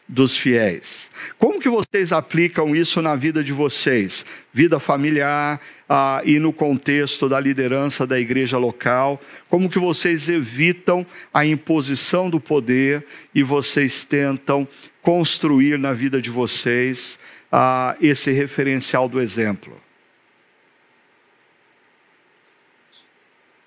dos 0.07 0.35
fiéis. 0.35 1.11
Como 1.37 1.59
que 1.59 1.69
vocês 1.69 2.11
aplicam 2.11 2.75
isso 2.75 2.99
na 2.99 3.15
vida 3.15 3.43
de 3.43 3.53
vocês? 3.53 4.25
Vida 4.51 4.79
familiar 4.79 5.61
ah, 5.87 6.23
e 6.25 6.39
no 6.39 6.51
contexto 6.51 7.29
da 7.29 7.39
liderança 7.39 8.07
da 8.07 8.19
igreja 8.19 8.57
local? 8.57 9.21
Como 9.47 9.69
que 9.69 9.77
vocês 9.77 10.27
evitam 10.27 11.05
a 11.31 11.45
imposição 11.45 12.27
do 12.27 12.39
poder 12.39 13.05
e 13.35 13.43
vocês 13.43 14.03
tentam 14.03 14.67
construir 15.03 15.77
na 15.77 15.93
vida 15.93 16.19
de 16.19 16.31
vocês 16.31 17.19
ah, 17.51 17.95
esse 18.01 18.31
referencial 18.31 19.07
do 19.07 19.21
exemplo? 19.21 19.79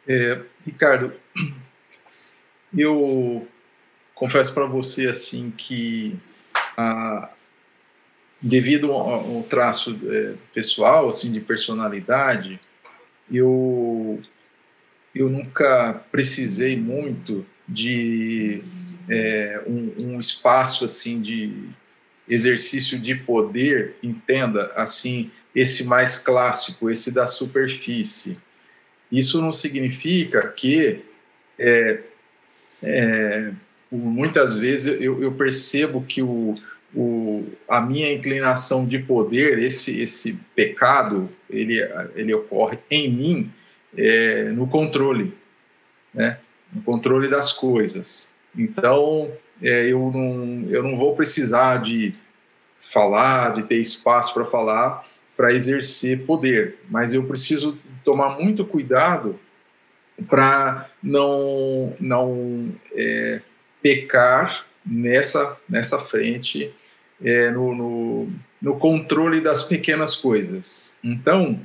É, 0.08 0.40
Ricardo, 0.66 1.12
eu 2.76 3.46
confesso 4.22 4.54
para 4.54 4.66
você 4.66 5.08
assim 5.08 5.50
que 5.50 6.16
a, 6.76 7.28
devido 8.40 8.92
a 8.92 9.18
um 9.18 9.42
traço 9.42 9.98
é, 10.08 10.34
pessoal, 10.54 11.08
assim, 11.08 11.32
de 11.32 11.40
personalidade, 11.40 12.60
eu, 13.28 14.22
eu 15.12 15.28
nunca 15.28 16.04
precisei 16.12 16.76
muito 16.76 17.44
de 17.68 18.62
é, 19.08 19.60
um, 19.66 19.92
um, 19.98 20.20
espaço, 20.20 20.84
assim, 20.84 21.20
de 21.20 21.70
exercício 22.28 23.00
de 23.00 23.16
poder, 23.16 23.96
entenda, 24.04 24.72
assim, 24.76 25.32
esse 25.52 25.82
mais 25.82 26.16
clássico, 26.16 26.88
esse 26.88 27.12
da 27.12 27.26
superfície. 27.26 28.38
Isso 29.10 29.42
não 29.42 29.52
significa 29.52 30.46
que 30.46 31.04
é, 31.58 32.02
é, 32.80 33.52
muitas 33.96 34.54
vezes 34.54 35.00
eu, 35.00 35.22
eu 35.22 35.32
percebo 35.32 36.02
que 36.02 36.22
o, 36.22 36.54
o, 36.94 37.44
a 37.68 37.80
minha 37.80 38.12
inclinação 38.12 38.86
de 38.86 38.98
poder, 38.98 39.58
esse, 39.58 40.00
esse 40.00 40.38
pecado, 40.54 41.28
ele, 41.48 41.80
ele 42.14 42.34
ocorre 42.34 42.78
em 42.90 43.10
mim 43.10 43.50
é, 43.96 44.44
no 44.50 44.66
controle, 44.66 45.34
né? 46.14 46.38
no 46.72 46.82
controle 46.82 47.28
das 47.28 47.52
coisas. 47.52 48.32
Então, 48.56 49.30
é, 49.62 49.86
eu, 49.86 50.10
não, 50.12 50.70
eu 50.70 50.82
não 50.82 50.96
vou 50.96 51.14
precisar 51.14 51.82
de 51.82 52.12
falar, 52.92 53.54
de 53.54 53.62
ter 53.62 53.80
espaço 53.80 54.34
para 54.34 54.44
falar, 54.44 55.06
para 55.36 55.52
exercer 55.52 56.24
poder, 56.24 56.78
mas 56.90 57.14
eu 57.14 57.24
preciso 57.24 57.78
tomar 58.04 58.38
muito 58.38 58.64
cuidado 58.64 59.38
para 60.28 60.90
não, 61.02 61.94
não 61.98 62.70
é, 62.94 63.40
pecar 63.82 64.64
nessa, 64.84 65.56
nessa 65.68 65.98
frente, 65.98 66.72
é, 67.22 67.50
no, 67.50 67.74
no, 67.74 68.28
no, 68.60 68.78
controle 68.78 69.40
das 69.40 69.64
pequenas 69.64 70.16
coisas. 70.16 70.96
Então, 71.02 71.60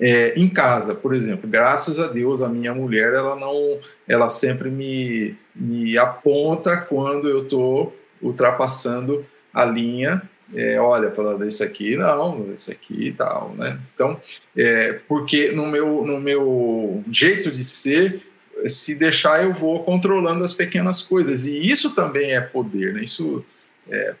é, 0.00 0.34
em 0.36 0.48
casa, 0.48 0.94
por 0.94 1.14
exemplo, 1.14 1.48
graças 1.48 2.00
a 2.00 2.06
Deus, 2.06 2.42
a 2.42 2.48
minha 2.48 2.74
mulher, 2.74 3.12
ela 3.14 3.36
não, 3.36 3.78
ela 4.08 4.28
sempre 4.28 4.70
me, 4.70 5.36
me 5.54 5.96
aponta 5.98 6.76
quando 6.76 7.28
eu 7.28 7.44
estou 7.44 7.96
ultrapassando 8.20 9.24
a 9.52 9.64
linha 9.64 10.22
é, 10.54 10.78
olha, 10.78 11.10
falando 11.10 11.46
isso 11.46 11.64
aqui 11.64 11.96
não, 11.96 12.52
isso 12.52 12.70
aqui 12.70 13.08
e 13.08 13.12
tal, 13.12 13.54
né? 13.56 13.78
Então, 13.94 14.20
é, 14.56 15.00
porque 15.08 15.50
no 15.50 15.66
meu, 15.66 16.04
no 16.04 16.20
meu 16.20 17.02
jeito 17.10 17.50
de 17.50 17.64
ser, 17.64 18.20
se 18.68 18.94
deixar 18.94 19.44
eu 19.44 19.52
vou 19.52 19.82
controlando 19.84 20.44
as 20.44 20.54
pequenas 20.54 21.02
coisas 21.02 21.46
e 21.46 21.58
isso 21.58 21.94
também 21.94 22.32
é 22.32 22.40
poder, 22.40 22.94
né? 22.94 23.02
Isso 23.04 23.44
é, 23.88 24.14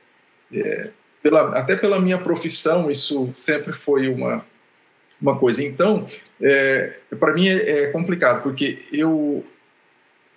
é, 0.52 0.90
pela, 1.22 1.58
até 1.58 1.76
pela 1.76 2.00
minha 2.00 2.18
profissão 2.18 2.90
isso 2.90 3.32
sempre 3.36 3.72
foi 3.72 4.08
uma 4.08 4.44
uma 5.22 5.38
coisa. 5.38 5.62
Então, 5.62 6.08
é, 6.40 6.94
para 7.18 7.32
mim 7.32 7.48
é, 7.48 7.84
é, 7.84 7.86
complicado 7.92 8.42
porque 8.42 8.80
eu 8.92 9.46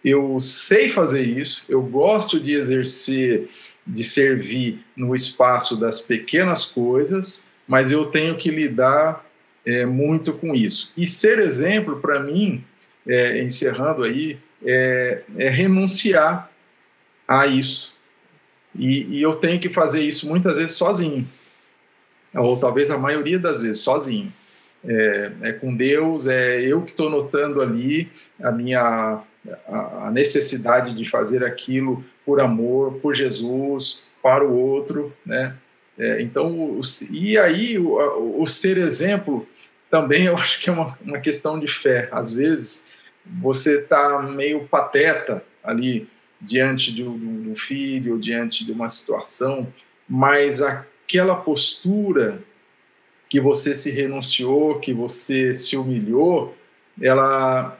eu 0.03 0.39
sei 0.39 0.89
fazer 0.89 1.24
isso, 1.24 1.66
eu 1.68 1.82
gosto 1.82 2.39
de 2.39 2.53
exercer, 2.53 3.49
de 3.88 4.03
servir 4.03 4.86
no 4.95 5.16
espaço 5.16 5.76
das 5.76 5.99
pequenas 5.99 6.64
coisas, 6.64 7.47
mas 7.68 7.91
eu 7.91 8.06
tenho 8.06 8.38
que 8.38 8.51
lidar 8.51 9.26
é, 9.66 9.84
muito 9.84 10.32
com 10.34 10.53
isso. 10.53 10.93
E 10.95 11.08
ser 11.08 11.39
exemplo 11.39 11.99
para 11.99 12.20
mim 12.20 12.64
é, 13.08 13.41
encerrando 13.43 14.03
aí, 14.03 14.38
é, 14.64 15.22
é, 15.38 15.49
renunciar 15.49 16.49
a 17.28 17.45
isso. 17.47 17.93
E, 18.78 19.18
e, 19.18 19.22
eu 19.22 19.36
tenho 19.36 19.60
que 19.60 19.70
fazer 19.70 20.03
isso 20.03 20.28
muitas 20.28 20.58
vezes 20.58 20.76
sozinho, 20.76 21.28
ou 22.34 22.58
talvez 22.60 22.91
a 22.91 22.97
maioria 22.97 23.39
das 23.39 23.62
vezes 23.62 23.82
sozinho. 23.82 24.32
É, 24.88 25.32
é 25.41 25.53
com 25.53 25.76
Deus, 25.76 26.28
é 26.28 26.62
eu 26.62 26.82
que 26.84 26.91
estou 26.91 27.10
notando 27.10 27.60
ali 27.62 28.08
a 28.39 28.51
minha 28.51 29.24
a, 29.68 30.08
a 30.08 30.12
necessidade 30.12 30.95
de 30.95 31.10
fazer 31.10 31.43
aquilo 31.43 32.03
por 32.26 32.39
amor, 32.39 32.95
por 32.95 33.16
Jesus, 33.16 34.03
para 34.22 34.43
o 34.43 34.56
outro, 34.56 35.14
né? 35.26 35.56
É, 35.97 36.22
então, 36.22 36.51
o, 36.51 36.82
e 37.10 37.38
aí 37.38 37.80
o, 37.80 38.41
o, 38.41 38.47
ser 38.47 38.78
exemplo 38.78 39.47
também 39.89 40.26
eu 40.26 40.36
acho 40.36 40.60
que 40.60 40.70
é 40.70 40.74
uma, 40.74 40.97
uma 41.01 41.20
questão 41.20 41.58
de 41.60 41.68
fé. 41.68 42.10
Às 42.12 42.34
vezes 42.34 42.88
você 43.26 43.80
está 43.80 44.21
meio 44.21 44.67
pateta 44.67 45.43
ali 45.63 46.07
diante 46.39 46.91
do, 46.91 47.55
filho, 47.55 48.19
diante 48.19 48.65
de 48.65 48.71
uma 48.71 48.89
situação, 48.89 49.71
mas 50.07 50.61
aquela 50.61 51.36
postura 51.36 52.39
que 53.28 53.39
você 53.39 53.73
se 53.73 53.89
renunciou, 53.89 54.80
que 54.80 54.93
você 54.93 55.53
se 55.53 55.76
humilhou, 55.76 56.55
ela, 57.01 57.78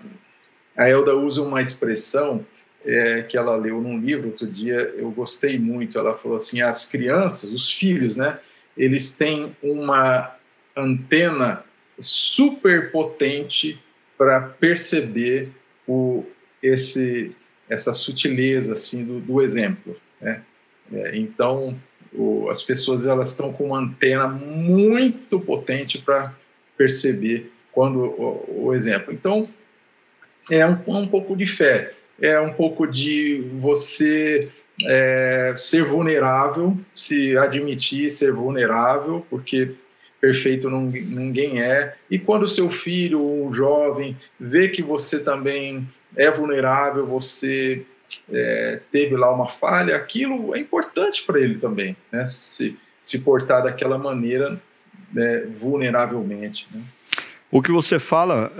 a 0.75 0.89
Elda 0.89 1.15
usa 1.15 1.41
uma 1.41 1.61
expressão 1.61 2.45
é, 2.83 3.23
que 3.23 3.37
ela 3.37 3.55
leu 3.55 3.81
num 3.81 3.99
livro 3.99 4.27
outro 4.27 4.47
dia, 4.47 4.75
eu 4.97 5.09
gostei 5.11 5.57
muito. 5.57 5.97
Ela 5.97 6.17
falou 6.17 6.37
assim: 6.37 6.61
as 6.61 6.85
crianças, 6.85 7.51
os 7.51 7.71
filhos, 7.71 8.17
né, 8.17 8.39
eles 8.77 9.15
têm 9.15 9.55
uma 9.61 10.35
antena 10.75 11.63
super 11.99 12.91
potente 12.91 13.81
para 14.18 14.41
perceber 14.41 15.49
o, 15.88 16.26
esse, 16.61 17.36
essa 17.70 17.93
sutileza 17.93 18.74
assim 18.74 19.03
do, 19.03 19.20
do 19.20 19.41
exemplo. 19.41 19.95
Né? 20.22 20.41
É, 20.93 21.18
então, 21.18 21.78
o, 22.13 22.49
as 22.49 22.61
pessoas 22.61 23.05
elas 23.05 23.32
estão 23.32 23.51
com 23.51 23.66
uma 23.66 23.80
antena 23.80 24.28
muito 24.28 25.39
potente 25.39 25.97
para 25.99 26.34
perceber 26.78 27.51
quando 27.72 27.99
o, 27.99 28.66
o, 28.66 28.74
exemplo. 28.74 29.13
Então, 29.13 29.49
é 30.49 30.66
um, 30.66 30.78
um 30.88 31.07
pouco 31.07 31.36
de 31.36 31.45
fé, 31.45 31.93
é 32.22 32.39
um 32.39 32.53
pouco 32.53 32.88
de 32.88 33.43
você 33.59 34.49
é, 34.88 35.53
ser 35.57 35.84
vulnerável, 35.84 36.78
se 36.93 37.38
admitir 37.38 38.09
ser 38.11 38.32
vulnerável, 38.32 39.26
porque 39.30 39.76
perfeito 40.20 40.70
ninguém 40.70 41.61
é. 41.61 41.95
E 42.09 42.18
quando 42.18 42.47
seu 42.47 42.70
filho, 42.70 43.22
um 43.22 43.53
jovem, 43.53 44.18
vê 44.39 44.70
que 44.70 44.82
você 44.82 45.20
também 45.20 45.88
é 46.16 46.32
vulnerável, 46.32 47.05
você 47.05 47.86
é, 48.32 48.80
teve 48.91 49.16
lá 49.16 49.34
uma 49.34 49.47
falha, 49.47 49.95
aquilo 49.95 50.55
é 50.55 50.59
importante 50.59 51.24
para 51.24 51.39
ele 51.39 51.55
também, 51.57 51.95
né? 52.11 52.26
Se, 52.26 52.78
se 53.01 53.20
portar 53.20 53.63
daquela 53.63 53.97
maneira 53.97 54.59
né, 55.13 55.47
vulneravelmente. 55.59 56.68
Né? 56.72 56.82
O 57.51 57.61
que 57.61 57.72
você 57.72 57.99
fala, 57.99 58.51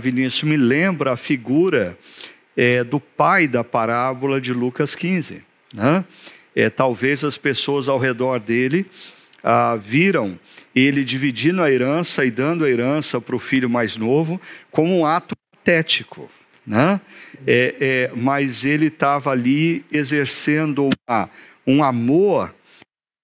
Vinícius, 0.00 0.42
me 0.42 0.56
lembra 0.56 1.12
a 1.12 1.16
figura 1.16 1.96
é, 2.56 2.84
do 2.84 3.00
pai 3.00 3.46
da 3.46 3.64
parábola 3.64 4.40
de 4.40 4.52
Lucas 4.52 4.94
15. 4.94 5.42
Né? 5.72 6.04
É, 6.54 6.68
talvez 6.68 7.24
as 7.24 7.38
pessoas 7.38 7.88
ao 7.88 7.98
redor 7.98 8.38
dele 8.38 8.86
ah, 9.42 9.76
viram 9.76 10.38
ele 10.74 11.04
dividindo 11.04 11.62
a 11.62 11.70
herança 11.70 12.24
e 12.24 12.30
dando 12.30 12.64
a 12.64 12.70
herança 12.70 13.20
para 13.20 13.36
o 13.36 13.38
filho 13.38 13.68
mais 13.68 13.96
novo 13.96 14.40
como 14.70 14.96
um 14.96 15.06
ato 15.06 15.34
patético. 15.52 16.30
Né? 16.66 17.00
É, 17.46 17.74
é, 17.80 18.12
mas 18.14 18.64
ele 18.64 18.86
estava 18.86 19.30
ali 19.30 19.84
exercendo 19.90 20.88
uma, 21.08 21.30
um 21.66 21.82
amor 21.82 22.54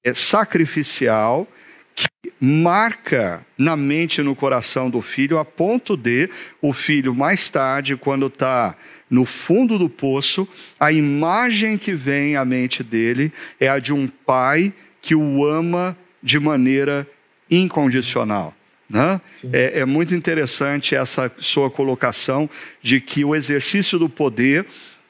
é, 0.05 0.13
sacrificial 0.13 1.47
que 1.95 2.33
marca 2.41 3.45
na 3.57 3.77
mente 3.77 4.21
e 4.21 4.25
no 4.25 4.35
coração 4.35 4.91
do 4.91 5.01
filho, 5.01 5.39
a 5.39 5.45
ponto 5.45 5.97
de 5.97 6.29
o 6.61 6.73
filho, 6.73 7.15
mais 7.15 7.49
tarde, 7.51 7.97
quando 7.97 8.27
está 8.27 8.77
no 9.11 9.25
fundo 9.25 9.79
do 9.79 9.89
poço, 9.89 10.47
a 10.79 10.93
imagem 10.93 11.79
que 11.79 11.93
vem 11.93 12.37
à 12.37 12.45
mente 12.45 12.83
dele 12.83 13.33
é 13.59 13.69
a 13.69 13.79
de 13.79 13.93
um 13.93 14.07
pai 14.07 14.73
que 15.01 15.15
o 15.15 15.45
ama 15.45 15.97
de 16.29 16.39
maneira 16.39 17.09
incondicional. 17.51 18.55
Né? 18.89 19.19
É, 19.51 19.81
é, 19.81 19.85
muito 19.87 20.15
interessante 20.15 20.95
essa 20.95 21.33
sua 21.39 21.71
colocação 21.71 22.51
de 22.83 23.01
que 23.01 23.25
o 23.25 23.35
exercício 23.35 23.99
do 23.99 24.11
poder, 24.11 24.67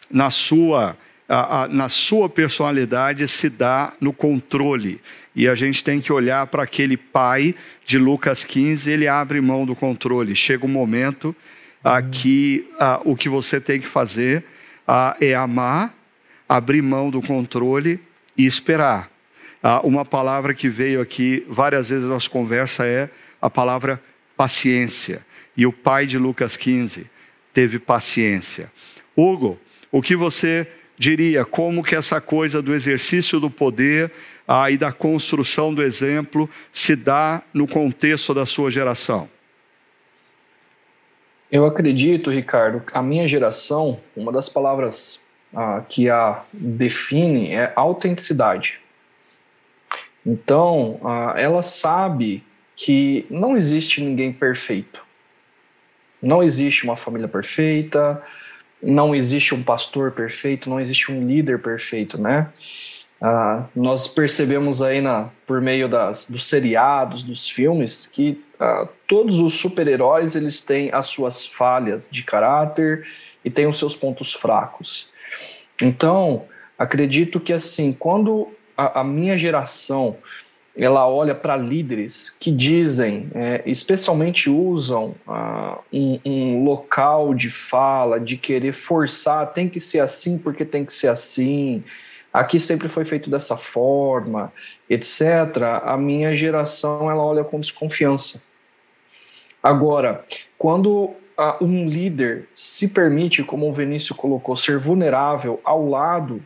na 0.08 0.30
sua, 0.30 0.96
a, 1.28 1.62
a, 1.62 1.68
na 1.68 1.88
sua 1.88 2.28
personalidade, 2.28 3.26
se 3.26 3.48
dá 3.48 3.92
no 4.00 4.12
controle. 4.12 5.00
E 5.34 5.48
a 5.48 5.56
gente 5.56 5.82
tem 5.82 6.00
que 6.00 6.12
olhar 6.12 6.46
para 6.46 6.62
aquele 6.62 6.96
pai 6.96 7.52
de 7.84 7.98
Lucas 7.98 8.44
15, 8.44 8.88
ele 8.88 9.08
abre 9.08 9.40
mão 9.40 9.66
do 9.66 9.74
controle. 9.74 10.36
Chega 10.36 10.64
um 10.64 10.68
momento 10.68 11.34
aqui 11.82 12.68
o 13.04 13.16
que 13.16 13.28
você 13.28 13.60
tem 13.60 13.80
que 13.80 13.88
fazer 13.88 14.44
é 15.20 15.34
amar, 15.34 15.92
abrir 16.48 16.82
mão 16.82 17.10
do 17.10 17.20
controle 17.20 18.00
e 18.36 18.46
esperar. 18.46 19.10
Uma 19.82 20.04
palavra 20.04 20.54
que 20.54 20.68
veio 20.68 21.00
aqui 21.00 21.44
várias 21.48 21.88
vezes 21.88 22.04
na 22.04 22.14
nossa 22.14 22.30
conversa 22.30 22.86
é 22.86 23.10
a 23.40 23.50
palavra 23.50 24.00
paciência. 24.36 25.26
E 25.56 25.66
o 25.66 25.72
pai 25.72 26.06
de 26.06 26.16
Lucas 26.16 26.56
15 26.56 27.10
teve 27.52 27.78
paciência. 27.78 28.70
Hugo, 29.16 29.58
o 29.90 30.00
que 30.00 30.14
você 30.14 30.66
diria? 30.96 31.44
Como 31.44 31.82
que 31.82 31.96
essa 31.96 32.20
coisa 32.20 32.62
do 32.62 32.74
exercício 32.74 33.40
do 33.40 33.50
poder 33.50 34.12
ah, 34.46 34.70
e 34.70 34.76
da 34.76 34.92
construção 34.92 35.74
do 35.74 35.82
exemplo 35.82 36.48
se 36.72 36.94
dá 36.94 37.42
no 37.52 37.66
contexto 37.66 38.32
da 38.32 38.46
sua 38.46 38.70
geração? 38.70 39.28
Eu 41.50 41.64
acredito, 41.64 42.30
Ricardo, 42.30 42.82
a 42.92 43.02
minha 43.02 43.26
geração, 43.26 43.98
uma 44.14 44.30
das 44.30 44.48
palavras 44.48 45.20
ah, 45.54 45.82
que 45.88 46.10
a 46.10 46.42
define 46.52 47.50
é 47.50 47.72
autenticidade. 47.74 48.80
Então, 50.28 51.00
ela 51.36 51.62
sabe 51.62 52.44
que 52.76 53.24
não 53.30 53.56
existe 53.56 54.02
ninguém 54.02 54.30
perfeito. 54.30 55.02
Não 56.20 56.42
existe 56.42 56.84
uma 56.84 56.96
família 56.96 57.26
perfeita, 57.26 58.22
não 58.82 59.14
existe 59.14 59.54
um 59.54 59.62
pastor 59.62 60.12
perfeito, 60.12 60.68
não 60.68 60.78
existe 60.78 61.10
um 61.10 61.26
líder 61.26 61.62
perfeito, 61.62 62.20
né? 62.20 62.52
Ah, 63.18 63.64
nós 63.74 64.06
percebemos 64.06 64.82
aí 64.82 65.00
na, 65.00 65.30
por 65.46 65.62
meio 65.62 65.88
das, 65.88 66.28
dos 66.28 66.46
seriados, 66.46 67.22
dos 67.22 67.48
filmes, 67.48 68.06
que 68.06 68.44
ah, 68.60 68.86
todos 69.06 69.40
os 69.40 69.54
super-heróis 69.54 70.36
eles 70.36 70.60
têm 70.60 70.90
as 70.92 71.06
suas 71.06 71.46
falhas 71.46 72.08
de 72.12 72.22
caráter 72.22 73.08
e 73.42 73.48
têm 73.48 73.66
os 73.66 73.78
seus 73.78 73.96
pontos 73.96 74.34
fracos. 74.34 75.08
Então, 75.80 76.44
acredito 76.78 77.40
que 77.40 77.52
assim, 77.52 77.92
quando 77.92 78.52
a, 78.78 79.00
a 79.00 79.04
minha 79.04 79.36
geração 79.36 80.16
ela 80.76 81.08
olha 81.08 81.34
para 81.34 81.56
líderes 81.56 82.30
que 82.30 82.52
dizem, 82.52 83.28
é, 83.34 83.62
especialmente 83.66 84.48
usam 84.48 85.16
ah, 85.26 85.80
um, 85.92 86.20
um, 86.24 86.64
local 86.64 87.34
de 87.34 87.50
fala, 87.50 88.20
de 88.20 88.36
querer 88.36 88.72
forçar, 88.72 89.52
tem 89.52 89.68
que 89.68 89.80
ser 89.80 89.98
assim 89.98 90.38
porque 90.38 90.64
tem 90.64 90.84
que 90.84 90.92
ser 90.92 91.08
assim, 91.08 91.82
aqui 92.32 92.60
sempre 92.60 92.88
foi 92.88 93.04
feito 93.04 93.28
dessa 93.28 93.56
forma, 93.56 94.52
etc. 94.88 95.82
A 95.82 95.96
minha 95.96 96.32
geração 96.32 97.10
ela 97.10 97.24
olha 97.24 97.42
com 97.42 97.58
desconfiança. 97.58 98.40
Agora, 99.60 100.24
quando 100.56 101.10
ah, 101.36 101.56
um 101.60 101.88
líder 101.88 102.48
se 102.54 102.86
permite, 102.86 103.42
como 103.42 103.68
o 103.68 103.72
Vinícius 103.72 104.16
colocou, 104.16 104.54
ser 104.54 104.78
vulnerável 104.78 105.60
ao 105.64 105.88
lado 105.88 106.40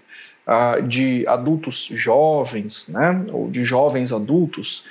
uh, 0.47 0.83
de 0.83 1.27
adultos 1.27 1.89
jovens, 1.93 2.89
né, 2.89 3.25
ou 3.33 3.51
de 3.51 3.65
jovens 3.65 4.13
adultos, 4.13 4.85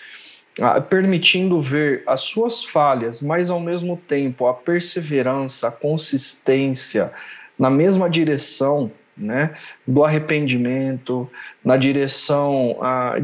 uh, 0.60 0.82
permitindo 0.82 1.60
ver 1.60 2.04
as 2.06 2.22
suas 2.22 2.64
falhas, 2.64 3.22
mas 3.22 3.50
ao 3.50 3.60
mesmo 3.60 3.98
tempo 3.98 4.48
a 4.48 4.54
perseverança, 4.54 5.68
a 5.68 5.72
consistência 5.72 7.12
na 7.58 7.70
mesma 7.70 8.10
direção 8.10 8.92
né, 9.16 9.54
do 9.86 10.04
arrependimento, 10.04 11.30
na 11.64 11.78
direção 11.78 12.72
uh, 12.80 13.24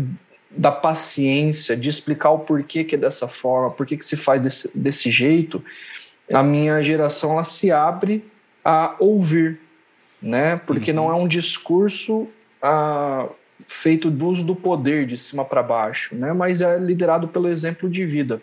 da 0.51 0.71
paciência, 0.71 1.75
de 1.75 1.89
explicar 1.89 2.31
o 2.31 2.39
porquê 2.39 2.83
que 2.83 2.95
é 2.95 2.97
dessa 2.97 3.27
forma, 3.27 3.71
por 3.71 3.85
que 3.85 4.01
se 4.01 4.17
faz 4.17 4.41
desse, 4.41 4.77
desse 4.77 5.11
jeito, 5.11 5.63
a 6.31 6.43
minha 6.43 6.81
geração 6.83 7.33
ela 7.33 7.43
se 7.43 7.71
abre 7.71 8.23
a 8.63 8.95
ouvir, 8.99 9.59
né? 10.21 10.57
Porque 10.65 10.91
uhum. 10.91 10.97
não 10.97 11.11
é 11.11 11.13
um 11.13 11.27
discurso 11.27 12.27
ah, 12.61 13.27
feito 13.65 14.09
do 14.09 14.27
uso 14.27 14.43
do 14.43 14.55
poder 14.55 15.05
de 15.05 15.17
cima 15.17 15.43
para 15.45 15.63
baixo, 15.63 16.15
né? 16.15 16.33
Mas 16.33 16.61
é 16.61 16.77
liderado 16.77 17.27
pelo 17.27 17.47
exemplo 17.47 17.89
de 17.89 18.05
vida. 18.05 18.41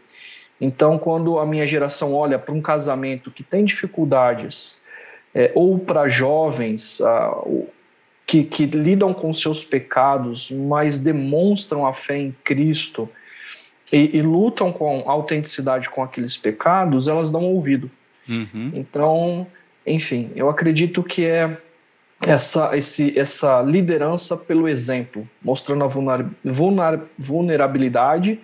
Então, 0.60 0.98
quando 0.98 1.38
a 1.38 1.46
minha 1.46 1.66
geração 1.66 2.14
olha 2.14 2.38
para 2.38 2.54
um 2.54 2.60
casamento 2.60 3.30
que 3.30 3.42
tem 3.42 3.64
dificuldades, 3.64 4.76
é, 5.34 5.50
ou 5.54 5.78
para 5.78 6.08
jovens 6.08 7.00
ah, 7.00 7.42
que, 8.26 8.44
que 8.44 8.66
lidam 8.66 9.12
com 9.12 9.32
seus 9.34 9.64
pecados, 9.64 10.50
mas 10.50 11.00
demonstram 11.00 11.86
a 11.86 11.92
fé 11.92 12.16
em 12.16 12.34
Cristo 12.44 13.08
e, 13.92 14.16
e 14.16 14.22
lutam 14.22 14.72
com 14.72 15.08
autenticidade 15.10 15.90
com 15.90 16.02
aqueles 16.02 16.36
pecados, 16.36 17.08
elas 17.08 17.30
dão 17.30 17.44
ouvido. 17.44 17.90
Uhum. 18.28 18.70
Então, 18.72 19.46
enfim, 19.86 20.30
eu 20.34 20.48
acredito 20.48 21.02
que 21.02 21.24
é 21.24 21.56
essa, 22.26 22.76
esse, 22.76 23.18
essa 23.18 23.60
liderança 23.62 24.36
pelo 24.36 24.68
exemplo, 24.68 25.28
mostrando 25.42 25.84
a 25.84 25.88
vulnerabilidade, 27.18 28.40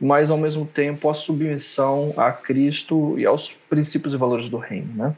mas 0.00 0.30
ao 0.30 0.38
mesmo 0.38 0.66
tempo 0.66 1.08
a 1.08 1.14
submissão 1.14 2.14
a 2.16 2.32
Cristo 2.32 3.18
e 3.18 3.26
aos 3.26 3.50
princípios 3.50 4.14
e 4.14 4.16
valores 4.16 4.48
do 4.48 4.56
reino, 4.56 4.88
né? 4.94 5.14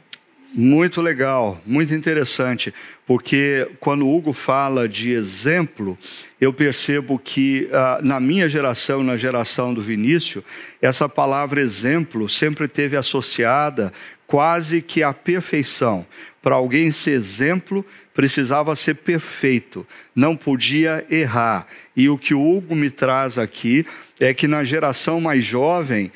Muito 0.55 1.01
legal, 1.01 1.59
muito 1.65 1.95
interessante, 1.95 2.71
porque 3.07 3.67
quando 3.79 4.05
o 4.05 4.15
Hugo 4.15 4.33
fala 4.33 4.87
de 4.87 5.11
exemplo, 5.11 5.97
eu 6.39 6.53
percebo 6.53 7.17
que 7.17 7.67
uh, 7.71 8.05
na 8.05 8.19
minha 8.19 8.47
geração, 8.47 9.03
na 9.03 9.17
geração 9.17 9.73
do 9.73 9.81
Vinícius, 9.81 10.43
essa 10.79 11.09
palavra 11.09 11.59
exemplo 11.59 12.29
sempre 12.29 12.67
teve 12.67 12.95
associada 12.95 13.91
quase 14.27 14.81
que 14.81 15.03
à 15.03 15.13
perfeição. 15.13 16.05
Para 16.41 16.55
alguém 16.55 16.91
ser 16.91 17.11
exemplo, 17.11 17.85
precisava 18.13 18.75
ser 18.75 18.95
perfeito, 18.95 19.87
não 20.15 20.35
podia 20.35 21.05
errar. 21.09 21.65
E 21.95 22.09
o 22.09 22.17
que 22.17 22.33
o 22.33 22.57
Hugo 22.57 22.75
me 22.75 22.89
traz 22.89 23.37
aqui 23.37 23.85
é 24.19 24.33
que 24.33 24.47
na 24.47 24.63
geração 24.63 25.19
mais 25.19 25.43
jovem 25.43 26.11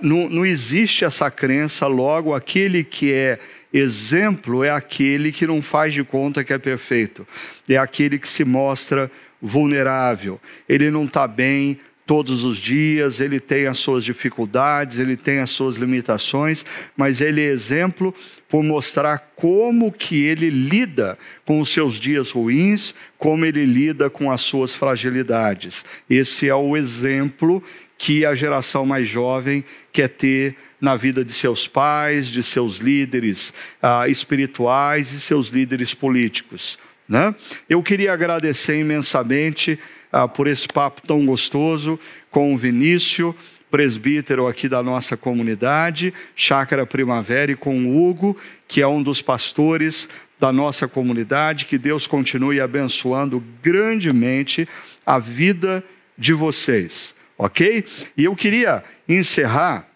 não, 0.00 0.28
não 0.28 0.46
existe 0.46 1.04
essa 1.04 1.30
crença, 1.30 1.86
logo, 1.86 2.34
aquele 2.34 2.84
que 2.84 3.12
é 3.12 3.38
exemplo 3.72 4.62
é 4.62 4.70
aquele 4.70 5.32
que 5.32 5.46
não 5.46 5.62
faz 5.62 5.94
de 5.94 6.04
conta 6.04 6.44
que 6.44 6.52
é 6.52 6.58
perfeito, 6.58 7.26
é 7.68 7.76
aquele 7.76 8.18
que 8.18 8.28
se 8.28 8.44
mostra 8.44 9.10
vulnerável, 9.40 10.40
ele 10.68 10.90
não 10.90 11.04
está 11.04 11.26
bem, 11.26 11.80
todos 12.12 12.44
os 12.44 12.58
dias, 12.58 13.22
ele 13.22 13.40
tem 13.40 13.66
as 13.66 13.78
suas 13.78 14.04
dificuldades, 14.04 14.98
ele 14.98 15.16
tem 15.16 15.38
as 15.38 15.48
suas 15.48 15.78
limitações, 15.78 16.62
mas 16.94 17.22
ele 17.22 17.40
é 17.40 17.46
exemplo 17.46 18.14
por 18.50 18.62
mostrar 18.62 19.32
como 19.34 19.90
que 19.90 20.22
ele 20.22 20.50
lida 20.50 21.18
com 21.46 21.58
os 21.58 21.70
seus 21.70 21.94
dias 21.94 22.30
ruins, 22.30 22.94
como 23.16 23.46
ele 23.46 23.64
lida 23.64 24.10
com 24.10 24.30
as 24.30 24.42
suas 24.42 24.74
fragilidades. 24.74 25.86
Esse 26.10 26.50
é 26.50 26.54
o 26.54 26.76
exemplo 26.76 27.64
que 27.96 28.26
a 28.26 28.34
geração 28.34 28.84
mais 28.84 29.08
jovem 29.08 29.64
quer 29.90 30.10
ter 30.10 30.54
na 30.78 30.96
vida 30.96 31.24
de 31.24 31.32
seus 31.32 31.66
pais, 31.66 32.26
de 32.26 32.42
seus 32.42 32.76
líderes 32.76 33.54
ah, 33.80 34.06
espirituais 34.06 35.14
e 35.14 35.18
seus 35.18 35.48
líderes 35.48 35.94
políticos. 35.94 36.78
Né? 37.08 37.34
Eu 37.70 37.82
queria 37.82 38.12
agradecer 38.12 38.78
imensamente 38.78 39.78
ah, 40.12 40.28
por 40.28 40.46
esse 40.46 40.68
papo 40.68 41.00
tão 41.06 41.24
gostoso 41.24 41.98
com 42.30 42.54
o 42.54 42.58
Vinícius, 42.58 43.34
presbítero 43.70 44.46
aqui 44.46 44.68
da 44.68 44.82
nossa 44.82 45.16
comunidade, 45.16 46.12
Chácara 46.36 46.84
Primavera, 46.84 47.52
e 47.52 47.56
com 47.56 47.86
o 47.86 48.06
Hugo, 48.06 48.36
que 48.68 48.82
é 48.82 48.86
um 48.86 49.02
dos 49.02 49.22
pastores 49.22 50.06
da 50.38 50.52
nossa 50.52 50.86
comunidade. 50.86 51.64
Que 51.64 51.78
Deus 51.78 52.06
continue 52.06 52.60
abençoando 52.60 53.42
grandemente 53.62 54.68
a 55.06 55.18
vida 55.18 55.82
de 56.18 56.34
vocês, 56.34 57.14
ok? 57.38 57.84
E 58.14 58.24
eu 58.24 58.36
queria 58.36 58.84
encerrar 59.08 59.88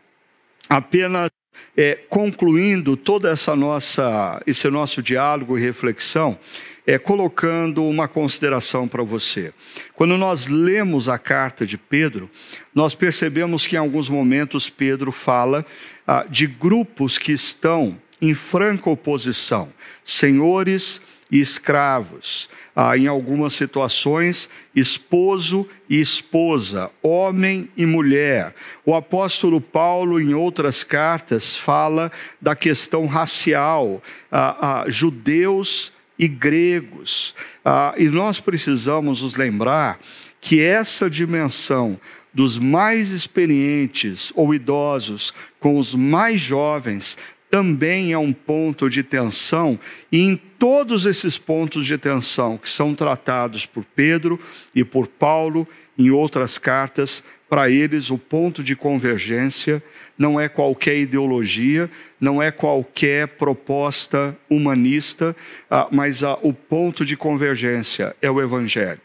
apenas 0.68 1.30
é, 1.76 1.94
concluindo 2.08 2.96
toda 2.96 3.30
essa 3.30 3.54
nossa, 3.54 4.42
esse 4.46 4.68
nosso 4.70 5.02
diálogo 5.02 5.58
e 5.58 5.60
reflexão, 5.60 6.38
é, 6.86 6.98
colocando 6.98 7.84
uma 7.84 8.06
consideração 8.06 8.86
para 8.86 9.02
você. 9.02 9.52
Quando 9.94 10.16
nós 10.16 10.46
lemos 10.46 11.08
a 11.08 11.18
carta 11.18 11.66
de 11.66 11.76
Pedro, 11.76 12.30
nós 12.74 12.94
percebemos 12.94 13.66
que 13.66 13.74
em 13.74 13.78
alguns 13.78 14.08
momentos 14.08 14.70
Pedro 14.70 15.10
fala 15.10 15.66
ah, 16.06 16.24
de 16.28 16.46
grupos 16.46 17.18
que 17.18 17.32
estão 17.32 17.98
em 18.22 18.32
franca 18.32 18.88
oposição, 18.88 19.68
senhores 20.04 21.02
e 21.30 21.40
escravos, 21.40 22.48
ah, 22.74 22.96
em 22.96 23.08
algumas 23.08 23.52
situações, 23.54 24.48
esposo 24.74 25.68
e 25.88 26.00
esposa, 26.00 26.90
homem 27.02 27.68
e 27.76 27.84
mulher. 27.84 28.54
O 28.84 28.94
apóstolo 28.94 29.60
Paulo, 29.60 30.20
em 30.20 30.34
outras 30.34 30.84
cartas, 30.84 31.56
fala 31.56 32.12
da 32.40 32.54
questão 32.54 33.06
racial, 33.06 34.00
ah, 34.30 34.82
ah, 34.82 34.84
judeus 34.88 35.92
e 36.18 36.28
gregos. 36.28 37.34
Ah, 37.64 37.94
e 37.96 38.08
nós 38.08 38.40
precisamos 38.40 39.22
nos 39.22 39.36
lembrar 39.36 39.98
que 40.40 40.62
essa 40.62 41.10
dimensão 41.10 41.98
dos 42.32 42.58
mais 42.58 43.10
experientes 43.10 44.32
ou 44.34 44.54
idosos 44.54 45.32
com 45.58 45.78
os 45.78 45.94
mais 45.94 46.40
jovens 46.40 47.16
também 47.50 48.12
é 48.12 48.18
um 48.18 48.32
ponto 48.32 48.90
de 48.90 49.02
tensão, 49.02 49.78
e 50.10 50.20
em 50.20 50.36
todos 50.36 51.06
esses 51.06 51.38
pontos 51.38 51.86
de 51.86 51.96
tensão 51.96 52.58
que 52.58 52.68
são 52.68 52.94
tratados 52.94 53.64
por 53.64 53.84
Pedro 53.94 54.38
e 54.74 54.84
por 54.84 55.06
Paulo 55.06 55.66
em 55.98 56.10
outras 56.10 56.58
cartas, 56.58 57.24
para 57.48 57.70
eles 57.70 58.10
o 58.10 58.18
ponto 58.18 58.62
de 58.62 58.74
convergência 58.74 59.82
não 60.18 60.40
é 60.40 60.48
qualquer 60.48 60.96
ideologia, 60.96 61.90
não 62.20 62.42
é 62.42 62.50
qualquer 62.50 63.28
proposta 63.28 64.36
humanista, 64.50 65.36
ah, 65.70 65.88
mas 65.90 66.22
o 66.42 66.52
ponto 66.52 67.04
de 67.04 67.16
convergência 67.16 68.16
é 68.20 68.30
o 68.30 68.40
Evangelho. 68.40 69.00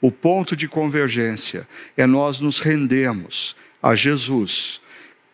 O 0.00 0.10
ponto 0.10 0.54
de 0.54 0.68
convergência 0.68 1.66
é 1.96 2.06
nós 2.06 2.40
nos 2.40 2.60
rendemos 2.60 3.56
a 3.82 3.94
Jesus 3.94 4.80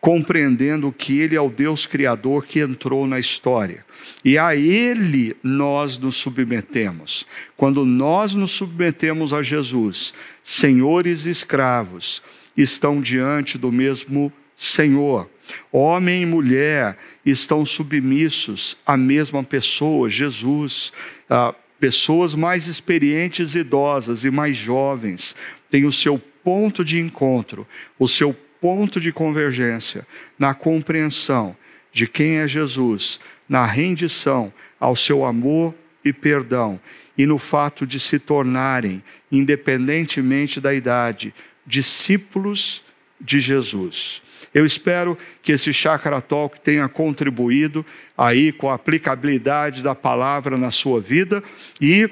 compreendendo 0.06 0.92
que 0.92 1.18
Ele 1.18 1.34
é 1.34 1.40
o 1.40 1.50
Deus 1.50 1.84
Criador 1.84 2.46
que 2.46 2.60
entrou 2.60 3.08
na 3.08 3.18
história. 3.18 3.84
E 4.24 4.38
a 4.38 4.54
Ele 4.54 5.36
nós 5.42 5.98
nos 5.98 6.14
submetemos. 6.14 7.26
Quando 7.56 7.84
nós 7.84 8.32
nos 8.32 8.52
submetemos 8.52 9.32
a 9.32 9.42
Jesus, 9.42 10.14
senhores 10.44 11.26
e 11.26 11.30
escravos 11.30 12.22
estão 12.56 13.00
diante 13.00 13.58
do 13.58 13.70
mesmo 13.70 14.32
Senhor. 14.56 15.28
Homem 15.70 16.22
e 16.22 16.26
mulher 16.26 16.96
estão 17.24 17.64
submissos 17.64 18.76
à 18.86 18.96
mesma 18.96 19.44
pessoa, 19.44 20.08
Jesus. 20.08 20.92
Ah, 21.28 21.54
pessoas 21.78 22.34
mais 22.34 22.66
experientes, 22.66 23.54
idosas 23.54 24.24
e 24.24 24.30
mais 24.30 24.56
jovens 24.56 25.36
têm 25.70 25.84
o 25.84 25.92
seu 25.92 26.18
ponto 26.42 26.84
de 26.84 26.98
encontro, 26.98 27.66
o 27.98 28.08
seu 28.08 28.34
ponto 28.60 29.00
de 29.00 29.12
convergência 29.12 30.06
na 30.38 30.54
compreensão 30.54 31.56
de 31.92 32.06
quem 32.06 32.36
é 32.36 32.48
Jesus, 32.48 33.20
na 33.48 33.64
rendição 33.64 34.52
ao 34.78 34.96
seu 34.96 35.24
amor 35.24 35.74
e 36.04 36.12
perdão, 36.12 36.80
e 37.16 37.26
no 37.26 37.38
fato 37.38 37.86
de 37.86 37.98
se 37.98 38.18
tornarem, 38.18 39.02
independentemente 39.32 40.60
da 40.60 40.74
idade, 40.74 41.34
discípulos 41.66 42.82
de 43.20 43.40
Jesus. 43.40 44.22
Eu 44.54 44.64
espero 44.64 45.18
que 45.42 45.52
esse 45.52 45.72
Chakra 45.72 46.20
Talk 46.20 46.60
tenha 46.60 46.88
contribuído 46.88 47.84
aí 48.16 48.52
com 48.52 48.70
a 48.70 48.74
aplicabilidade 48.74 49.82
da 49.82 49.94
palavra 49.94 50.56
na 50.56 50.70
sua 50.70 51.00
vida 51.00 51.42
e 51.80 52.08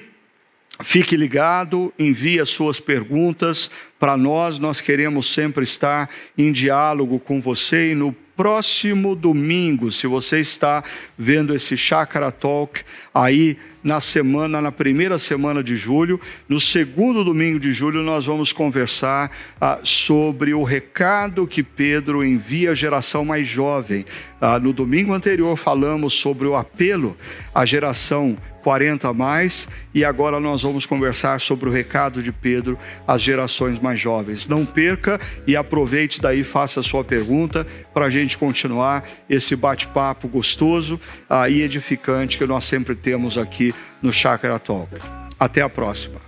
Fique 0.82 1.16
ligado, 1.16 1.94
envie 1.96 2.40
as 2.40 2.48
suas 2.48 2.80
perguntas 2.80 3.70
para 3.96 4.16
nós, 4.16 4.59
nós 4.59 4.80
queremos 4.80 5.32
sempre 5.32 5.62
estar 5.62 6.11
em 6.36 6.50
diálogo 6.50 7.20
com 7.20 7.40
você 7.40 7.92
e 7.92 7.94
no 7.94 8.12
próximo 8.36 9.14
domingo, 9.14 9.92
se 9.92 10.09
você 10.09 10.40
está 10.40 10.82
vendo 11.16 11.55
esse 11.55 11.76
Chakra 11.76 12.32
Talk 12.32 12.82
aí 13.14 13.57
na 13.85 14.01
semana, 14.01 14.62
na 14.62 14.72
primeira 14.72 15.18
semana 15.18 15.62
de 15.62 15.76
julho, 15.76 16.18
no 16.49 16.59
segundo 16.59 17.22
domingo 17.22 17.61
de 17.61 17.70
julho, 17.70 18.03
nós 18.03 18.24
vamos 18.24 18.51
conversar 18.51 19.30
ah, 19.61 19.78
sobre 19.82 20.55
o 20.55 20.64
recado 20.64 21.47
que 21.47 21.62
Pedro 21.62 22.24
envia 22.24 22.70
à 22.70 22.74
geração 22.74 23.26
mais 23.26 23.47
jovem. 23.47 24.07
Ah, 24.41 24.59
no 24.59 24.72
domingo 24.72 25.12
anterior, 25.12 25.55
falamos 25.57 26.14
sobre 26.14 26.49
o 26.49 26.57
apelo 26.57 27.14
à 27.55 27.66
geração 27.66 28.39
40 28.64 29.06
a 29.06 29.12
mais, 29.12 29.68
e 29.94 30.02
agora 30.04 30.40
nós 30.40 30.62
vamos 30.62 30.86
conversar 30.86 31.38
sobre 31.38 31.68
o 31.68 31.72
recado 31.72 32.22
de 32.22 32.32
Pedro 32.32 32.78
às 33.06 33.20
gerações 33.20 33.78
mais 33.78 34.00
jovens. 34.00 34.48
Não 34.48 34.64
perca 34.64 35.20
e 35.46 35.54
aproveite 35.54 36.20
daí, 36.20 36.42
faça 36.42 36.80
a 36.80 36.82
sua 36.82 37.04
pergunta 37.04 37.66
para 37.92 38.06
a 38.06 38.10
gente 38.10 38.38
continuar 38.38 39.04
esse 39.28 39.54
bate-papo 39.54 40.26
gostoso 40.26 40.98
ah, 41.28 41.48
e 41.48 41.60
edificante 41.60 42.38
que 42.38 42.46
nós 42.46 42.64
sempre 42.64 42.94
temos 42.94 43.36
aqui 43.36 43.74
no 44.00 44.10
Chakra 44.10 44.58
Talk. 44.58 44.96
Até 45.38 45.60
a 45.60 45.68
próxima. 45.68 46.18